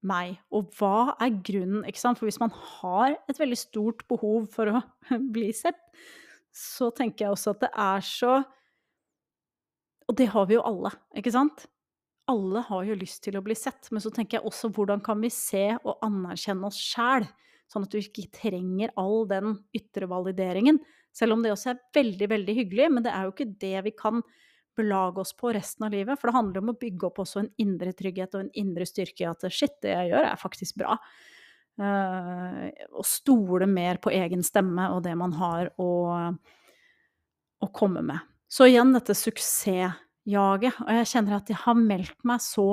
meg, 0.08 0.38
og 0.54 0.70
hva 0.78 1.16
er 1.24 1.40
grunnen, 1.44 1.86
ikke 1.90 2.02
sant? 2.02 2.20
For 2.20 2.30
hvis 2.30 2.42
man 2.42 2.54
har 2.54 3.18
et 3.28 3.40
veldig 3.40 3.58
stort 3.60 4.06
behov 4.10 4.48
for 4.54 4.72
å 4.72 4.84
bli 5.36 5.50
sett, 5.56 5.80
så 6.54 6.92
tenker 6.96 7.26
jeg 7.26 7.36
også 7.36 7.54
at 7.54 7.66
det 7.68 7.74
er 7.74 8.06
så 8.06 8.38
Og 10.08 10.16
det 10.16 10.30
har 10.32 10.46
vi 10.48 10.56
jo 10.56 10.62
alle, 10.64 10.94
ikke 11.20 11.34
sant? 11.36 11.66
Alle 12.32 12.62
har 12.64 12.86
jo 12.88 12.96
lyst 12.96 13.26
til 13.26 13.36
å 13.36 13.42
bli 13.44 13.56
sett, 13.60 13.90
men 13.92 14.00
så 14.00 14.08
tenker 14.16 14.38
jeg 14.38 14.48
også 14.48 14.70
hvordan 14.72 15.02
kan 15.04 15.20
vi 15.20 15.28
se 15.32 15.74
og 15.82 16.00
anerkjenne 16.06 16.70
oss 16.70 16.80
sjæl, 16.80 17.26
sånn 17.68 17.84
at 17.84 17.92
du 17.92 18.00
ikke 18.00 18.30
trenger 18.32 18.94
all 18.96 19.26
den 19.28 19.58
ytre 19.76 20.08
valideringen, 20.08 20.80
selv 21.18 21.36
om 21.36 21.42
det 21.44 21.54
også 21.54 21.72
er 21.74 21.82
veldig, 21.98 22.30
veldig 22.34 22.56
hyggelig, 22.60 22.92
men 22.94 23.06
det 23.06 23.14
er 23.14 23.26
jo 23.26 23.34
ikke 23.34 23.50
det 23.62 23.80
vi 23.88 23.94
kan 23.98 24.22
belage 24.78 25.24
oss 25.24 25.34
på 25.34 25.52
resten 25.56 25.88
av 25.88 25.96
livet. 25.96 26.20
For 26.20 26.30
det 26.30 26.38
handler 26.38 26.62
om 26.62 26.72
å 26.74 26.78
bygge 26.78 27.10
opp 27.10 27.24
også 27.24 27.42
en 27.42 27.50
indre 27.62 27.94
trygghet 27.98 28.36
og 28.38 28.46
en 28.46 28.54
indre 28.62 28.86
styrke 28.88 29.26
i 29.26 29.30
at 29.30 29.48
shit, 29.50 29.74
det 29.82 29.96
jeg 29.96 30.12
gjør, 30.12 30.30
er 30.30 30.42
faktisk 30.42 30.78
bra. 30.84 30.98
Uh, 31.78 32.70
stole 33.06 33.68
mer 33.70 34.00
på 34.02 34.14
egen 34.14 34.42
stemme 34.46 34.88
og 34.96 35.04
det 35.06 35.14
man 35.18 35.34
har 35.38 35.72
å, 35.82 35.92
å 37.62 37.72
komme 37.74 38.06
med. 38.06 38.22
Så 38.50 38.70
igjen 38.70 38.94
dette 38.96 39.18
suksessjaget. 39.18 40.80
Og 40.86 40.96
jeg 41.00 41.12
kjenner 41.12 41.40
at 41.40 41.52
jeg 41.52 41.62
har 41.66 41.78
meldt 41.78 42.18
meg 42.28 42.42
så 42.46 42.70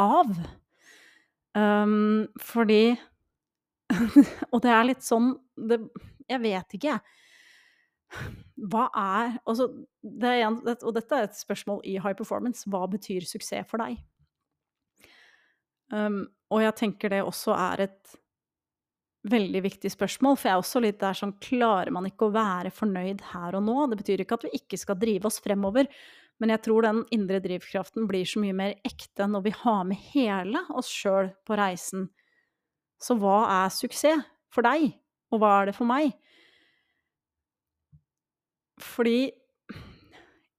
av. 0.00 0.32
Um, 1.52 2.28
fordi 2.40 2.94
Og 4.52 4.62
det 4.64 4.70
er 4.72 4.86
litt 4.88 5.02
sånn 5.04 5.34
det, 5.52 5.76
Jeg 6.24 6.40
vet 6.40 6.76
ikke, 6.78 6.94
jeg 6.94 7.21
hva 8.72 8.86
er 8.94 9.36
altså, 9.48 9.68
det 10.02 10.28
er 10.28 10.46
en, 10.46 10.60
Og 10.62 10.94
dette 10.94 11.16
er 11.16 11.26
et 11.26 11.38
spørsmål 11.38 11.80
i 11.88 11.98
high 11.98 12.16
performance. 12.16 12.68
Hva 12.70 12.84
betyr 12.90 13.24
suksess 13.26 13.68
for 13.70 13.82
deg? 13.82 14.00
Um, 15.92 16.24
og 16.52 16.62
jeg 16.64 16.76
tenker 16.78 17.12
det 17.12 17.22
også 17.24 17.56
er 17.56 17.86
et 17.88 18.16
veldig 19.28 19.60
viktig 19.62 19.90
spørsmål, 19.92 20.36
for 20.38 20.48
jeg 20.48 20.56
er 20.56 20.64
også 20.64 20.80
litt 20.82 20.98
der 21.00 21.16
sånn 21.16 21.36
Klarer 21.42 21.92
man 21.94 22.08
ikke 22.08 22.26
å 22.26 22.34
være 22.34 22.72
fornøyd 22.74 23.22
her 23.32 23.58
og 23.58 23.64
nå? 23.66 23.76
Det 23.90 24.00
betyr 24.00 24.24
ikke 24.24 24.38
at 24.40 24.46
vi 24.48 24.56
ikke 24.58 24.80
skal 24.80 24.98
drive 24.98 25.28
oss 25.30 25.38
fremover, 25.44 25.86
men 26.42 26.50
jeg 26.50 26.64
tror 26.64 26.86
den 26.86 27.04
indre 27.14 27.38
drivkraften 27.44 28.08
blir 28.10 28.26
så 28.26 28.42
mye 28.42 28.56
mer 28.56 28.74
ekte 28.88 29.28
når 29.30 29.44
vi 29.46 29.54
har 29.60 29.84
med 29.86 30.00
hele 30.10 30.64
oss 30.74 30.90
sjøl 30.90 31.30
på 31.46 31.58
reisen. 31.60 32.08
Så 33.02 33.14
hva 33.20 33.44
er 33.62 33.74
suksess 33.74 34.26
for 34.52 34.66
deg, 34.66 34.90
og 35.30 35.42
hva 35.42 35.54
er 35.60 35.70
det 35.70 35.76
for 35.78 35.88
meg? 35.88 36.16
Fordi 38.82 39.32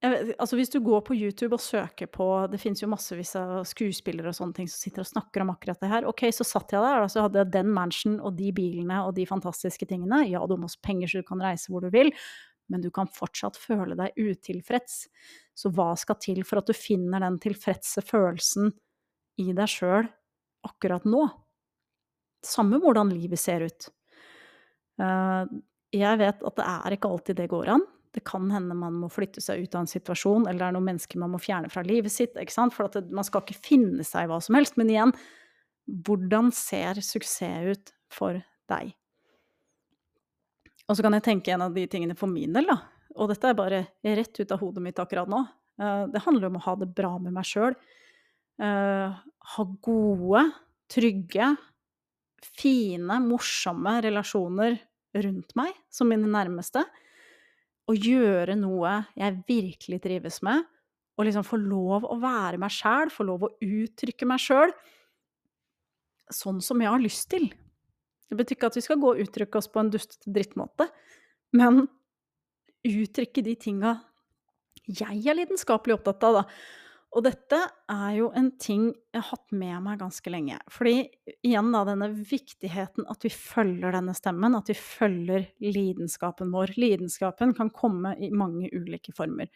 vet, 0.04 0.34
altså 0.38 0.56
Hvis 0.56 0.72
du 0.72 0.80
går 0.84 1.02
på 1.06 1.16
YouTube 1.16 1.56
og 1.56 1.62
søker 1.62 2.08
på 2.12 2.26
Det 2.52 2.60
fins 2.60 2.82
jo 2.82 2.90
massevis 2.90 3.34
av 3.40 3.64
skuespillere 3.68 4.30
og 4.30 4.36
sånne 4.36 4.56
ting 4.58 4.70
som 4.70 4.80
sitter 4.80 5.04
og 5.04 5.10
snakker 5.10 5.44
om 5.44 5.52
akkurat 5.54 5.80
det 5.80 5.90
her. 5.92 6.08
Ok, 6.10 6.26
så 6.34 6.46
satt 6.46 6.74
jeg 6.74 6.82
der, 6.84 7.04
og 7.04 7.12
så 7.12 7.24
hadde 7.24 7.40
jeg 7.40 7.52
den 7.54 7.70
mansion 7.74 8.18
og 8.20 8.36
de 8.38 8.50
bilene 8.56 9.02
og 9.06 9.14
de 9.18 9.26
fantastiske 9.28 9.88
tingene. 9.90 10.24
Ja, 10.28 10.42
du 10.48 10.56
må 10.60 10.68
ha 10.68 10.82
penger 10.84 11.10
så 11.10 11.22
du 11.22 11.28
kan 11.28 11.42
reise 11.44 11.72
hvor 11.72 11.84
du 11.84 11.90
vil, 11.94 12.12
men 12.72 12.84
du 12.84 12.90
kan 12.94 13.10
fortsatt 13.12 13.58
føle 13.60 13.96
deg 13.98 14.16
utilfreds. 14.16 15.06
Så 15.56 15.70
hva 15.74 15.92
skal 16.00 16.18
til 16.22 16.42
for 16.46 16.60
at 16.60 16.68
du 16.68 16.76
finner 16.76 17.22
den 17.24 17.38
tilfredse 17.42 18.04
følelsen 18.04 18.72
i 19.40 19.50
deg 19.56 19.70
sjøl 19.70 20.08
akkurat 20.64 21.06
nå? 21.08 21.26
Samme 22.44 22.80
hvordan 22.80 23.12
livet 23.12 23.40
ser 23.40 23.64
ut. 23.64 23.88
Eh, 25.00 25.44
jeg 25.94 26.20
vet 26.20 26.42
at 26.44 26.56
det 26.58 26.66
er 26.68 26.96
ikke 26.96 27.10
alltid 27.12 27.38
det 27.38 27.50
går 27.52 27.76
an. 27.76 27.84
Det 28.14 28.22
kan 28.26 28.46
hende 28.54 28.76
man 28.78 28.94
må 29.02 29.08
flytte 29.10 29.42
seg 29.42 29.64
ut 29.64 29.74
av 29.74 29.84
en 29.84 29.90
situasjon, 29.90 30.46
eller 30.46 30.60
det 30.60 30.66
er 30.68 30.74
noen 30.76 30.88
mennesker 30.92 31.18
man 31.18 31.32
må 31.34 31.40
fjerne 31.42 31.70
fra 31.72 31.82
livet 31.86 32.14
sitt. 32.14 32.36
For 32.54 32.90
det, 32.94 33.08
man 33.10 33.26
skal 33.26 33.42
ikke 33.42 33.58
finne 33.72 34.06
seg 34.06 34.26
i 34.26 34.30
hva 34.30 34.38
som 34.44 34.54
helst. 34.58 34.78
Men 34.78 34.92
igjen, 34.92 35.14
hvordan 36.06 36.52
ser 36.54 37.02
suksess 37.02 37.74
ut 37.74 37.94
for 38.14 38.38
deg? 38.70 38.94
Og 40.84 40.96
så 40.96 41.04
kan 41.04 41.16
jeg 41.16 41.26
tenke 41.26 41.54
en 41.54 41.64
av 41.64 41.74
de 41.74 41.86
tingene 41.90 42.16
for 42.18 42.30
min 42.30 42.54
del, 42.54 42.68
da. 42.70 42.78
Og 43.18 43.30
dette 43.30 43.50
er 43.50 43.58
bare 43.58 43.84
rett 44.04 44.40
ut 44.40 44.54
av 44.54 44.60
hodet 44.62 44.82
mitt 44.84 44.98
akkurat 45.00 45.30
nå. 45.30 45.42
Eh, 45.80 46.06
det 46.12 46.22
handler 46.24 46.50
om 46.50 46.58
å 46.58 46.64
ha 46.66 46.74
det 46.78 46.90
bra 46.94 47.14
med 47.18 47.34
meg 47.34 47.46
sjøl. 47.48 47.76
Eh, 48.62 49.14
ha 49.54 49.64
gode, 49.82 50.42
trygge, 50.92 51.54
fine, 52.44 53.18
morsomme 53.24 53.96
relasjoner 54.04 54.76
rundt 55.24 55.54
meg 55.58 55.72
som 55.94 56.10
mine 56.10 56.28
nærmeste 56.30 56.84
å 57.90 57.94
gjøre 57.96 58.56
noe 58.56 58.94
jeg 59.18 59.42
virkelig 59.48 60.00
trives 60.04 60.40
med, 60.46 60.64
og 61.14 61.28
liksom 61.28 61.44
få 61.46 61.58
lov 61.60 62.06
å 62.10 62.16
være 62.18 62.58
meg 62.58 62.72
sjæl, 62.74 63.12
få 63.12 63.26
lov 63.28 63.46
å 63.46 63.52
uttrykke 63.62 64.26
meg 64.26 64.42
sjøl 64.42 64.72
sånn 66.32 66.62
som 66.64 66.80
jeg 66.80 66.90
har 66.90 67.02
lyst 67.02 67.28
til. 67.30 67.50
Det 68.30 68.38
betyr 68.38 68.56
ikke 68.56 68.70
at 68.72 68.78
vi 68.78 68.84
skal 68.86 68.98
gå 69.02 69.12
og 69.12 69.20
uttrykke 69.22 69.60
oss 69.60 69.68
på 69.70 69.82
en 69.82 69.92
dustete 69.92 70.32
drittmåte, 70.32 70.88
men 71.54 71.84
uttrykke 72.84 73.44
de 73.44 73.54
tinga 73.60 73.94
jeg 74.84 75.22
er 75.30 75.38
lidenskapelig 75.38 75.94
opptatt 75.96 76.24
av, 76.26 76.40
da. 76.40 76.42
Og 77.14 77.22
dette 77.22 77.58
er 77.90 78.16
jo 78.16 78.28
en 78.34 78.48
ting 78.58 78.88
jeg 79.14 79.20
har 79.20 79.28
hatt 79.28 79.52
med 79.54 79.76
meg 79.84 80.00
ganske 80.00 80.30
lenge. 80.34 80.56
Fordi 80.72 80.96
igjen 81.46 81.70
da, 81.70 81.84
denne 81.86 82.08
viktigheten 82.10 83.06
at 83.10 83.22
vi 83.22 83.30
følger 83.30 83.94
denne 83.94 84.16
stemmen, 84.18 84.56
at 84.58 84.72
vi 84.72 84.74
følger 84.74 85.46
lidenskapen 85.62 86.50
vår. 86.54 86.74
Lidenskapen 86.80 87.54
kan 87.54 87.70
komme 87.74 88.16
i 88.18 88.32
mange 88.34 88.70
ulike 88.74 89.14
former. 89.14 89.46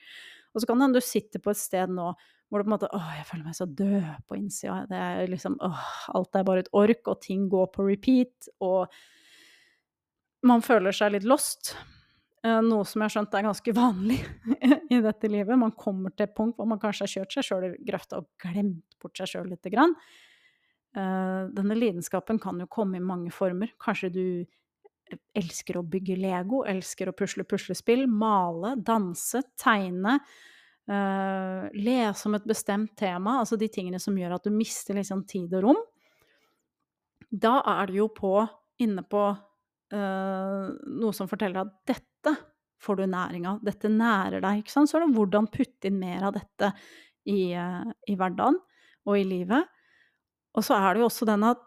Og 0.55 0.63
så 0.63 0.69
kan 0.69 0.79
det 0.79 0.87
hende 0.87 1.03
du 1.03 1.09
sitter 1.09 1.43
på 1.43 1.51
et 1.51 1.61
sted 1.61 1.91
nå 1.95 2.13
hvor 2.49 2.63
du 2.63 2.65
på 2.65 2.71
en 2.71 2.77
måte 2.77 2.89
Åh, 2.97 3.11
jeg 3.19 3.27
føler 3.29 3.45
meg 3.45 3.57
så 3.59 3.67
død 3.69 4.07
på 4.25 4.39
innsida. 4.39 4.79
Det 4.89 5.03
er 5.05 5.29
liksom 5.29 5.59
Åh, 5.65 5.91
alt 6.17 6.39
er 6.39 6.47
bare 6.49 6.65
et 6.65 6.73
ork, 6.73 7.03
og 7.11 7.21
ting 7.27 7.45
går 7.53 7.69
på 7.75 7.85
repeat, 7.91 8.49
og 8.65 8.89
man 10.49 10.63
føler 10.65 10.95
seg 10.95 11.13
litt 11.13 11.27
lost. 11.29 11.75
Eh, 12.47 12.61
noe 12.62 12.86
som 12.86 13.03
jeg 13.03 13.09
har 13.09 13.14
skjønt 13.16 13.34
er 13.34 13.47
ganske 13.49 13.74
vanlig 13.74 14.18
i 14.95 15.01
dette 15.03 15.30
livet. 15.30 15.59
Man 15.59 15.74
kommer 15.78 16.14
til 16.14 16.28
et 16.28 16.36
punkt 16.36 16.59
hvor 16.59 16.68
man 16.70 16.80
kanskje 16.82 17.07
har 17.07 17.14
kjørt 17.16 17.34
seg 17.34 17.49
sjøl 17.49 17.66
i 17.66 17.72
grøfta 17.89 18.20
og 18.20 18.28
glemt 18.43 18.99
bort 19.03 19.18
seg 19.18 19.32
sjøl 19.32 19.49
lite 19.51 19.72
grann. 19.74 19.97
Eh, 20.95 21.49
denne 21.57 21.78
lidenskapen 21.78 22.39
kan 22.43 22.61
jo 22.62 22.68
komme 22.70 23.01
i 23.01 23.05
mange 23.05 23.34
former. 23.34 23.72
Kanskje 23.82 24.12
du 24.14 24.24
elsker 25.39 25.80
å 25.80 25.86
bygge 25.89 26.18
Lego, 26.20 26.62
elsker 26.68 27.11
å 27.11 27.16
pusle 27.16 27.47
puslespill, 27.49 28.05
male, 28.12 28.74
danse, 28.84 29.41
tegne. 29.57 30.18
Lese 30.89 32.28
om 32.28 32.36
et 32.36 32.45
bestemt 32.49 32.93
tema, 32.97 33.39
altså 33.41 33.57
de 33.61 33.70
tingene 33.72 34.01
som 34.01 34.16
gjør 34.16 34.34
at 34.36 34.45
du 34.45 34.53
mister 34.53 34.97
liksom 34.97 35.22
tid 35.28 35.57
og 35.57 35.64
rom. 35.64 35.80
Da 37.28 37.55
er 37.72 37.89
du 37.89 37.99
jo 38.03 38.11
på, 38.12 38.34
inne 38.84 39.05
på 39.09 39.24
noe 39.97 41.16
som 41.16 41.28
forteller 41.28 41.64
at 41.64 41.72
dette 41.89 42.18
får 42.83 43.01
du 43.01 43.07
næring 43.11 43.47
av, 43.51 43.61
dette 43.64 43.91
nærer 43.91 44.43
deg. 44.45 44.62
ikke 44.62 44.74
sant? 44.74 44.91
Så 44.91 44.99
er 44.99 45.05
det 45.05 45.14
hvordan 45.16 45.49
putte 45.51 45.91
inn 45.91 45.99
mer 46.01 46.29
av 46.29 46.37
dette 46.37 46.72
i, 47.29 47.53
uh, 47.59 47.87
i 48.07 48.16
hverdagen 48.18 48.59
og 49.09 49.18
i 49.18 49.24
livet. 49.26 49.66
Og 50.57 50.64
så 50.66 50.79
er 50.79 50.95
det 50.95 51.03
jo 51.03 51.09
også 51.09 51.29
den 51.29 51.47
at 51.49 51.64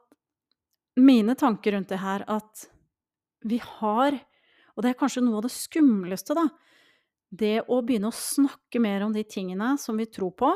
mine 0.99 1.36
tanker 1.39 1.76
rundt 1.76 1.91
det 1.91 2.01
her 2.01 2.26
at 2.30 2.68
vi 3.47 3.57
har 3.64 4.20
Og 4.72 4.84
det 4.84 4.91
er 4.91 4.99
kanskje 4.99 5.22
noe 5.24 5.41
av 5.41 5.43
det 5.43 5.51
skumleste, 5.51 6.32
da. 6.32 6.45
Det 7.28 7.66
å 7.68 7.82
begynne 7.84 8.07
å 8.07 8.16
snakke 8.16 8.80
mer 8.80 9.03
om 9.03 9.12
de 9.12 9.26
tingene 9.28 9.74
som 9.78 9.97
vi 9.99 10.05
tror 10.07 10.32
på, 10.32 10.47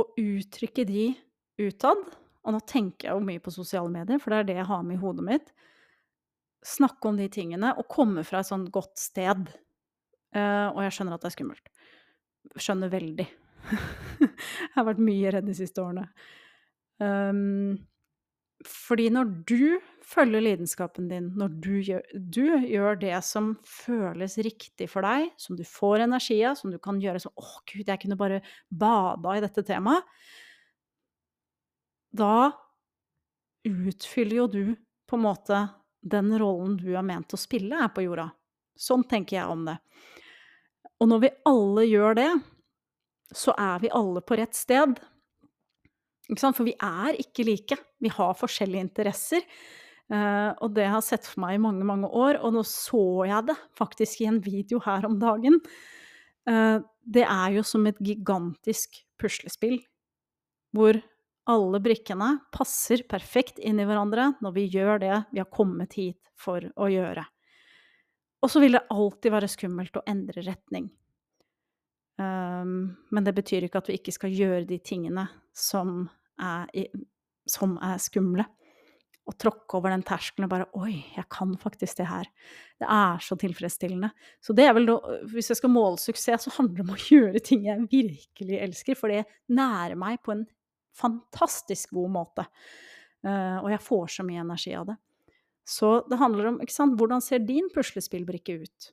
og 0.00 0.16
uttrykke 0.16 0.86
de 0.88 1.10
utad 1.60 2.00
og 2.40 2.56
nå 2.56 2.60
tenker 2.68 3.08
jeg 3.08 3.16
jo 3.16 3.24
mye 3.24 3.42
på 3.42 3.52
sosiale 3.52 3.90
medier, 3.92 4.20
for 4.20 4.32
det 4.32 4.40
er 4.40 4.48
det 4.48 4.58
jeg 4.60 4.68
har 4.70 4.84
med 4.86 4.96
i 4.96 5.02
hodet 5.02 5.26
mitt. 5.26 5.50
Snakke 6.66 7.08
om 7.08 7.16
de 7.16 7.28
tingene 7.32 7.72
og 7.80 7.88
komme 7.88 8.24
fra 8.26 8.42
et 8.42 8.50
sånt 8.50 8.70
godt 8.74 8.98
sted. 9.00 9.48
Uh, 10.36 10.68
og 10.74 10.82
jeg 10.84 10.96
skjønner 10.96 11.16
at 11.16 11.24
det 11.24 11.30
er 11.30 11.36
skummelt. 11.36 11.70
Skjønner 12.56 12.92
veldig. 12.92 13.28
jeg 14.20 14.74
har 14.76 14.88
vært 14.88 15.02
mye 15.04 15.32
redd 15.34 15.48
de 15.48 15.56
siste 15.56 15.82
årene. 15.82 16.06
Um, 17.00 17.78
fordi 18.66 19.08
når 19.12 19.30
du 19.48 19.80
følger 20.04 20.42
lidenskapen 20.42 21.08
din, 21.08 21.30
når 21.38 21.54
du 21.64 21.72
gjør, 21.78 22.02
du 22.12 22.44
gjør, 22.66 22.98
det 23.00 23.14
som 23.24 23.54
føles 23.64 24.36
riktig 24.44 24.88
for 24.90 25.06
deg, 25.06 25.30
som 25.40 25.56
du 25.56 25.64
får 25.64 26.04
energi 26.04 26.40
av, 26.44 26.58
som 26.58 26.72
du 26.72 26.78
kan 26.82 27.00
gjøre 27.00 27.22
sånn 27.22 27.36
'Å, 27.36 27.62
gud, 27.72 27.86
jeg 27.86 28.00
kunne 28.02 28.20
bare 28.20 28.42
bada 28.68 29.36
i 29.36 29.44
dette 29.44 29.64
temaet', 29.64 30.04
da 32.12 32.52
utfyller 33.64 34.36
jo 34.36 34.46
du 34.50 34.64
på 35.06 35.16
en 35.16 35.24
måte 35.24 35.58
den 36.00 36.32
rollen 36.40 36.78
du 36.80 36.92
er 36.96 37.04
ment 37.06 37.34
å 37.34 37.40
spille 37.40 37.76
her 37.76 37.90
på 37.94 38.04
jorda. 38.06 38.30
Sånn 38.80 39.04
tenker 39.08 39.40
jeg 39.40 39.52
om 39.52 39.66
det. 39.68 39.76
Og 41.00 41.08
når 41.10 41.22
vi 41.24 41.30
alle 41.48 41.84
gjør 41.88 42.16
det, 42.18 42.30
så 43.36 43.54
er 43.58 43.82
vi 43.84 43.92
alle 43.94 44.22
på 44.24 44.38
rett 44.40 44.56
sted. 44.56 44.96
For 46.30 46.64
vi 46.66 46.74
er 46.76 47.18
ikke 47.20 47.46
like. 47.46 47.78
Vi 48.00 48.12
har 48.12 48.38
forskjellige 48.38 48.86
interesser. 48.88 49.46
Uh, 50.10 50.50
og 50.58 50.72
det 50.74 50.88
har 50.88 50.98
jeg 50.98 51.06
sett 51.06 51.28
for 51.28 51.44
meg 51.44 51.54
i 51.54 51.62
mange, 51.62 51.86
mange 51.86 52.08
år, 52.10 52.40
og 52.42 52.56
nå 52.56 52.64
så 52.66 53.22
jeg 53.28 53.46
det 53.46 53.54
faktisk 53.78 54.24
i 54.24 54.26
en 54.26 54.40
video 54.42 54.80
her 54.82 55.06
om 55.06 55.20
dagen. 55.22 55.60
Uh, 56.48 56.82
det 57.06 57.22
er 57.28 57.54
jo 57.54 57.62
som 57.66 57.86
et 57.86 58.00
gigantisk 58.02 59.04
puslespill 59.20 59.78
hvor 60.74 60.98
alle 61.48 61.80
brikkene 61.82 62.34
passer 62.52 63.02
perfekt 63.08 63.58
inn 63.58 63.80
i 63.80 63.86
hverandre 63.88 64.32
når 64.44 64.54
vi 64.56 64.66
gjør 64.70 65.00
det 65.02 65.16
vi 65.32 65.40
har 65.42 65.50
kommet 65.52 65.96
hit 65.98 66.32
for 66.38 66.64
å 66.76 66.88
gjøre. 66.90 67.24
Og 68.40 68.52
så 68.52 68.62
vil 68.62 68.76
det 68.76 68.86
alltid 68.92 69.34
være 69.34 69.50
skummelt 69.52 69.98
å 70.00 70.04
endre 70.08 70.44
retning. 70.46 70.88
Um, 72.20 72.96
men 73.12 73.24
det 73.24 73.34
betyr 73.36 73.66
ikke 73.66 73.80
at 73.80 73.88
vi 73.88 73.98
ikke 74.00 74.14
skal 74.16 74.32
gjøre 74.32 74.64
de 74.68 74.80
tingene 74.84 75.26
som 75.56 76.02
er, 76.40 76.88
som 77.48 77.76
er 77.84 78.00
skumle. 78.02 78.46
Og 79.28 79.36
tråkke 79.38 79.76
over 79.78 79.92
den 79.92 80.02
terskelen 80.02 80.48
og 80.48 80.50
bare 80.50 80.68
Oi, 80.80 81.04
jeg 81.14 81.26
kan 81.30 81.52
faktisk 81.60 82.00
det 82.00 82.08
her. 82.08 82.30
Det 82.80 82.88
er 82.88 83.20
så 83.22 83.36
tilfredsstillende. 83.38 84.10
Så 84.42 84.56
det 84.56 84.66
er 84.66 84.74
vel 84.74 84.88
da, 84.88 84.96
hvis 85.30 85.52
jeg 85.52 85.60
skal 85.60 85.72
måle 85.72 86.00
suksess, 86.02 86.48
så 86.48 86.54
handler 86.56 86.80
det 86.80 86.86
om 86.88 86.96
å 86.96 87.02
gjøre 87.04 87.44
ting 87.44 87.68
jeg 87.68 87.84
virkelig 87.92 88.62
elsker, 88.64 88.98
for 88.98 89.12
det 89.12 89.26
nærer 89.52 90.00
meg 90.00 90.18
på 90.24 90.34
en 90.34 90.46
fantastisk 90.96 91.92
god 91.96 92.14
måte. 92.14 92.46
Uh, 93.26 93.60
og 93.60 93.68
jeg 93.72 93.84
får 93.84 94.14
så 94.16 94.24
mye 94.26 94.42
energi 94.42 94.72
av 94.78 94.88
det. 94.92 94.96
Så 95.68 96.00
det 96.10 96.18
handler 96.18 96.50
om 96.50 96.62
ikke 96.64 96.74
sant, 96.74 96.96
hvordan 96.98 97.22
ser 97.22 97.44
din 97.46 97.68
puslespillbrikke 97.74 98.56
ut? 98.64 98.90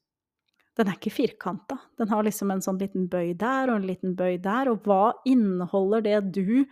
Den 0.78 0.92
er 0.92 1.00
ikke 1.00 1.16
firkanta. 1.16 1.80
Den 1.98 2.12
har 2.12 2.26
liksom 2.26 2.52
en 2.54 2.62
sånn 2.62 2.78
liten 2.78 3.08
bøy 3.10 3.32
der 3.40 3.72
og 3.72 3.80
en 3.80 3.88
liten 3.90 4.14
bøy 4.18 4.38
der. 4.44 4.70
Og 4.70 4.86
hva 4.86 5.16
inneholder 5.26 6.06
det 6.06 6.20
du 6.38 6.68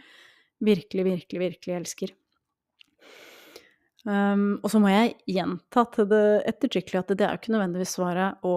virkelig, 0.62 1.08
virkelig, 1.08 1.42
virkelig 1.42 1.78
elsker? 1.80 2.14
Um, 4.06 4.60
og 4.62 4.70
så 4.70 4.78
må 4.78 4.92
jeg 4.92 5.16
gjenta 5.34 5.88
til 5.96 6.10
det 6.12 6.26
ettertrykkelig 6.52 7.00
at 7.00 7.14
det 7.16 7.26
er 7.26 7.32
jo 7.34 7.42
ikke 7.42 7.56
nødvendigvis 7.56 7.96
svaret 7.98 8.46
å 8.46 8.56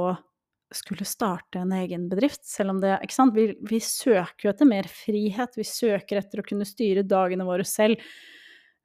skulle 0.75 1.07
starte 1.09 1.63
en 1.63 1.73
egen 1.73 2.09
bedrift, 2.11 2.45
selv 2.47 2.75
om 2.75 2.81
det 2.83 2.99
ikke 3.05 3.17
sant? 3.17 3.37
Vi, 3.37 3.53
vi, 3.71 3.81
søker 3.83 4.49
jo 4.49 4.53
etter 4.53 4.69
mer 4.69 4.89
frihet, 4.91 5.57
vi 5.57 5.67
søker 5.67 6.21
etter 6.21 6.43
å 6.43 6.47
kunne 6.47 6.69
styre 6.69 7.07
dagene 7.09 7.47
våre 7.49 7.65
selv. 7.69 8.03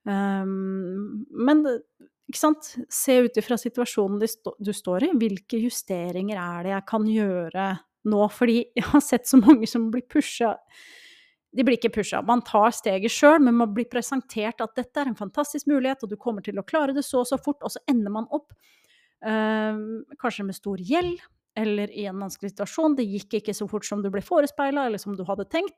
Um, 0.08 1.24
men 1.32 1.64
ikke 2.32 2.40
sant, 2.40 2.74
se 2.92 3.20
ut 3.26 3.40
ifra 3.40 3.60
situasjonen 3.60 4.20
du 4.24 4.74
står 4.76 5.10
i, 5.10 5.14
hvilke 5.20 5.60
justeringer 5.64 6.40
er 6.40 6.68
det 6.68 6.76
jeg 6.76 6.88
kan 6.90 7.08
gjøre 7.08 7.70
nå? 8.12 8.26
Fordi 8.32 8.60
jeg 8.80 8.90
har 8.90 9.04
sett 9.04 9.30
så 9.30 9.40
mange 9.44 9.70
som 9.70 9.92
blir 9.94 10.08
pusha 10.08 10.56
de 11.54 11.62
blir 11.62 11.78
ikke 11.78 11.92
pusha, 11.94 12.18
man 12.26 12.40
tar 12.42 12.72
steget 12.74 13.14
sjøl, 13.14 13.36
men 13.46 13.54
man 13.54 13.70
blir 13.76 13.86
presentert 13.86 14.64
at 14.64 14.72
dette 14.74 14.98
er 14.98 15.12
en 15.12 15.18
fantastisk 15.20 15.68
mulighet, 15.70 16.02
og 16.02 16.10
du 16.10 16.16
kommer 16.18 16.42
til 16.42 16.58
å 16.58 16.64
klare 16.66 16.96
det 16.98 17.04
så 17.06 17.20
og 17.22 17.28
så 17.30 17.38
fort, 17.38 17.60
og 17.62 17.70
så 17.76 17.84
ender 17.92 18.14
man 18.16 18.30
opp 18.34 18.56
Uh, 19.24 20.04
kanskje 20.20 20.44
med 20.44 20.56
stor 20.58 20.82
gjeld, 20.84 21.22
eller 21.56 21.92
i 21.92 22.06
en 22.10 22.20
vanskelig 22.20 22.54
situasjon. 22.54 22.98
Det 22.98 23.06
gikk 23.06 23.40
ikke 23.40 23.56
så 23.56 23.68
fort 23.70 23.86
som 23.88 24.02
du 24.04 24.10
ble 24.14 24.24
forespeila, 24.26 24.88
eller 24.88 25.02
som 25.02 25.16
du 25.18 25.24
hadde 25.28 25.48
tenkt. 25.52 25.78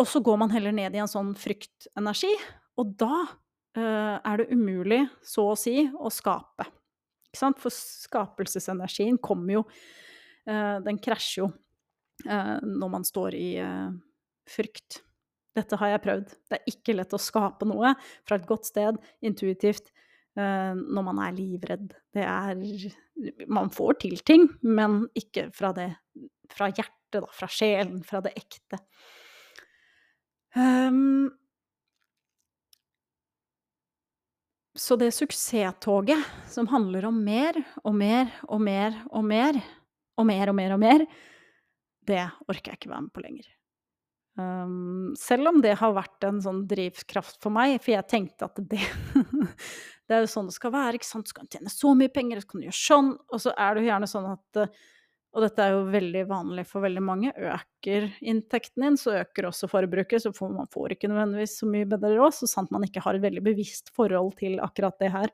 Og 0.00 0.08
så 0.08 0.22
går 0.24 0.38
man 0.40 0.52
heller 0.54 0.74
ned 0.74 0.96
i 0.96 1.02
en 1.02 1.10
sånn 1.10 1.34
fryktenergi, 1.38 2.32
og 2.80 2.94
da 3.00 3.14
uh, 3.26 4.16
er 4.16 4.40
det 4.40 4.48
umulig, 4.54 5.02
så 5.26 5.50
å 5.52 5.58
si, 5.58 5.82
å 5.92 6.12
skape. 6.12 6.66
Ikke 7.28 7.42
sant? 7.42 7.60
For 7.62 7.74
skapelsesenergien 7.74 9.20
kommer 9.22 9.60
jo 9.60 9.62
uh, 9.68 10.80
Den 10.82 10.98
krasjer 10.98 11.44
jo 11.44 11.50
uh, 12.26 12.56
når 12.64 12.92
man 12.96 13.06
står 13.06 13.36
i 13.38 13.50
frykt. 14.50 15.02
Dette 15.54 15.78
har 15.78 15.92
jeg 15.92 16.02
prøvd. 16.04 16.34
Det 16.48 16.58
er 16.58 16.72
ikke 16.72 16.94
lett 16.96 17.14
å 17.14 17.20
skape 17.20 17.68
noe 17.68 17.92
fra 18.26 18.38
et 18.38 18.48
godt 18.48 18.66
sted, 18.70 18.98
intuitivt, 19.26 19.92
når 20.38 21.02
man 21.02 21.18
er 21.24 21.34
livredd. 21.34 21.88
Det 22.14 22.22
er 22.22 22.54
Man 23.50 23.70
får 23.74 23.98
til 24.04 24.20
ting, 24.24 24.46
men 24.62 25.02
ikke 25.18 25.48
fra 25.52 25.72
det 25.76 25.90
Fra 26.50 26.68
hjertet, 26.70 27.18
da. 27.18 27.26
Fra 27.34 27.48
sjelen. 27.50 28.02
Fra 28.06 28.20
det 28.22 28.32
ekte. 28.38 28.78
Um, 30.54 31.30
så 34.74 34.96
det 34.98 35.12
suksesstoget 35.14 36.24
som 36.50 36.66
handler 36.70 37.06
om 37.06 37.20
mer 37.22 37.58
og 37.84 37.94
mer 37.94 38.32
og 38.48 38.62
mer 38.64 38.98
og 39.10 39.24
mer, 39.24 39.60
og 40.18 40.26
mer 40.26 40.50
og 40.50 40.56
mer 40.58 40.74
og 40.74 40.82
mer, 40.82 41.06
det 42.06 42.22
orker 42.48 42.72
jeg 42.72 42.80
ikke 42.80 42.90
være 42.90 43.06
med 43.06 43.14
på 43.14 43.24
lenger. 43.24 43.48
Um, 44.40 45.10
selv 45.18 45.50
om 45.50 45.58
det 45.62 45.76
har 45.78 45.94
vært 45.94 46.24
en 46.24 46.38
sånn 46.42 46.62
drivkraft 46.70 47.40
for 47.42 47.52
meg, 47.54 47.76
for 47.82 47.94
jeg 47.94 48.08
tenkte 48.10 48.46
at 48.46 48.60
det 48.70 48.80
Det 50.10 50.16
er 50.16 50.24
jo 50.24 50.30
sånn 50.32 50.48
det 50.50 50.56
skal 50.56 50.72
være, 50.74 50.98
ikke 50.98 51.06
sant. 51.06 51.28
Du 51.30 51.36
kan 51.36 51.46
tjene 51.46 51.70
så 51.70 51.92
mye 51.94 52.10
penger, 52.10 52.40
så 52.42 52.50
kan 52.50 52.58
du 52.62 52.66
gjøre 52.66 52.80
sånn. 52.80 53.12
Og 53.30 53.42
så 53.44 53.52
er 53.54 53.76
det 53.76 53.84
jo 53.84 53.90
gjerne 53.92 54.08
sånn 54.10 54.32
at 54.32 54.62
Og 55.30 55.44
dette 55.44 55.62
er 55.62 55.76
jo 55.76 55.84
veldig 55.86 56.24
vanlig 56.26 56.64
for 56.66 56.82
veldig 56.82 57.02
mange. 57.06 57.30
Øker 57.30 58.08
inntekten 58.18 58.82
din, 58.82 58.96
så 58.98 59.12
øker 59.20 59.46
også 59.46 59.68
forbruket. 59.70 60.24
Så 60.24 60.32
får 60.34 60.50
man 60.56 60.66
får 60.74 60.96
ikke 60.96 61.06
nødvendigvis 61.12 61.54
så 61.60 61.68
mye 61.70 61.86
bedre 61.86 62.16
råd, 62.16 62.34
så 62.34 62.48
sant 62.50 62.72
man 62.74 62.82
ikke 62.82 63.04
har 63.04 63.14
et 63.14 63.22
veldig 63.22 63.44
bevisst 63.46 63.92
forhold 63.94 64.34
til 64.40 64.58
akkurat 64.58 64.98
det 64.98 65.12
her. 65.14 65.30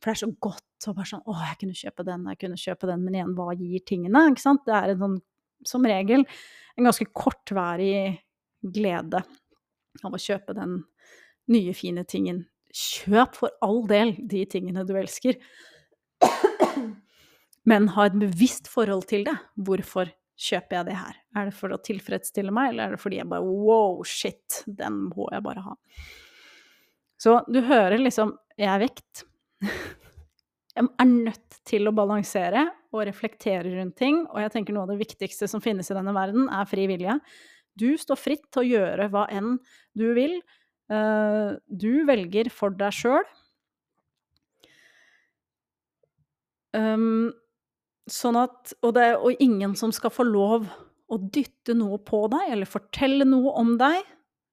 For 0.00 0.08
det 0.08 0.14
er 0.14 0.20
så 0.22 0.30
godt 0.40 0.88
å 0.88 0.94
bare 0.96 1.10
sånn 1.10 1.26
Å, 1.28 1.34
jeg 1.50 1.58
kunne 1.60 1.76
kjøpe 1.76 2.06
den, 2.08 2.24
jeg 2.32 2.40
kunne 2.40 2.62
kjøpe 2.62 2.88
den, 2.88 3.04
men 3.04 3.18
igjen, 3.18 3.34
hva 3.36 3.52
gir 3.52 3.84
tingene? 3.84 4.24
Ikke 4.32 4.46
sant? 4.46 4.64
Det 4.64 4.78
er 4.78 4.94
en 4.94 5.02
sånn, 5.04 5.18
som 5.68 5.84
regel 5.84 6.24
en 6.24 6.88
ganske 6.88 7.04
kortværig 7.12 8.16
glede 8.64 9.20
av 10.00 10.16
å 10.16 10.20
kjøpe 10.20 10.56
den 10.56 10.78
nye, 11.52 11.76
fine 11.76 12.06
tingen. 12.08 12.46
Kjøp 12.70 13.34
for 13.38 13.54
all 13.64 13.82
del 13.90 14.14
de 14.30 14.44
tingene 14.50 14.84
du 14.86 14.94
elsker, 14.98 15.38
men 17.70 17.90
ha 17.96 18.06
et 18.08 18.18
bevisst 18.18 18.70
forhold 18.70 19.08
til 19.10 19.26
det. 19.26 19.36
Hvorfor 19.58 20.10
kjøper 20.40 20.78
jeg 20.78 20.88
det 20.88 20.98
her? 20.98 21.18
Er 21.36 21.48
det 21.50 21.56
for 21.56 21.74
å 21.74 21.80
tilfredsstille 21.84 22.54
meg, 22.54 22.72
eller 22.72 22.86
er 22.88 22.96
det 22.96 23.02
fordi 23.02 23.20
jeg 23.20 23.30
bare 23.30 23.46
wow, 23.46 24.00
shit, 24.06 24.62
den 24.66 25.06
må 25.10 25.28
jeg 25.34 25.44
bare 25.44 25.64
ha. 25.66 25.76
Så 27.20 27.40
du 27.52 27.60
hører 27.66 28.00
liksom 28.00 28.36
Jeg 28.60 28.68
er 28.68 28.80
vekt. 28.82 29.22
Jeg 30.76 30.86
er 31.00 31.08
nødt 31.08 31.56
til 31.68 31.88
å 31.88 31.94
balansere 31.96 32.66
og 32.92 33.06
reflektere 33.08 33.70
rundt 33.72 33.96
ting, 33.96 34.22
og 34.28 34.42
jeg 34.42 34.52
tenker 34.52 34.76
noe 34.76 34.84
av 34.84 34.92
det 34.92 35.00
viktigste 35.00 35.48
som 35.48 35.62
finnes 35.64 35.88
i 35.90 35.96
denne 35.96 36.12
verden, 36.12 36.48
er 36.52 36.68
fri 36.68 36.84
vilje. 36.90 37.16
Du 37.80 37.94
står 37.96 38.18
fritt 38.20 38.44
til 38.52 38.62
å 38.62 38.68
gjøre 38.68 39.08
hva 39.12 39.24
enn 39.32 39.54
du 39.96 40.10
vil. 40.16 40.36
Eh, 40.90 41.50
du 41.66 41.92
velger 42.08 42.50
for 42.52 42.74
deg 42.74 42.94
sjøl. 42.94 43.26
Um, 46.74 47.30
sånn 48.10 48.38
at 48.38 48.72
og 48.86 48.94
det 48.94 49.08
og 49.18 49.40
ingen 49.42 49.72
som 49.78 49.90
skal 49.94 50.12
få 50.14 50.22
lov 50.26 50.68
å 51.10 51.16
dytte 51.34 51.74
noe 51.74 51.98
på 52.06 52.24
deg, 52.30 52.52
eller 52.54 52.70
fortelle 52.70 53.26
noe 53.26 53.54
om 53.58 53.72
deg 53.78 53.98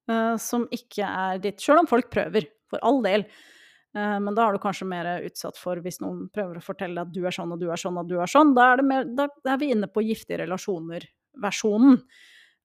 uh, 0.10 0.34
som 0.42 0.66
ikke 0.74 1.06
er 1.06 1.42
ditt. 1.44 1.62
Sjøl 1.62 1.84
om 1.84 1.90
folk 1.90 2.10
prøver, 2.14 2.50
for 2.70 2.82
all 2.86 3.04
del. 3.06 3.28
Uh, 3.94 4.18
men 4.22 4.34
da 4.38 4.48
er 4.48 4.58
du 4.58 4.62
kanskje 4.62 4.90
mer 4.90 5.10
utsatt 5.26 5.58
for 5.62 5.82
hvis 5.82 6.02
noen 6.02 6.26
prøver 6.34 6.58
å 6.58 6.66
fortelle 6.66 6.98
deg 6.98 7.06
at 7.06 7.14
du 7.14 7.30
er 7.30 7.38
sånn 7.38 7.54
og 7.54 7.62
du 7.62 7.70
er 7.70 7.82
sånn 7.82 8.02
og 8.02 8.10
du 8.10 8.18
er 8.22 8.34
sånn. 8.34 8.56
Da 8.58 8.72
er, 8.74 8.86
mer, 8.86 9.10
da 9.18 9.30
er 9.46 9.62
vi 9.62 9.72
inne 9.74 9.90
på 9.90 10.06
giftige 10.06 10.42
relasjoner-versjonen. 10.46 12.02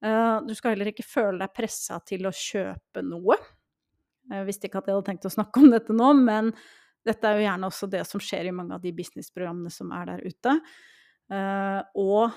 Uh, 0.03 0.39
du 0.49 0.57
skal 0.57 0.75
heller 0.75 0.93
ikke 0.93 1.09
føle 1.09 1.45
deg 1.45 1.57
pressa 1.57 2.01
til 2.09 2.29
å 2.29 2.37
kjøpe 2.37 3.05
noe. 3.05 3.37
Jeg 4.31 4.47
visste 4.47 4.69
ikke 4.69 4.83
at 4.83 4.89
jeg 4.89 4.97
hadde 4.97 5.09
tenkt 5.09 5.27
å 5.27 5.33
snakke 5.33 5.63
om 5.63 5.73
dette 5.73 5.95
nå, 5.97 6.13
men 6.21 6.53
dette 7.07 7.27
er 7.27 7.39
jo 7.39 7.47
gjerne 7.47 7.69
også 7.69 7.89
det 7.91 8.03
som 8.07 8.23
skjer 8.23 8.49
i 8.49 8.55
mange 8.55 8.77
av 8.77 8.83
de 8.85 8.93
businessprogrammene 8.95 9.73
som 9.75 9.91
er 9.95 10.13
der 10.13 10.23
ute. 10.23 10.57
Uh, 11.33 11.81
og 11.99 12.35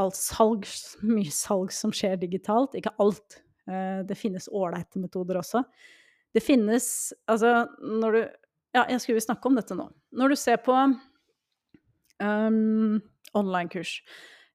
alt 0.00 0.18
salg, 0.18 0.66
mye 1.16 1.32
salg 1.34 1.74
som 1.74 1.92
skjer 1.94 2.16
digitalt. 2.20 2.76
Ikke 2.78 2.94
alt. 3.02 3.40
Uh, 3.68 4.00
det 4.08 4.18
finnes 4.18 4.48
ålreite 4.52 5.02
metoder 5.02 5.40
også. 5.42 5.64
Det 6.36 6.42
finnes 6.44 7.12
Altså, 7.30 7.66
når 7.80 8.12
du 8.12 8.22
Ja, 8.76 8.82
jeg 8.90 9.00
skulle 9.00 9.24
snakke 9.24 9.48
om 9.48 9.56
dette 9.56 9.76
nå. 9.76 9.86
Når 10.12 10.28
du 10.28 10.36
ser 10.36 10.58
på 10.60 10.74
um, 12.20 12.98
online-kurs 13.32 14.02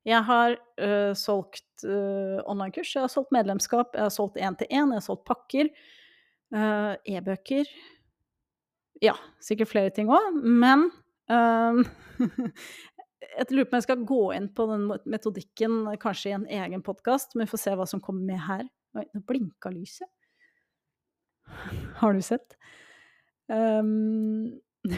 Jeg 0.05 0.21
har 0.27 0.53
uh, 0.77 1.13
solgt 1.17 1.85
online-kurs, 2.45 2.91
jeg 2.93 3.01
har 3.01 3.09
solgt 3.09 3.33
medlemskap, 3.33 3.95
jeg 3.97 4.05
har 4.05 4.13
solgt 4.13 4.37
én-til-én, 4.37 4.93
jeg 4.93 4.99
har 4.99 5.05
solgt 5.05 5.25
pakker, 5.25 5.71
e-bøker 6.51 7.69
ja, 9.01 9.15
sikkert 9.41 9.71
flere 9.71 9.91
ting 9.93 10.09
òg, 10.13 10.35
men 10.37 10.89
um, 11.31 11.83
Jeg 13.31 13.53
lurer 13.53 13.67
på 13.69 13.75
om 13.75 13.77
jeg 13.77 13.85
skal 13.85 14.01
gå 14.09 14.21
inn 14.35 14.47
på 14.51 14.65
den 14.67 14.81
metodikken 15.09 15.75
kanskje 16.01 16.31
i 16.31 16.35
en 16.35 16.47
egen 16.51 16.81
podkast, 16.83 17.35
men 17.35 17.45
vi 17.45 17.51
får 17.53 17.61
se 17.61 17.75
hva 17.79 17.85
som 17.87 18.01
kommer 18.03 18.25
med 18.27 18.41
her. 18.43 18.65
Oi, 18.97 19.05
nå 19.13 19.21
blinka 19.29 19.71
lyset. 19.71 20.09
Har 22.01 22.17
du 22.17 22.19
sett? 22.25 22.57
Um, 23.47 24.59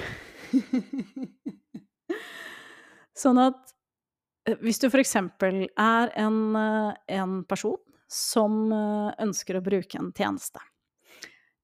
sånn 3.23 3.41
at 3.43 3.75
eh, 4.49 4.57
hvis 4.63 4.81
du 4.81 4.87
f.eks. 4.89 5.15
er 5.19 6.15
en, 6.23 6.41
eh, 6.57 6.91
en 7.19 7.41
person 7.45 7.77
som 8.09 8.73
ønsker 8.73 9.59
å 9.59 9.65
bruke 9.65 9.99
en 9.99 10.09
tjeneste, 10.15 10.63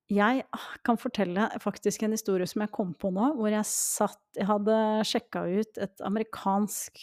jeg 0.09 0.43
ah, 0.55 0.69
kan 0.85 0.97
fortelle 0.97 1.47
faktisk 1.61 2.03
en 2.03 2.15
historie 2.15 2.47
som 2.49 2.63
jeg 2.63 2.73
kom 2.73 2.95
på 2.97 3.11
nå, 3.13 3.33
hvor 3.37 3.51
jeg 3.53 3.65
satt 3.69 4.21
Jeg 4.39 4.47
hadde 4.49 4.77
sjekka 5.05 5.43
ut 5.45 5.81
et 5.81 6.05
amerikansk 6.05 7.01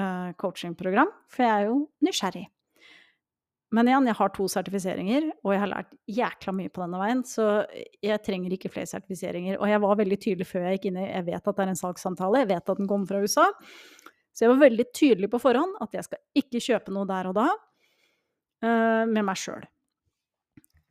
uh, 0.00 0.30
coachingprogram, 0.40 1.10
for 1.28 1.44
jeg 1.44 1.52
er 1.52 1.68
jo 1.68 1.82
nysgjerrig. 2.04 2.46
Men 3.76 3.90
igjen, 3.90 4.08
jeg 4.08 4.16
har 4.16 4.30
to 4.32 4.46
sertifiseringer, 4.48 5.26
og 5.44 5.52
jeg 5.52 5.60
har 5.60 5.70
lært 5.74 5.96
jækla 6.08 6.54
mye 6.56 6.72
på 6.72 6.80
denne 6.80 7.00
veien, 7.02 7.20
så 7.28 7.48
jeg 8.04 8.22
trenger 8.24 8.54
ikke 8.56 8.70
flere 8.72 8.88
sertifiseringer. 8.88 9.58
Og 9.60 9.68
jeg 9.68 9.82
var 9.84 9.98
veldig 10.00 10.18
tydelig 10.24 10.46
før 10.48 10.64
jeg 10.64 10.78
gikk 10.78 10.86
inn 10.88 11.00
i 11.02 11.08
Jeg 11.08 11.26
vet 11.26 11.50
at 11.52 11.58
det 11.58 11.66
er 11.66 11.72
en 11.74 11.82
salgssamtale, 11.82 12.44
jeg 12.44 12.50
vet 12.54 12.72
at 12.72 12.80
den 12.80 12.88
kommer 12.88 13.10
fra 13.10 13.20
USA. 13.20 13.44
Så 14.32 14.46
jeg 14.46 14.54
var 14.54 14.62
veldig 14.62 14.86
tydelig 14.96 15.28
på 15.32 15.42
forhånd 15.42 15.76
at 15.84 15.98
jeg 15.98 16.06
skal 16.06 16.40
ikke 16.40 16.64
kjøpe 16.64 16.94
noe 16.96 17.08
der 17.10 17.28
og 17.28 17.36
da 17.36 17.48
uh, 17.52 19.04
med 19.10 19.20
meg 19.26 19.36
sjøl. 19.36 19.68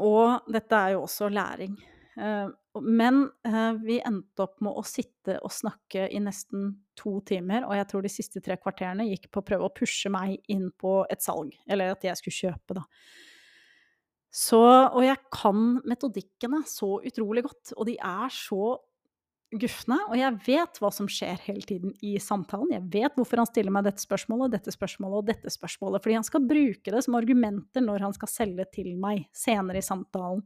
Og 0.03 0.49
dette 0.53 0.77
er 0.77 0.95
jo 0.95 1.05
også 1.05 1.29
læring. 1.33 1.77
Eh, 2.17 2.49
men 2.81 3.21
eh, 3.45 3.71
vi 3.83 3.99
endte 4.05 4.45
opp 4.45 4.59
med 4.65 4.77
å 4.77 4.83
sitte 4.85 5.37
og 5.45 5.53
snakke 5.53 6.07
i 6.13 6.21
nesten 6.21 6.71
to 6.97 7.19
timer, 7.25 7.65
og 7.67 7.77
jeg 7.77 7.89
tror 7.91 8.05
de 8.05 8.11
siste 8.11 8.41
tre 8.43 8.57
kvarterene 8.61 9.07
gikk 9.09 9.29
på 9.31 9.41
å 9.41 9.47
prøve 9.47 9.69
å 9.69 9.73
pushe 9.73 10.11
meg 10.13 10.37
inn 10.53 10.69
på 10.77 10.99
et 11.11 11.23
salg, 11.25 11.53
eller 11.69 11.93
at 11.93 12.05
jeg 12.05 12.19
skulle 12.19 12.41
kjøpe, 12.41 12.77
da. 12.79 12.85
Så, 14.37 14.59
og 14.59 15.01
jeg 15.01 15.17
kan 15.33 15.79
metodikkene 15.87 16.59
så 16.69 16.97
utrolig 17.05 17.45
godt, 17.47 17.73
og 17.77 17.87
de 17.89 17.95
er 17.97 18.33
så 18.33 18.75
gufne, 19.55 19.95
og 20.09 20.17
jeg 20.19 20.33
vet 20.43 20.79
hva 20.81 20.89
som 20.91 21.07
skjer 21.11 21.39
hele 21.45 21.63
tiden 21.63 21.93
i 22.03 22.17
samtalen. 22.19 22.73
Jeg 22.73 22.83
vet 22.91 23.15
hvorfor 23.15 23.39
han 23.39 23.47
stiller 23.47 23.71
meg 23.71 23.85
dette 23.87 24.03
spørsmålet, 24.03 24.57
dette 24.57 24.73
spørsmålet 24.75 25.21
og 25.21 25.29
dette 25.29 25.53
spørsmålet. 25.53 26.03
Fordi 26.03 26.17
han 26.17 26.27
skal 26.27 26.47
bruke 26.49 26.93
det 26.93 27.03
som 27.05 27.15
argumenter 27.19 27.85
når 27.85 28.03
han 28.09 28.15
skal 28.17 28.31
selge 28.31 28.67
til 28.75 28.91
meg 28.99 29.23
senere 29.35 29.79
i 29.79 29.85
samtalen. 29.87 30.43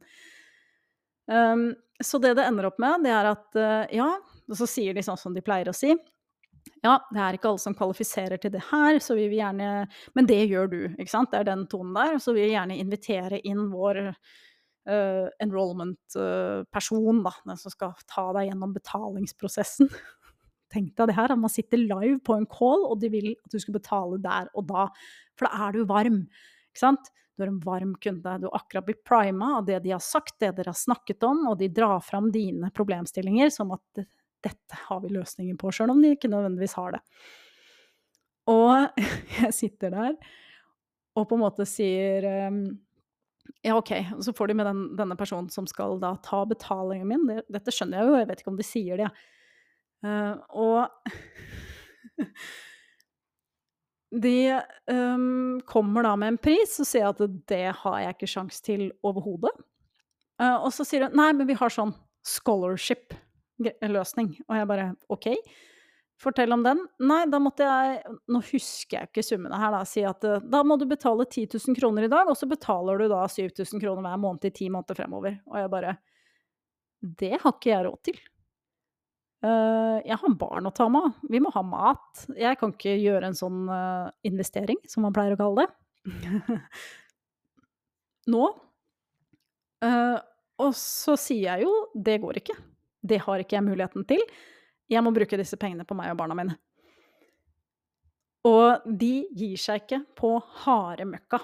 Um, 1.32 1.72
så 2.02 2.20
det 2.22 2.36
det 2.38 2.46
ender 2.46 2.70
opp 2.70 2.78
med, 2.82 3.06
det 3.06 3.14
er 3.16 3.30
at 3.32 3.58
uh, 3.58 3.90
ja, 3.94 4.10
og 4.22 4.58
så 4.60 4.68
sier 4.70 4.94
de 4.98 5.06
sånn 5.06 5.20
som 5.22 5.34
de 5.34 5.44
pleier 5.46 5.70
å 5.72 5.76
si. 5.76 5.96
Ja, 6.82 7.00
det 7.10 7.22
er 7.22 7.38
ikke 7.38 7.50
alle 7.50 7.62
som 7.62 7.74
kvalifiserer 7.78 8.42
til 8.42 8.54
det 8.54 8.62
her, 8.70 9.00
så 9.02 9.16
vi 9.18 9.28
vil 9.32 9.40
gjerne 9.40 9.88
Men 10.18 10.28
det 10.30 10.44
gjør 10.46 10.70
du, 10.70 10.80
ikke 10.94 11.14
sant? 11.14 11.32
Det 11.34 11.42
er 11.42 11.50
den 11.50 11.66
tonen 11.70 11.98
der. 11.98 12.20
Så 12.22 12.36
vi 12.38 12.46
vil 12.46 12.54
gjerne 12.54 12.78
invitere 12.78 13.42
inn 13.42 13.70
vår 13.74 14.12
uh, 14.90 15.28
enrollment-person, 15.44 17.22
da, 17.26 17.34
den 17.48 17.60
som 17.60 17.74
skal 17.74 17.94
ta 18.10 18.28
deg 18.38 18.50
gjennom 18.50 18.76
betalingsprosessen. 18.76 19.92
Tenk 20.74 20.94
deg 20.96 21.12
det 21.12 21.18
her, 21.18 21.34
at 21.34 21.42
man 21.42 21.52
sitter 21.52 21.82
live 21.82 22.20
på 22.26 22.38
en 22.38 22.48
call, 22.50 22.86
og 22.88 23.02
de 23.02 23.12
vil 23.12 23.34
at 23.34 23.52
du 23.52 23.60
skal 23.60 23.76
betale 23.76 24.22
der 24.24 24.48
og 24.56 24.70
da. 24.70 24.88
For 25.36 25.48
da 25.48 25.68
er 25.68 25.76
du 25.76 25.84
varm, 25.90 26.24
ikke 26.72 26.84
sant? 26.86 27.12
Du 27.36 27.46
er 27.46 27.52
en 27.52 27.62
varm 27.64 27.94
kunde. 28.00 28.38
Du 28.40 28.48
har 28.48 28.60
akkurat 28.60 28.88
blitt 28.88 29.04
prima 29.08 29.56
av 29.58 29.68
det 29.68 29.82
de 29.84 29.94
har 29.96 30.04
sagt, 30.04 30.38
det 30.40 30.54
dere 30.58 30.74
har 30.74 30.80
snakket 30.80 31.24
om, 31.28 31.46
og 31.52 31.60
de 31.60 31.72
drar 31.74 32.04
fram 32.06 32.30
dine 32.34 32.72
problemstillinger 32.76 33.52
som 33.54 33.74
at 33.76 34.04
dette 34.42 34.84
har 34.88 35.02
vi 35.04 35.12
løsningen 35.14 35.58
på, 35.60 35.70
sjøl 35.74 35.94
om 35.94 36.00
de 36.02 36.16
ikke 36.16 36.32
nødvendigvis 36.32 36.78
har 36.80 36.96
det. 36.96 37.02
Og 38.52 39.02
jeg 39.42 39.54
sitter 39.58 39.94
der 39.94 40.16
og 41.18 41.28
på 41.28 41.38
en 41.38 41.44
måte 41.44 41.68
sier 41.68 42.26
um, 42.48 42.64
ja, 43.62 43.78
OK. 43.78 44.06
Så 44.22 44.34
får 44.34 44.48
de 44.48 44.54
med 44.58 44.66
den, 44.66 44.96
denne 44.98 45.16
personen 45.18 45.50
som 45.54 45.68
skal 45.70 46.00
da 46.02 46.16
ta 46.26 46.46
betalingen 46.50 47.08
min. 47.10 47.28
Det, 47.30 47.44
dette 47.52 47.72
skjønner 47.74 47.98
jeg 48.00 48.08
jo, 48.08 48.20
jeg 48.20 48.28
vet 48.30 48.40
ikke 48.42 48.54
om 48.54 48.60
de 48.60 48.64
sier 48.66 48.96
det. 49.02 49.10
Uh, 50.06 50.36
og 50.58 50.80
de 54.26 54.38
um, 54.90 55.62
kommer 55.70 56.02
da 56.08 56.14
med 56.18 56.28
en 56.34 56.42
pris, 56.42 56.72
og 56.82 56.88
sier 56.90 57.08
at 57.12 57.20
det 57.52 57.68
har 57.84 57.98
jeg 58.02 58.14
ikke 58.18 58.34
sjans 58.34 58.56
til 58.66 58.82
overhodet. 59.06 59.54
Uh, 60.42 60.58
og 60.66 60.72
så 60.74 60.82
sier 60.88 61.02
hun 61.06 61.18
nei, 61.20 61.32
men 61.38 61.48
vi 61.50 61.60
har 61.60 61.72
sånn 61.74 61.94
scholarship-løsning. 62.28 64.30
Og 64.48 64.54
jeg 64.58 64.72
bare 64.74 64.88
OK. 65.14 65.28
Fortell 66.22 66.54
om 66.54 66.64
den. 66.64 66.82
Nei, 67.02 67.24
da 67.32 67.40
måtte 67.42 67.66
jeg 67.66 68.18
Nå 68.30 68.42
husker 68.52 69.00
jeg 69.00 69.10
ikke 69.10 69.24
summene 69.26 69.58
her, 69.58 69.74
da. 69.74 69.82
Si 69.90 70.04
at 70.06 70.26
eh, 70.28 70.44
da 70.54 70.62
må 70.68 70.78
du 70.78 70.86
betale 70.90 71.26
10 71.26 71.48
000 71.58 71.78
kroner 71.80 72.06
i 72.06 72.12
dag, 72.12 72.30
og 72.30 72.38
så 72.38 72.50
betaler 72.50 73.02
du 73.02 73.08
da 73.10 73.24
7000 73.26 73.82
kroner 73.82 74.06
hver 74.06 74.22
måned 74.22 74.46
i 74.46 74.54
ti 74.54 74.70
måneder 74.70 75.00
fremover. 75.00 75.40
Og 75.50 75.58
jeg 75.58 75.72
bare 75.74 75.96
Det 77.02 77.34
har 77.34 77.56
ikke 77.56 77.72
jeg 77.72 77.88
råd 77.88 78.00
til. 78.06 78.22
Uh, 79.42 79.98
jeg 80.06 80.20
har 80.22 80.38
barn 80.38 80.70
å 80.70 80.74
ta 80.78 80.86
med. 80.94 81.18
Vi 81.34 81.42
må 81.42 81.50
ha 81.56 81.64
mat. 81.66 82.26
Jeg 82.38 82.60
kan 82.62 82.76
ikke 82.76 82.94
gjøre 83.02 83.32
en 83.32 83.38
sånn 83.38 83.64
uh, 83.66 84.14
investering, 84.28 84.78
som 84.86 85.08
man 85.08 85.16
pleier 85.16 85.34
å 85.34 85.42
kalle 85.42 85.66
det. 85.66 86.60
Nå. 88.32 88.46
Og 90.62 90.76
så 90.78 91.16
sier 91.18 91.48
jeg 91.48 91.66
jo 91.66 91.74
det 91.98 92.20
går 92.22 92.44
ikke. 92.44 92.54
Det 93.02 93.18
har 93.26 93.42
ikke 93.42 93.58
jeg 93.58 93.66
muligheten 93.66 94.06
til. 94.06 94.22
Jeg 94.92 95.04
må 95.06 95.14
bruke 95.16 95.40
disse 95.40 95.58
pengene 95.60 95.88
på 95.88 95.96
meg 95.98 96.12
og 96.12 96.20
barna 96.20 96.36
mine. 96.38 96.58
Og 98.48 98.86
de 98.86 99.14
gir 99.38 99.58
seg 99.62 99.84
ikke 99.84 100.02
på 100.18 100.36
harde 100.64 101.06
møkka. 101.08 101.42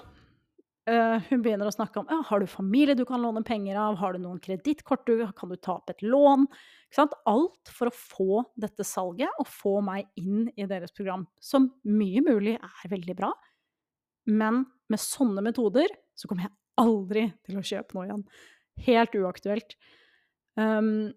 Uh, 0.88 1.20
hun 1.28 1.42
begynner 1.44 1.68
å 1.68 1.74
snakke 1.74 2.00
om 2.00 2.06
ja, 2.08 2.22
har 2.24 2.40
du 2.40 2.48
familie 2.48 2.96
du 2.96 3.04
kan 3.04 3.20
låne 3.20 3.42
penger 3.44 3.76
av, 3.76 3.98
har 4.00 4.14
du 4.16 4.22
noen 4.22 4.38
kredittkort, 4.40 5.10
kan 5.36 5.50
du 5.52 5.56
ta 5.60 5.74
opp 5.76 5.92
et 5.92 6.00
lån? 6.00 6.46
Alt 7.28 7.68
for 7.68 7.90
å 7.90 7.94
få 7.94 8.38
dette 8.56 8.86
salget 8.88 9.28
og 9.36 9.50
få 9.52 9.74
meg 9.84 10.08
inn 10.16 10.46
i 10.56 10.64
deres 10.70 10.94
program, 10.96 11.26
som 11.44 11.68
mye 11.84 12.22
mulig 12.24 12.56
er 12.56 12.92
veldig 12.94 13.18
bra. 13.18 13.34
Men 14.32 14.64
med 14.88 15.02
sånne 15.02 15.44
metoder 15.44 15.92
så 16.16 16.30
kommer 16.30 16.48
jeg 16.48 16.56
aldri 16.80 17.26
til 17.44 17.60
å 17.60 17.66
kjøpe 17.68 17.96
noe 17.96 18.08
igjen. 18.08 18.24
Helt 18.88 19.20
uaktuelt. 19.20 19.76
Um, 20.56 21.10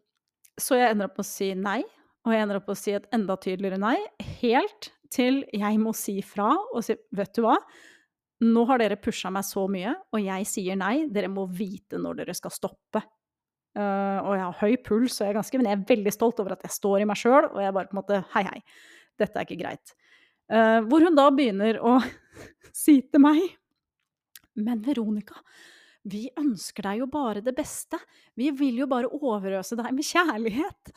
så 0.60 0.78
jeg 0.82 0.92
ender 0.92 1.08
opp 1.08 1.16
med 1.16 1.26
å 1.26 1.32
si 1.32 1.54
nei, 1.56 1.80
og 2.26 2.34
jeg 2.34 2.44
ender 2.44 2.60
opp 2.60 2.68
med 2.70 2.78
å 2.78 2.82
si 2.82 2.94
et 2.94 3.08
enda 3.16 3.38
tydeligere 3.42 3.80
nei, 3.82 3.98
helt 4.42 4.92
til 5.12 5.42
jeg 5.52 5.80
må 5.82 5.94
si 5.98 6.20
fra 6.24 6.54
og 6.72 6.84
si 6.86 6.96
vet 7.18 7.34
du 7.36 7.42
hva, 7.44 7.58
nå 8.42 8.64
har 8.70 8.82
dere 8.82 8.98
pusha 8.98 9.30
meg 9.34 9.46
så 9.46 9.68
mye, 9.70 9.94
og 10.14 10.22
jeg 10.24 10.48
sier 10.50 10.78
nei. 10.80 11.06
Dere 11.14 11.30
må 11.30 11.46
vite 11.46 12.00
når 12.02 12.24
dere 12.24 12.34
skal 12.34 12.54
stoppe. 12.54 13.04
Uh, 13.78 14.18
og 14.26 14.32
jeg 14.34 14.42
har 14.44 14.58
høy 14.64 14.78
puls, 14.84 15.20
og 15.20 15.28
jeg 15.28 15.32
er, 15.32 15.38
ganske, 15.38 15.60
men 15.60 15.70
jeg 15.70 15.78
er 15.78 15.90
veldig 15.92 16.14
stolt 16.16 16.42
over 16.44 16.56
at 16.58 16.66
jeg 16.66 16.74
står 16.76 17.04
i 17.04 17.08
meg 17.08 17.20
sjøl, 17.22 17.52
og 17.52 17.60
jeg 17.62 17.76
bare 17.78 17.92
på 17.92 17.96
en 17.96 18.02
måte 18.02 18.22
Hei, 18.34 18.44
hei. 18.50 18.64
Dette 19.22 19.38
er 19.38 19.46
ikke 19.46 19.60
greit. 19.62 19.94
Uh, 20.52 20.82
hvor 20.90 21.06
hun 21.06 21.16
da 21.16 21.28
begynner 21.32 21.78
å 21.86 22.00
si 22.82 22.98
til 23.08 23.22
meg 23.24 23.40
Men 24.60 24.82
Veronica, 24.84 25.38
vi 26.12 26.26
ønsker 26.34 26.90
deg 26.90 27.04
jo 27.04 27.08
bare 27.14 27.46
det 27.46 27.54
beste. 27.56 28.00
Vi 28.36 28.50
vil 28.58 28.82
jo 28.82 28.90
bare 28.90 29.12
overøse 29.14 29.78
deg 29.80 29.94
med 29.94 30.08
kjærlighet. 30.08 30.96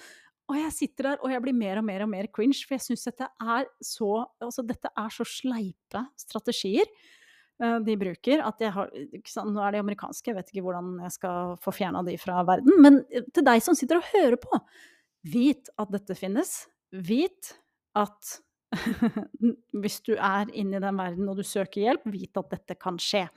Og 0.50 0.58
jeg 0.58 0.72
sitter 0.76 1.08
der 1.08 1.22
og 1.24 1.32
jeg 1.32 1.40
blir 1.40 1.56
mer 1.56 1.80
og 1.80 1.86
mer 1.86 2.04
og 2.04 2.10
mer 2.12 2.28
cringe, 2.32 2.58
for 2.66 2.76
jeg 2.76 2.84
syns 2.84 3.06
dette 3.08 3.28
er 3.40 3.68
så 3.80 4.10
Altså, 4.44 4.64
dette 4.66 4.90
er 4.92 5.12
så 5.12 5.26
sleipe 5.28 6.04
strategier. 6.20 6.88
uh, 7.62 7.78
de 7.86 7.96
bruker. 7.96 8.42
At 8.44 8.60
jeg 8.60 8.72
har 8.74 8.90
Nå 9.48 9.64
er 9.64 9.72
de 9.72 9.82
amerikanske, 9.84 10.30
jeg 10.30 10.36
vet 10.36 10.52
ikke 10.52 10.66
hvordan 10.66 10.98
jeg 11.06 11.16
skal 11.16 11.56
få 11.62 11.72
fjerna 11.72 12.04
de 12.04 12.16
fra 12.18 12.42
verden. 12.44 12.80
Men 12.82 13.04
eh, 13.10 13.24
til 13.32 13.46
deg 13.46 13.62
som 13.64 13.74
sitter 13.78 14.02
og 14.02 14.10
hører 14.12 14.36
på, 14.36 14.60
vit 15.32 15.70
at 15.78 15.92
dette 15.94 16.16
finnes. 16.18 16.66
Vit 16.92 17.54
at 17.96 18.40
hvis 19.80 20.00
du 20.04 20.16
er 20.16 20.50
inne 20.52 20.80
i 20.80 20.82
den 20.82 20.98
verden 20.98 21.30
og 21.30 21.38
du 21.38 21.46
søker 21.46 21.86
hjelp, 21.86 22.08
vit 22.10 22.36
at 22.36 22.50
dette 22.52 22.76
kan 22.80 22.98
skje. 23.00 23.28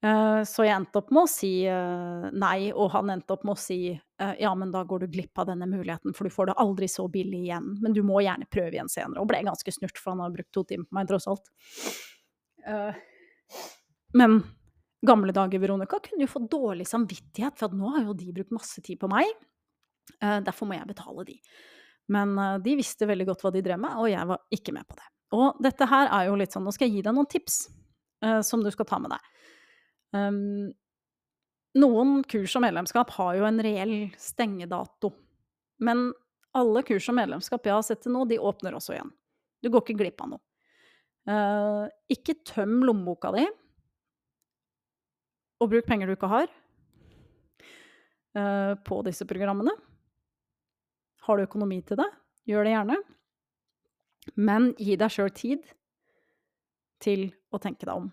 Eh, 0.00 0.42
så 0.48 0.64
jeg 0.64 0.72
endte 0.72 0.96
opp 1.02 1.10
med 1.12 1.26
å 1.26 1.28
si 1.28 1.52
nei, 1.64 2.70
og 2.72 2.88
han 2.94 3.10
endte 3.12 3.34
opp 3.34 3.42
med 3.44 3.52
å 3.52 3.60
si 3.60 3.80
ja, 4.20 4.50
men 4.56 4.68
da 4.72 4.82
går 4.84 5.04
du 5.04 5.12
glipp 5.14 5.38
av 5.40 5.46
denne 5.48 5.64
muligheten, 5.64 6.12
for 6.16 6.28
du 6.28 6.32
får 6.32 6.50
det 6.50 6.54
aldri 6.60 6.88
så 6.92 7.06
billig 7.08 7.38
igjen. 7.46 7.70
Men 7.80 7.94
du 7.96 8.02
må 8.04 8.20
gjerne 8.20 8.48
prøve 8.52 8.74
igjen 8.76 8.90
senere. 8.92 9.22
Og 9.22 9.28
ble 9.30 9.40
ganske 9.46 9.72
snurt, 9.72 9.96
for 9.96 10.12
han 10.12 10.20
har 10.20 10.34
brukt 10.34 10.50
to 10.52 10.64
timer 10.68 10.84
på 10.84 10.98
meg, 10.98 11.08
tross 11.08 11.28
alt. 11.32 11.48
Men 14.12 14.36
gamle 15.08 15.32
dager, 15.32 15.62
Veronica, 15.62 16.02
kunne 16.04 16.26
jo 16.26 16.28
få 16.28 16.44
dårlig 16.52 16.84
samvittighet, 16.90 17.56
for 17.56 17.72
nå 17.72 17.94
har 17.96 18.04
jo 18.10 18.16
de 18.20 18.28
brukt 18.36 18.52
masse 18.52 18.84
tid 18.84 19.00
på 19.00 19.08
meg. 19.08 19.32
Derfor 20.20 20.68
må 20.68 20.76
jeg 20.76 20.90
betale 20.92 21.24
de. 21.30 21.38
Men 22.12 22.36
de 22.60 22.76
visste 22.76 23.08
veldig 23.08 23.30
godt 23.30 23.46
hva 23.46 23.54
de 23.56 23.64
drev 23.64 23.80
med, 23.80 23.96
og 24.04 24.12
jeg 24.12 24.32
var 24.34 24.44
ikke 24.52 24.76
med 24.76 24.84
på 24.84 25.00
det. 25.00 25.08
Og 25.40 25.64
dette 25.64 25.88
her 25.88 26.12
er 26.12 26.28
jo 26.28 26.36
litt 26.36 26.52
sånn 26.52 26.68
Nå 26.68 26.76
skal 26.76 26.90
jeg 26.90 26.98
gi 26.98 27.06
deg 27.08 27.16
noen 27.16 27.32
tips 27.32 27.62
som 28.44 28.60
du 28.60 28.68
skal 28.74 28.92
ta 28.92 29.00
med 29.00 29.16
deg. 29.16 29.32
Um, 30.16 30.70
noen 31.78 32.20
kurs 32.26 32.56
og 32.58 32.64
medlemskap 32.64 33.12
har 33.14 33.36
jo 33.38 33.46
en 33.46 33.62
reell 33.62 33.96
stengedato. 34.18 35.12
Men 35.80 36.10
alle 36.56 36.82
kurs 36.86 37.06
og 37.12 37.16
medlemskap 37.20 37.66
jeg 37.66 37.76
har 37.76 37.86
sett 37.86 38.02
til 38.04 38.14
nå, 38.14 38.24
de 38.28 38.40
åpner 38.42 38.74
også 38.76 38.96
igjen. 38.96 39.12
Du 39.62 39.70
går 39.70 39.84
ikke 39.84 40.00
glipp 40.00 40.24
av 40.24 40.32
noe. 40.34 40.42
Uh, 41.30 41.84
ikke 42.10 42.40
tøm 42.48 42.80
lommeboka 42.88 43.30
di, 43.36 43.44
og 45.60 45.68
bruk 45.68 45.86
penger 45.86 46.08
du 46.08 46.14
ikke 46.16 46.30
har, 46.32 46.48
uh, 48.38 48.72
på 48.80 49.02
disse 49.06 49.26
programmene. 49.28 49.74
Har 51.26 51.36
du 51.36 51.44
økonomi 51.44 51.82
til 51.86 52.00
det, 52.00 52.08
gjør 52.48 52.66
det 52.66 52.72
gjerne. 52.74 52.96
Men 54.40 54.70
gi 54.80 54.96
deg 55.00 55.12
sjøl 55.12 55.30
tid 55.36 55.68
til 57.04 57.28
å 57.52 57.60
tenke 57.60 57.86
deg 57.86 57.94
om. 57.94 58.08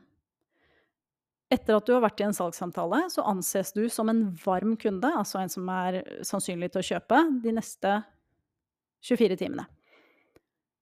Etter 1.53 1.77
at 1.77 1.87
du 1.87 1.93
har 1.95 2.03
vært 2.03 2.19
i 2.19 2.25
en 2.27 2.35
salgssamtale, 2.35 3.05
så 3.13 3.23
anses 3.29 3.71
du 3.75 3.85
som 3.91 4.09
en 4.11 4.25
varm 4.43 4.75
kunde, 4.79 5.07
altså 5.07 5.39
en 5.39 5.51
som 5.51 5.69
er 5.71 6.01
sannsynlig 6.27 6.73
til 6.73 6.81
å 6.81 6.87
kjøpe, 6.89 7.21
de 7.43 7.53
neste 7.55 7.93
24 9.07 9.37
timene. 9.39 9.67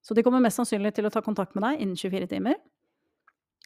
Så 0.05 0.17
de 0.17 0.23
kommer 0.25 0.41
mest 0.41 0.57
sannsynlig 0.57 0.93
til 0.97 1.05
å 1.05 1.11
ta 1.13 1.21
kontakt 1.25 1.53
med 1.57 1.65
deg 1.65 1.83
innen 1.83 1.97
24 1.97 2.29
timer. 2.33 2.57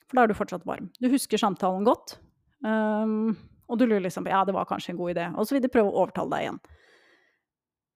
For 0.07 0.17
da 0.17 0.25
er 0.25 0.31
du 0.31 0.37
fortsatt 0.37 0.67
varm. 0.67 0.89
Du 0.99 1.07
husker 1.11 1.39
samtalen 1.39 1.87
godt. 1.87 2.17
Um, 2.65 3.35
og 3.69 3.79
du 3.79 3.85
lurer 3.85 4.03
liksom 4.07 4.25
på 4.25 4.31
ja, 4.31 4.41
det 4.47 4.55
var 4.55 4.67
kanskje 4.67 4.93
en 4.93 4.99
god 4.99 5.13
idé. 5.13 5.25
Og 5.35 5.47
så 5.47 5.55
vil 5.55 5.63
de 5.63 5.71
prøve 5.71 5.91
å 5.91 6.03
overtale 6.03 6.31
deg 6.33 6.45
igjen. 6.45 6.61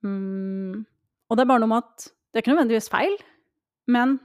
Um, 0.04 0.84
og 1.28 1.40
det 1.40 1.46
er 1.46 1.50
bare 1.54 1.64
noe 1.64 1.72
med 1.72 1.88
at 1.88 2.08
det 2.08 2.40
er 2.40 2.46
ikke 2.46 2.54
nødvendigvis 2.54 2.92
feil, 2.92 3.16
men 3.94 4.18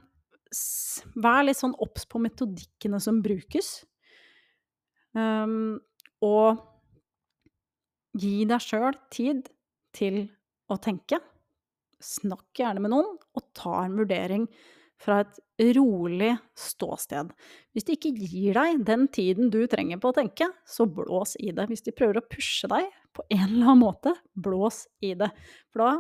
vær 1.20 1.44
litt 1.44 1.58
sånn 1.58 1.76
obs 1.82 2.06
på 2.08 2.20
metodikkene 2.24 3.00
som 3.04 3.22
brukes. 3.24 3.82
Um, 5.16 5.78
og 6.24 6.58
gi 8.18 8.42
deg 8.48 8.62
sjøl 8.62 8.96
tid 9.14 9.48
til 9.96 10.26
å 10.68 10.78
tenke. 10.82 11.20
Snakk 12.02 12.50
gjerne 12.58 12.82
med 12.82 12.92
noen, 12.92 13.14
og 13.34 13.46
ta 13.56 13.84
en 13.84 13.96
vurdering 13.98 14.46
fra 14.98 15.20
et 15.22 15.38
rolig 15.76 16.32
ståsted. 16.58 17.30
Hvis 17.74 17.86
de 17.86 17.94
ikke 17.94 18.14
gir 18.18 18.58
deg 18.58 18.82
den 18.86 19.06
tiden 19.14 19.50
du 19.54 19.60
trenger 19.70 20.00
på 20.02 20.10
å 20.10 20.16
tenke, 20.16 20.48
så 20.66 20.88
blås 20.90 21.36
i 21.38 21.52
det. 21.54 21.68
Hvis 21.70 21.86
de 21.86 21.94
prøver 21.94 22.18
å 22.18 22.26
pushe 22.26 22.70
deg 22.70 22.88
på 23.14 23.24
en 23.30 23.44
eller 23.46 23.72
annen 23.72 23.84
måte, 23.84 24.14
blås 24.34 24.86
i 25.04 25.14
det. 25.18 25.30
For 25.70 25.84
da 25.84 25.92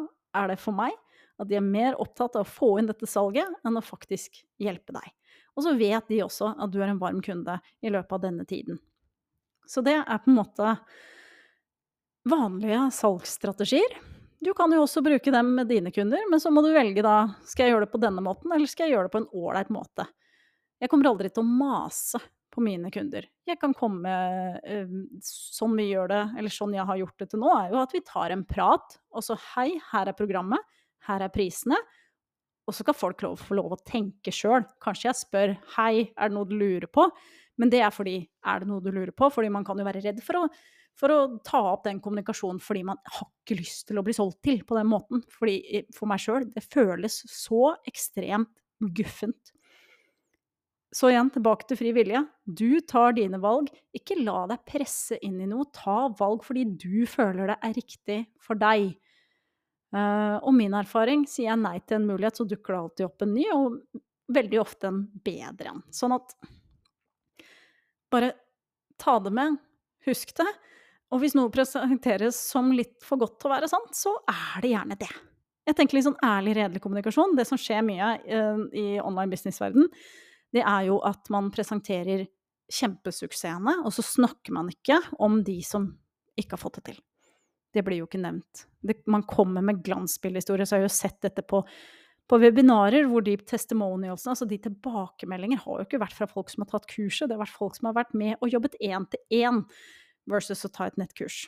er 0.42 0.52
det 0.52 0.58
for 0.62 0.76
meg 0.76 0.96
at 1.38 1.50
de 1.50 1.58
er 1.58 1.64
mer 1.64 1.98
opptatt 2.02 2.34
av 2.34 2.42
å 2.42 2.50
få 2.50 2.72
inn 2.80 2.90
dette 2.90 3.06
salget 3.06 3.46
enn 3.66 3.78
å 3.78 3.84
faktisk 3.84 4.40
hjelpe 4.58 4.94
deg. 4.96 5.06
Og 5.54 5.64
så 5.66 5.74
vet 5.78 6.10
de 6.10 6.22
også 6.24 6.52
at 6.58 6.70
du 6.74 6.80
er 6.82 6.90
en 6.90 7.00
varm 7.02 7.22
kunde 7.22 7.58
i 7.82 7.90
løpet 7.94 8.18
av 8.18 8.24
denne 8.26 8.46
tiden. 8.46 8.78
Så 9.68 9.84
det 9.84 9.98
er 10.00 10.22
på 10.24 10.32
en 10.32 10.38
måte 10.40 10.76
vanlige 12.28 12.86
salgsstrategier. 12.96 13.98
Du 14.40 14.52
kan 14.54 14.72
jo 14.72 14.84
også 14.84 15.02
bruke 15.02 15.32
dem 15.34 15.50
med 15.56 15.68
dine 15.68 15.90
kunder, 15.92 16.22
men 16.30 16.40
så 16.40 16.50
må 16.54 16.62
du 16.62 16.70
velge 16.72 17.02
da 17.02 17.26
skal 17.48 17.66
jeg 17.66 17.74
gjøre 17.74 17.86
det 17.86 17.92
på 17.94 18.00
denne 18.02 18.22
måten, 18.24 18.52
eller 18.54 18.70
skal 18.70 18.86
jeg 18.86 18.96
gjøre 18.96 19.08
det 19.08 19.14
på 19.16 19.22
en 19.24 19.30
ålreit 19.34 19.72
måte. 19.74 20.06
Jeg 20.78 20.92
kommer 20.92 21.10
aldri 21.10 21.30
til 21.32 21.42
å 21.42 21.48
mase 21.48 22.20
på 22.54 22.62
mine 22.64 22.90
kunder. 22.94 23.26
Jeg 23.46 23.58
kan 23.60 23.74
komme 23.76 24.12
eh, 24.62 24.92
Sånn 25.24 25.74
vi 25.76 25.88
gjør 25.90 26.10
det, 26.12 26.22
eller 26.38 26.54
sånn 26.54 26.76
jeg 26.76 26.86
har 26.86 27.00
gjort 27.00 27.22
det 27.22 27.28
til 27.32 27.42
nå, 27.42 27.50
er 27.54 27.74
jo 27.74 27.80
at 27.82 27.94
vi 27.96 28.04
tar 28.06 28.34
en 28.34 28.44
prat, 28.48 28.98
og 29.10 29.26
så 29.26 29.36
hei, 29.56 29.72
her 29.90 30.10
er 30.10 30.16
programmet, 30.16 30.78
her 31.08 31.24
er 31.26 31.34
prisene. 31.34 31.78
Og 32.68 32.76
så 32.76 32.84
skal 32.84 32.96
folk 32.96 33.24
få 33.40 33.56
lov 33.56 33.74
å 33.74 33.82
tenke 33.82 34.32
sjøl. 34.34 34.66
Kanskje 34.84 35.08
jeg 35.08 35.18
spør 35.22 35.54
hei, 35.78 35.92
er 36.14 36.28
det 36.28 36.36
noe 36.36 36.48
du 36.48 36.54
lurer 36.60 36.88
på? 36.92 37.08
Men 37.58 37.72
det 37.72 37.82
er 37.84 37.94
fordi 37.94 38.18
er 38.22 38.62
det 38.62 38.68
noe 38.70 38.82
du 38.84 38.90
lurer 38.92 39.14
på? 39.16 39.30
Fordi 39.34 39.50
man 39.52 39.66
kan 39.66 39.78
jo 39.78 39.86
være 39.86 40.04
redd 40.04 40.22
for 40.24 40.44
å 40.44 40.48
for 40.98 41.14
å 41.14 41.18
ta 41.46 41.60
opp 41.72 41.84
den 41.86 42.00
kommunikasjonen 42.02 42.58
fordi 42.62 42.80
man 42.88 42.98
har 43.06 43.28
ikke 43.28 43.60
lyst 43.60 43.86
til 43.86 44.00
å 44.00 44.04
bli 44.06 44.14
solgt 44.16 44.40
til 44.42 44.64
på 44.66 44.74
den 44.78 44.88
måten. 44.90 45.22
Fordi 45.30 45.60
eh, 45.70 45.86
for 45.94 46.10
meg 46.10 46.22
sjøl, 46.22 46.48
det 46.54 46.64
føles 46.66 47.20
så 47.30 47.74
ekstremt 47.88 48.50
guffent. 48.98 49.52
Så 50.94 51.10
igjen, 51.12 51.28
tilbake 51.30 51.68
til 51.68 51.78
fri 51.78 51.92
vilje. 51.92 52.22
Du 52.44 52.80
tar 52.88 53.12
dine 53.18 53.40
valg. 53.42 53.68
Ikke 53.94 54.16
la 54.22 54.46
deg 54.50 54.64
presse 54.66 55.18
inn 55.24 55.36
i 55.44 55.48
noe. 55.48 55.68
Ta 55.74 56.08
valg 56.18 56.46
fordi 56.46 56.64
du 56.80 57.04
føler 57.10 57.52
det 57.52 57.58
er 57.60 57.76
riktig 57.76 58.18
for 58.42 58.58
deg. 58.58 58.94
Uh, 59.94 60.36
og 60.40 60.52
min 60.56 60.74
erfaring, 60.76 61.26
sier 61.28 61.50
jeg 61.50 61.60
nei 61.60 61.76
til 61.84 61.98
en 61.98 62.08
mulighet, 62.08 62.40
så 62.40 62.48
dukker 62.48 62.74
det 62.74 62.80
alltid 62.80 63.06
opp 63.06 63.24
en 63.24 63.30
ny, 63.36 63.44
og 63.54 64.02
veldig 64.36 64.58
ofte 64.60 64.90
en 64.90 65.04
bedre 65.24 65.72
en. 65.72 65.84
Sånn 65.94 66.16
at 66.16 66.34
bare 68.12 68.32
ta 69.00 69.18
det 69.22 69.32
med, 69.34 69.58
husk 70.08 70.34
det, 70.38 70.48
og 71.08 71.22
hvis 71.22 71.34
noe 71.38 71.52
presenteres 71.52 72.36
som 72.50 72.70
litt 72.76 72.98
for 73.04 73.20
godt 73.20 73.38
til 73.40 73.48
å 73.48 73.54
være 73.54 73.70
sant, 73.70 73.94
så 73.96 74.12
er 74.28 74.64
det 74.64 74.72
gjerne 74.74 74.98
det. 75.00 75.10
Jeg 75.68 75.76
tenker 75.76 75.98
litt 75.98 76.06
sånn 76.06 76.20
ærlig, 76.24 76.54
redelig 76.56 76.82
kommunikasjon. 76.84 77.34
Det 77.36 77.44
som 77.48 77.60
skjer 77.60 77.84
mye 77.84 78.10
uh, 78.24 78.60
i 78.76 78.86
online 79.00 79.32
business-verden, 79.32 79.88
det 80.56 80.64
er 80.64 80.86
jo 80.88 80.98
at 81.04 81.28
man 81.32 81.50
presenterer 81.52 82.24
kjempesuksessene, 82.72 83.78
og 83.84 83.92
så 83.96 84.04
snakker 84.04 84.56
man 84.56 84.68
ikke 84.72 84.98
om 85.24 85.40
de 85.44 85.58
som 85.64 85.90
ikke 86.38 86.56
har 86.56 86.62
fått 86.62 86.80
det 86.80 86.86
til. 86.90 86.98
Det 87.72 87.84
blir 87.84 88.00
jo 88.00 88.08
ikke 88.08 88.20
nevnt. 88.20 88.64
Det, 88.84 89.00
man 89.12 89.24
kommer 89.28 89.64
med 89.64 89.82
glansbildehistorier, 89.84 90.68
så 90.68 90.76
jeg 90.76 90.84
har 90.84 90.88
jo 90.88 90.96
sett 90.96 91.18
dette 91.24 91.44
på, 91.44 91.62
på 92.28 92.38
webinarer 92.42 93.06
hvor 93.08 93.24
de 93.24 93.36
testimonialsene, 93.40 94.34
altså 94.34 94.48
de 94.48 94.58
tilbakemeldinger, 94.60 95.62
har 95.64 95.80
jo 95.80 95.86
ikke 95.86 96.02
vært 96.02 96.16
fra 96.16 96.28
folk 96.28 96.52
som 96.52 96.64
har 96.64 96.72
tatt 96.74 96.88
kurset, 96.90 97.28
det 97.28 97.38
har 97.38 97.44
vært 97.46 97.56
folk 97.56 97.78
som 97.78 97.88
har 97.88 97.96
vært 97.96 98.12
med 98.18 98.36
og 98.38 98.52
jobbet 98.52 98.76
én 98.84 99.08
til 99.08 99.40
én 99.44 99.62
versus 100.28 100.66
å 100.68 100.72
ta 100.72 100.88
et 100.90 101.00
nettkurs. 101.00 101.46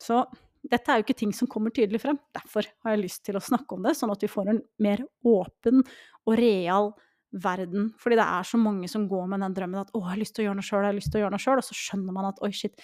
Så 0.00 0.22
dette 0.70 0.92
er 0.92 1.00
jo 1.00 1.06
ikke 1.06 1.18
ting 1.18 1.32
som 1.34 1.48
kommer 1.50 1.72
tydelig 1.74 2.02
frem. 2.02 2.18
Derfor 2.36 2.68
har 2.84 2.94
jeg 2.94 3.02
lyst 3.02 3.24
til 3.26 3.38
å 3.38 3.42
snakke 3.42 3.76
om 3.76 3.86
det, 3.86 3.96
sånn 3.98 4.12
at 4.12 4.22
vi 4.22 4.30
får 4.30 4.52
en 4.52 4.60
mer 4.84 5.02
åpen 5.26 5.82
og 6.26 6.34
real 6.38 6.92
verden. 7.30 7.90
Fordi 8.00 8.18
det 8.18 8.26
er 8.26 8.46
så 8.46 8.60
mange 8.60 8.90
som 8.90 9.06
går 9.08 9.28
med 9.30 9.42
den 9.44 9.54
drømmen 9.56 9.80
at 9.80 9.92
'å, 9.92 10.02
jeg 10.02 10.10
har 10.10 10.20
lyst 10.20 10.34
til 10.34 10.44
å 10.44 10.46
gjøre 10.48 10.58
noe 10.60 10.68
sjøl', 10.68 10.84
jeg 10.84 10.92
har 10.92 11.00
lyst 11.00 11.12
til 11.12 11.20
å 11.20 11.22
gjøre 11.24 11.34
noe 11.34 11.44
sjøl, 11.44 11.58
og 11.58 11.64
så 11.64 11.74
skjønner 11.74 12.12
man 12.12 12.28
at 12.30 12.38
'oi, 12.40 12.50
shit'. 12.50 12.76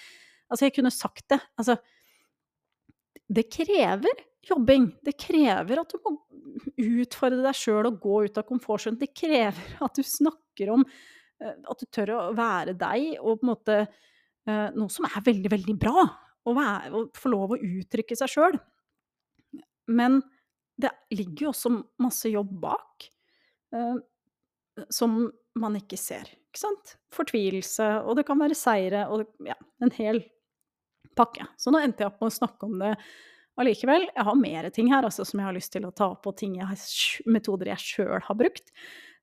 Altså, 0.49 0.65
jeg 0.65 0.75
kunne 0.75 0.91
sagt 0.91 1.27
det. 1.29 1.39
Altså, 1.59 1.77
det 3.29 3.49
krever 3.51 4.15
jobbing. 4.47 4.93
Det 5.03 5.17
krever 5.19 5.79
at 5.79 5.91
du 5.91 5.99
må 6.05 6.15
utfordre 6.81 7.43
deg 7.45 7.57
sjøl 7.57 7.89
og 7.89 7.99
gå 8.03 8.23
ut 8.27 8.39
av 8.39 8.47
komfortsonen. 8.47 8.99
Det 8.99 9.13
krever 9.15 9.83
at 9.83 9.97
du 9.97 10.03
snakker 10.05 10.73
om 10.73 10.85
eh, 10.85 11.53
At 11.69 11.81
du 11.81 11.85
tør 11.93 12.13
å 12.15 12.21
være 12.37 12.75
deg, 12.77 13.17
og 13.21 13.41
på 13.41 13.47
en 13.47 13.51
måte 13.51 13.77
eh, 13.83 14.67
Noe 14.77 14.93
som 14.93 15.07
er 15.09 15.25
veldig, 15.25 15.51
veldig 15.53 15.77
bra. 15.81 16.07
Å, 16.47 16.55
være, 16.55 16.91
å 16.95 17.05
få 17.17 17.33
lov 17.33 17.55
å 17.55 17.59
uttrykke 17.59 18.15
seg 18.15 18.31
sjøl. 18.31 18.59
Men 19.91 20.21
det 20.79 20.93
ligger 21.11 21.47
jo 21.47 21.51
også 21.51 21.73
masse 22.03 22.29
jobb 22.31 22.53
bak. 22.61 23.07
Uh, 23.75 23.97
som 24.93 25.25
man 25.57 25.75
ikke 25.79 25.97
ser. 25.99 26.29
Ikke 26.47 26.61
sant? 26.61 26.93
Fortvilelse, 27.15 27.87
og 28.05 28.19
det 28.19 28.27
kan 28.27 28.39
være 28.39 28.55
seire, 28.57 29.07
og 29.11 29.25
ja, 29.43 29.57
en 29.83 29.91
hel 29.97 30.21
pakke. 31.17 31.47
Så 31.59 31.73
nå 31.73 31.81
endte 31.81 32.05
jeg 32.05 32.11
opp 32.11 32.21
med 32.21 32.31
å 32.31 32.37
snakke 32.37 32.69
om 32.69 32.77
det 32.81 32.93
allikevel. 33.61 34.07
Jeg 34.13 34.27
har 34.27 34.39
mer 34.39 34.69
ting 34.73 34.91
her 34.93 35.07
altså, 35.07 35.25
som 35.27 35.41
jeg 35.41 35.49
har 35.49 35.57
lyst 35.57 35.73
til 35.75 35.87
å 35.87 35.93
ta 35.95 36.11
opp, 36.13 36.29
og 36.29 36.41
metoder 37.25 37.71
jeg 37.73 37.83
sjøl 37.83 38.23
har 38.23 38.39
brukt, 38.39 38.71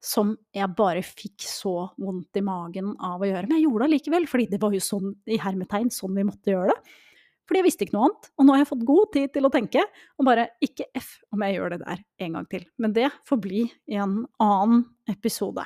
som 0.04 0.34
jeg 0.54 0.68
bare 0.76 1.02
fikk 1.06 1.46
så 1.48 1.88
vondt 1.96 2.36
i 2.36 2.44
magen 2.44 2.92
av 3.00 3.22
å 3.22 3.28
gjøre. 3.28 3.48
Men 3.48 3.58
jeg 3.58 3.66
gjorde 3.66 3.84
det 3.84 3.90
allikevel, 3.90 4.28
fordi 4.28 4.46
det 4.52 4.60
var 4.62 4.76
jo 4.76 4.84
sånn 4.84 5.14
i 5.30 5.40
hermetegn 5.40 5.90
sånn 5.94 6.16
vi 6.18 6.26
måtte 6.28 6.52
gjøre 6.52 6.74
det. 6.74 6.96
Fordi 7.44 7.60
jeg 7.60 7.66
visste 7.66 7.84
ikke 7.84 7.96
noe 7.96 8.08
annet. 8.08 8.30
Og 8.38 8.46
nå 8.46 8.54
har 8.54 8.62
jeg 8.62 8.70
fått 8.70 8.86
god 8.88 9.12
tid 9.16 9.32
til 9.34 9.46
å 9.48 9.52
tenke, 9.52 9.84
og 10.16 10.28
bare 10.28 10.46
ikke 10.64 10.88
f 10.96 11.10
om 11.34 11.44
jeg 11.44 11.58
gjør 11.58 11.74
det 11.74 11.80
der 11.84 12.02
en 12.24 12.38
gang 12.38 12.48
til. 12.52 12.64
Men 12.80 12.96
det 12.96 13.10
får 13.28 13.40
bli 13.44 13.66
i 13.92 14.00
en 14.00 14.22
annen 14.42 14.86
episode. 15.12 15.64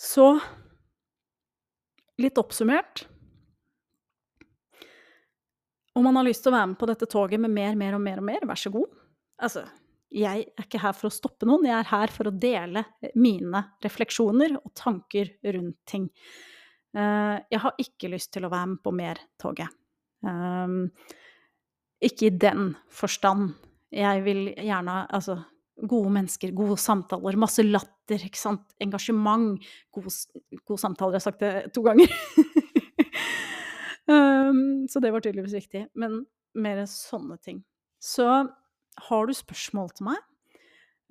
Så 0.00 0.34
litt 2.20 2.38
oppsummert 2.38 3.06
Om 5.94 6.04
man 6.08 6.18
har 6.18 6.26
lyst 6.26 6.42
til 6.44 6.50
å 6.50 6.56
være 6.56 6.72
med 6.72 6.78
på 6.80 6.88
dette 6.90 7.08
toget 7.10 7.42
med 7.42 7.52
mer, 7.54 7.76
mer 7.78 7.96
og 7.96 8.02
mer 8.02 8.20
og 8.20 8.26
mer, 8.26 8.46
vær 8.50 8.58
så 8.58 8.72
god. 8.74 8.90
Altså, 9.44 9.62
jeg 10.14 10.44
er 10.46 10.66
ikke 10.66 10.82
her 10.82 10.94
for 10.96 11.10
å 11.10 11.14
stoppe 11.14 11.46
noen, 11.48 11.66
jeg 11.68 11.76
er 11.76 11.90
her 11.90 12.12
for 12.14 12.30
å 12.30 12.34
dele 12.34 12.84
mine 13.18 13.62
refleksjoner 13.82 14.56
og 14.58 14.72
tanker 14.78 15.32
rundt 15.54 15.78
ting. 15.90 16.08
Eh, 16.94 17.36
jeg 17.50 17.62
har 17.62 17.82
ikke 17.82 18.10
lyst 18.12 18.32
til 18.34 18.46
å 18.46 18.52
være 18.52 18.72
med 18.74 18.82
på 18.84 18.94
mer 18.94 19.22
toget. 19.42 19.74
Um, 20.24 20.88
ikke 22.04 22.30
i 22.30 22.36
den 22.40 22.70
forstand. 22.92 23.52
Jeg 23.92 24.22
vil 24.24 24.46
gjerne 24.54 25.02
Altså, 25.12 25.36
gode 25.90 26.12
mennesker, 26.14 26.54
gode 26.54 26.78
samtaler, 26.80 27.36
masse 27.36 27.62
latter, 27.66 28.22
ikke 28.22 28.38
sant, 28.38 28.62
engasjement. 28.82 29.58
God, 29.92 30.10
god 30.64 30.80
samtaler, 30.80 31.16
jeg 31.16 31.22
har 31.22 31.26
sagt 31.26 31.42
det 31.42 31.54
to 31.74 31.82
ganger. 31.86 32.14
um, 34.10 34.84
så 34.90 35.00
det 35.02 35.12
var 35.14 35.24
tydeligvis 35.24 35.56
viktig. 35.56 35.86
Men 36.00 36.22
mer 36.54 36.84
sånne 36.90 37.38
ting. 37.42 37.62
Så 38.02 38.28
har 39.08 39.26
du 39.26 39.34
spørsmål 39.34 39.90
til 39.96 40.08
meg, 40.10 40.20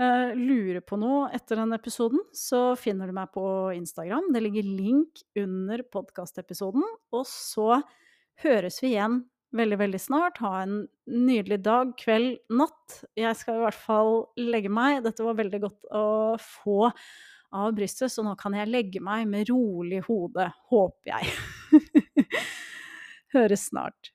uh, 0.02 0.32
lurer 0.38 0.84
på 0.86 1.00
noe 1.02 1.28
etter 1.36 1.60
den 1.60 1.76
episoden, 1.76 2.22
så 2.36 2.74
finner 2.80 3.10
du 3.10 3.18
meg 3.18 3.34
på 3.36 3.46
Instagram. 3.76 4.32
Det 4.36 4.44
ligger 4.46 4.70
link 4.70 5.26
under 5.40 5.84
podkastepisoden. 5.94 6.86
Og 7.14 7.28
så 7.30 7.82
høres 8.44 8.82
vi 8.84 8.94
igjen 8.94 9.24
veldig, 9.54 9.78
veldig 9.84 10.02
snart. 10.02 10.40
Ha 10.44 10.64
en 10.64 10.80
nydelig 11.10 11.60
dag, 11.66 11.94
kveld, 12.00 12.40
natt. 12.54 13.04
Jeg 13.20 13.38
skal 13.40 13.60
i 13.60 13.66
hvert 13.68 13.84
fall 13.86 14.16
legge 14.40 14.72
meg. 14.74 15.04
Dette 15.06 15.26
var 15.26 15.38
veldig 15.40 15.62
godt 15.68 15.94
å 15.94 16.08
få 16.42 16.90
av 17.54 17.76
brystet, 17.78 18.10
så 18.10 18.24
nå 18.26 18.34
kan 18.40 18.56
jeg 18.58 18.72
legge 18.72 19.02
meg 19.04 19.28
med 19.30 19.52
rolig 19.52 20.02
hode, 20.08 20.48
håper 20.74 21.14
jeg. 21.14 22.03
Høres 23.34 23.60
snart. 23.72 24.14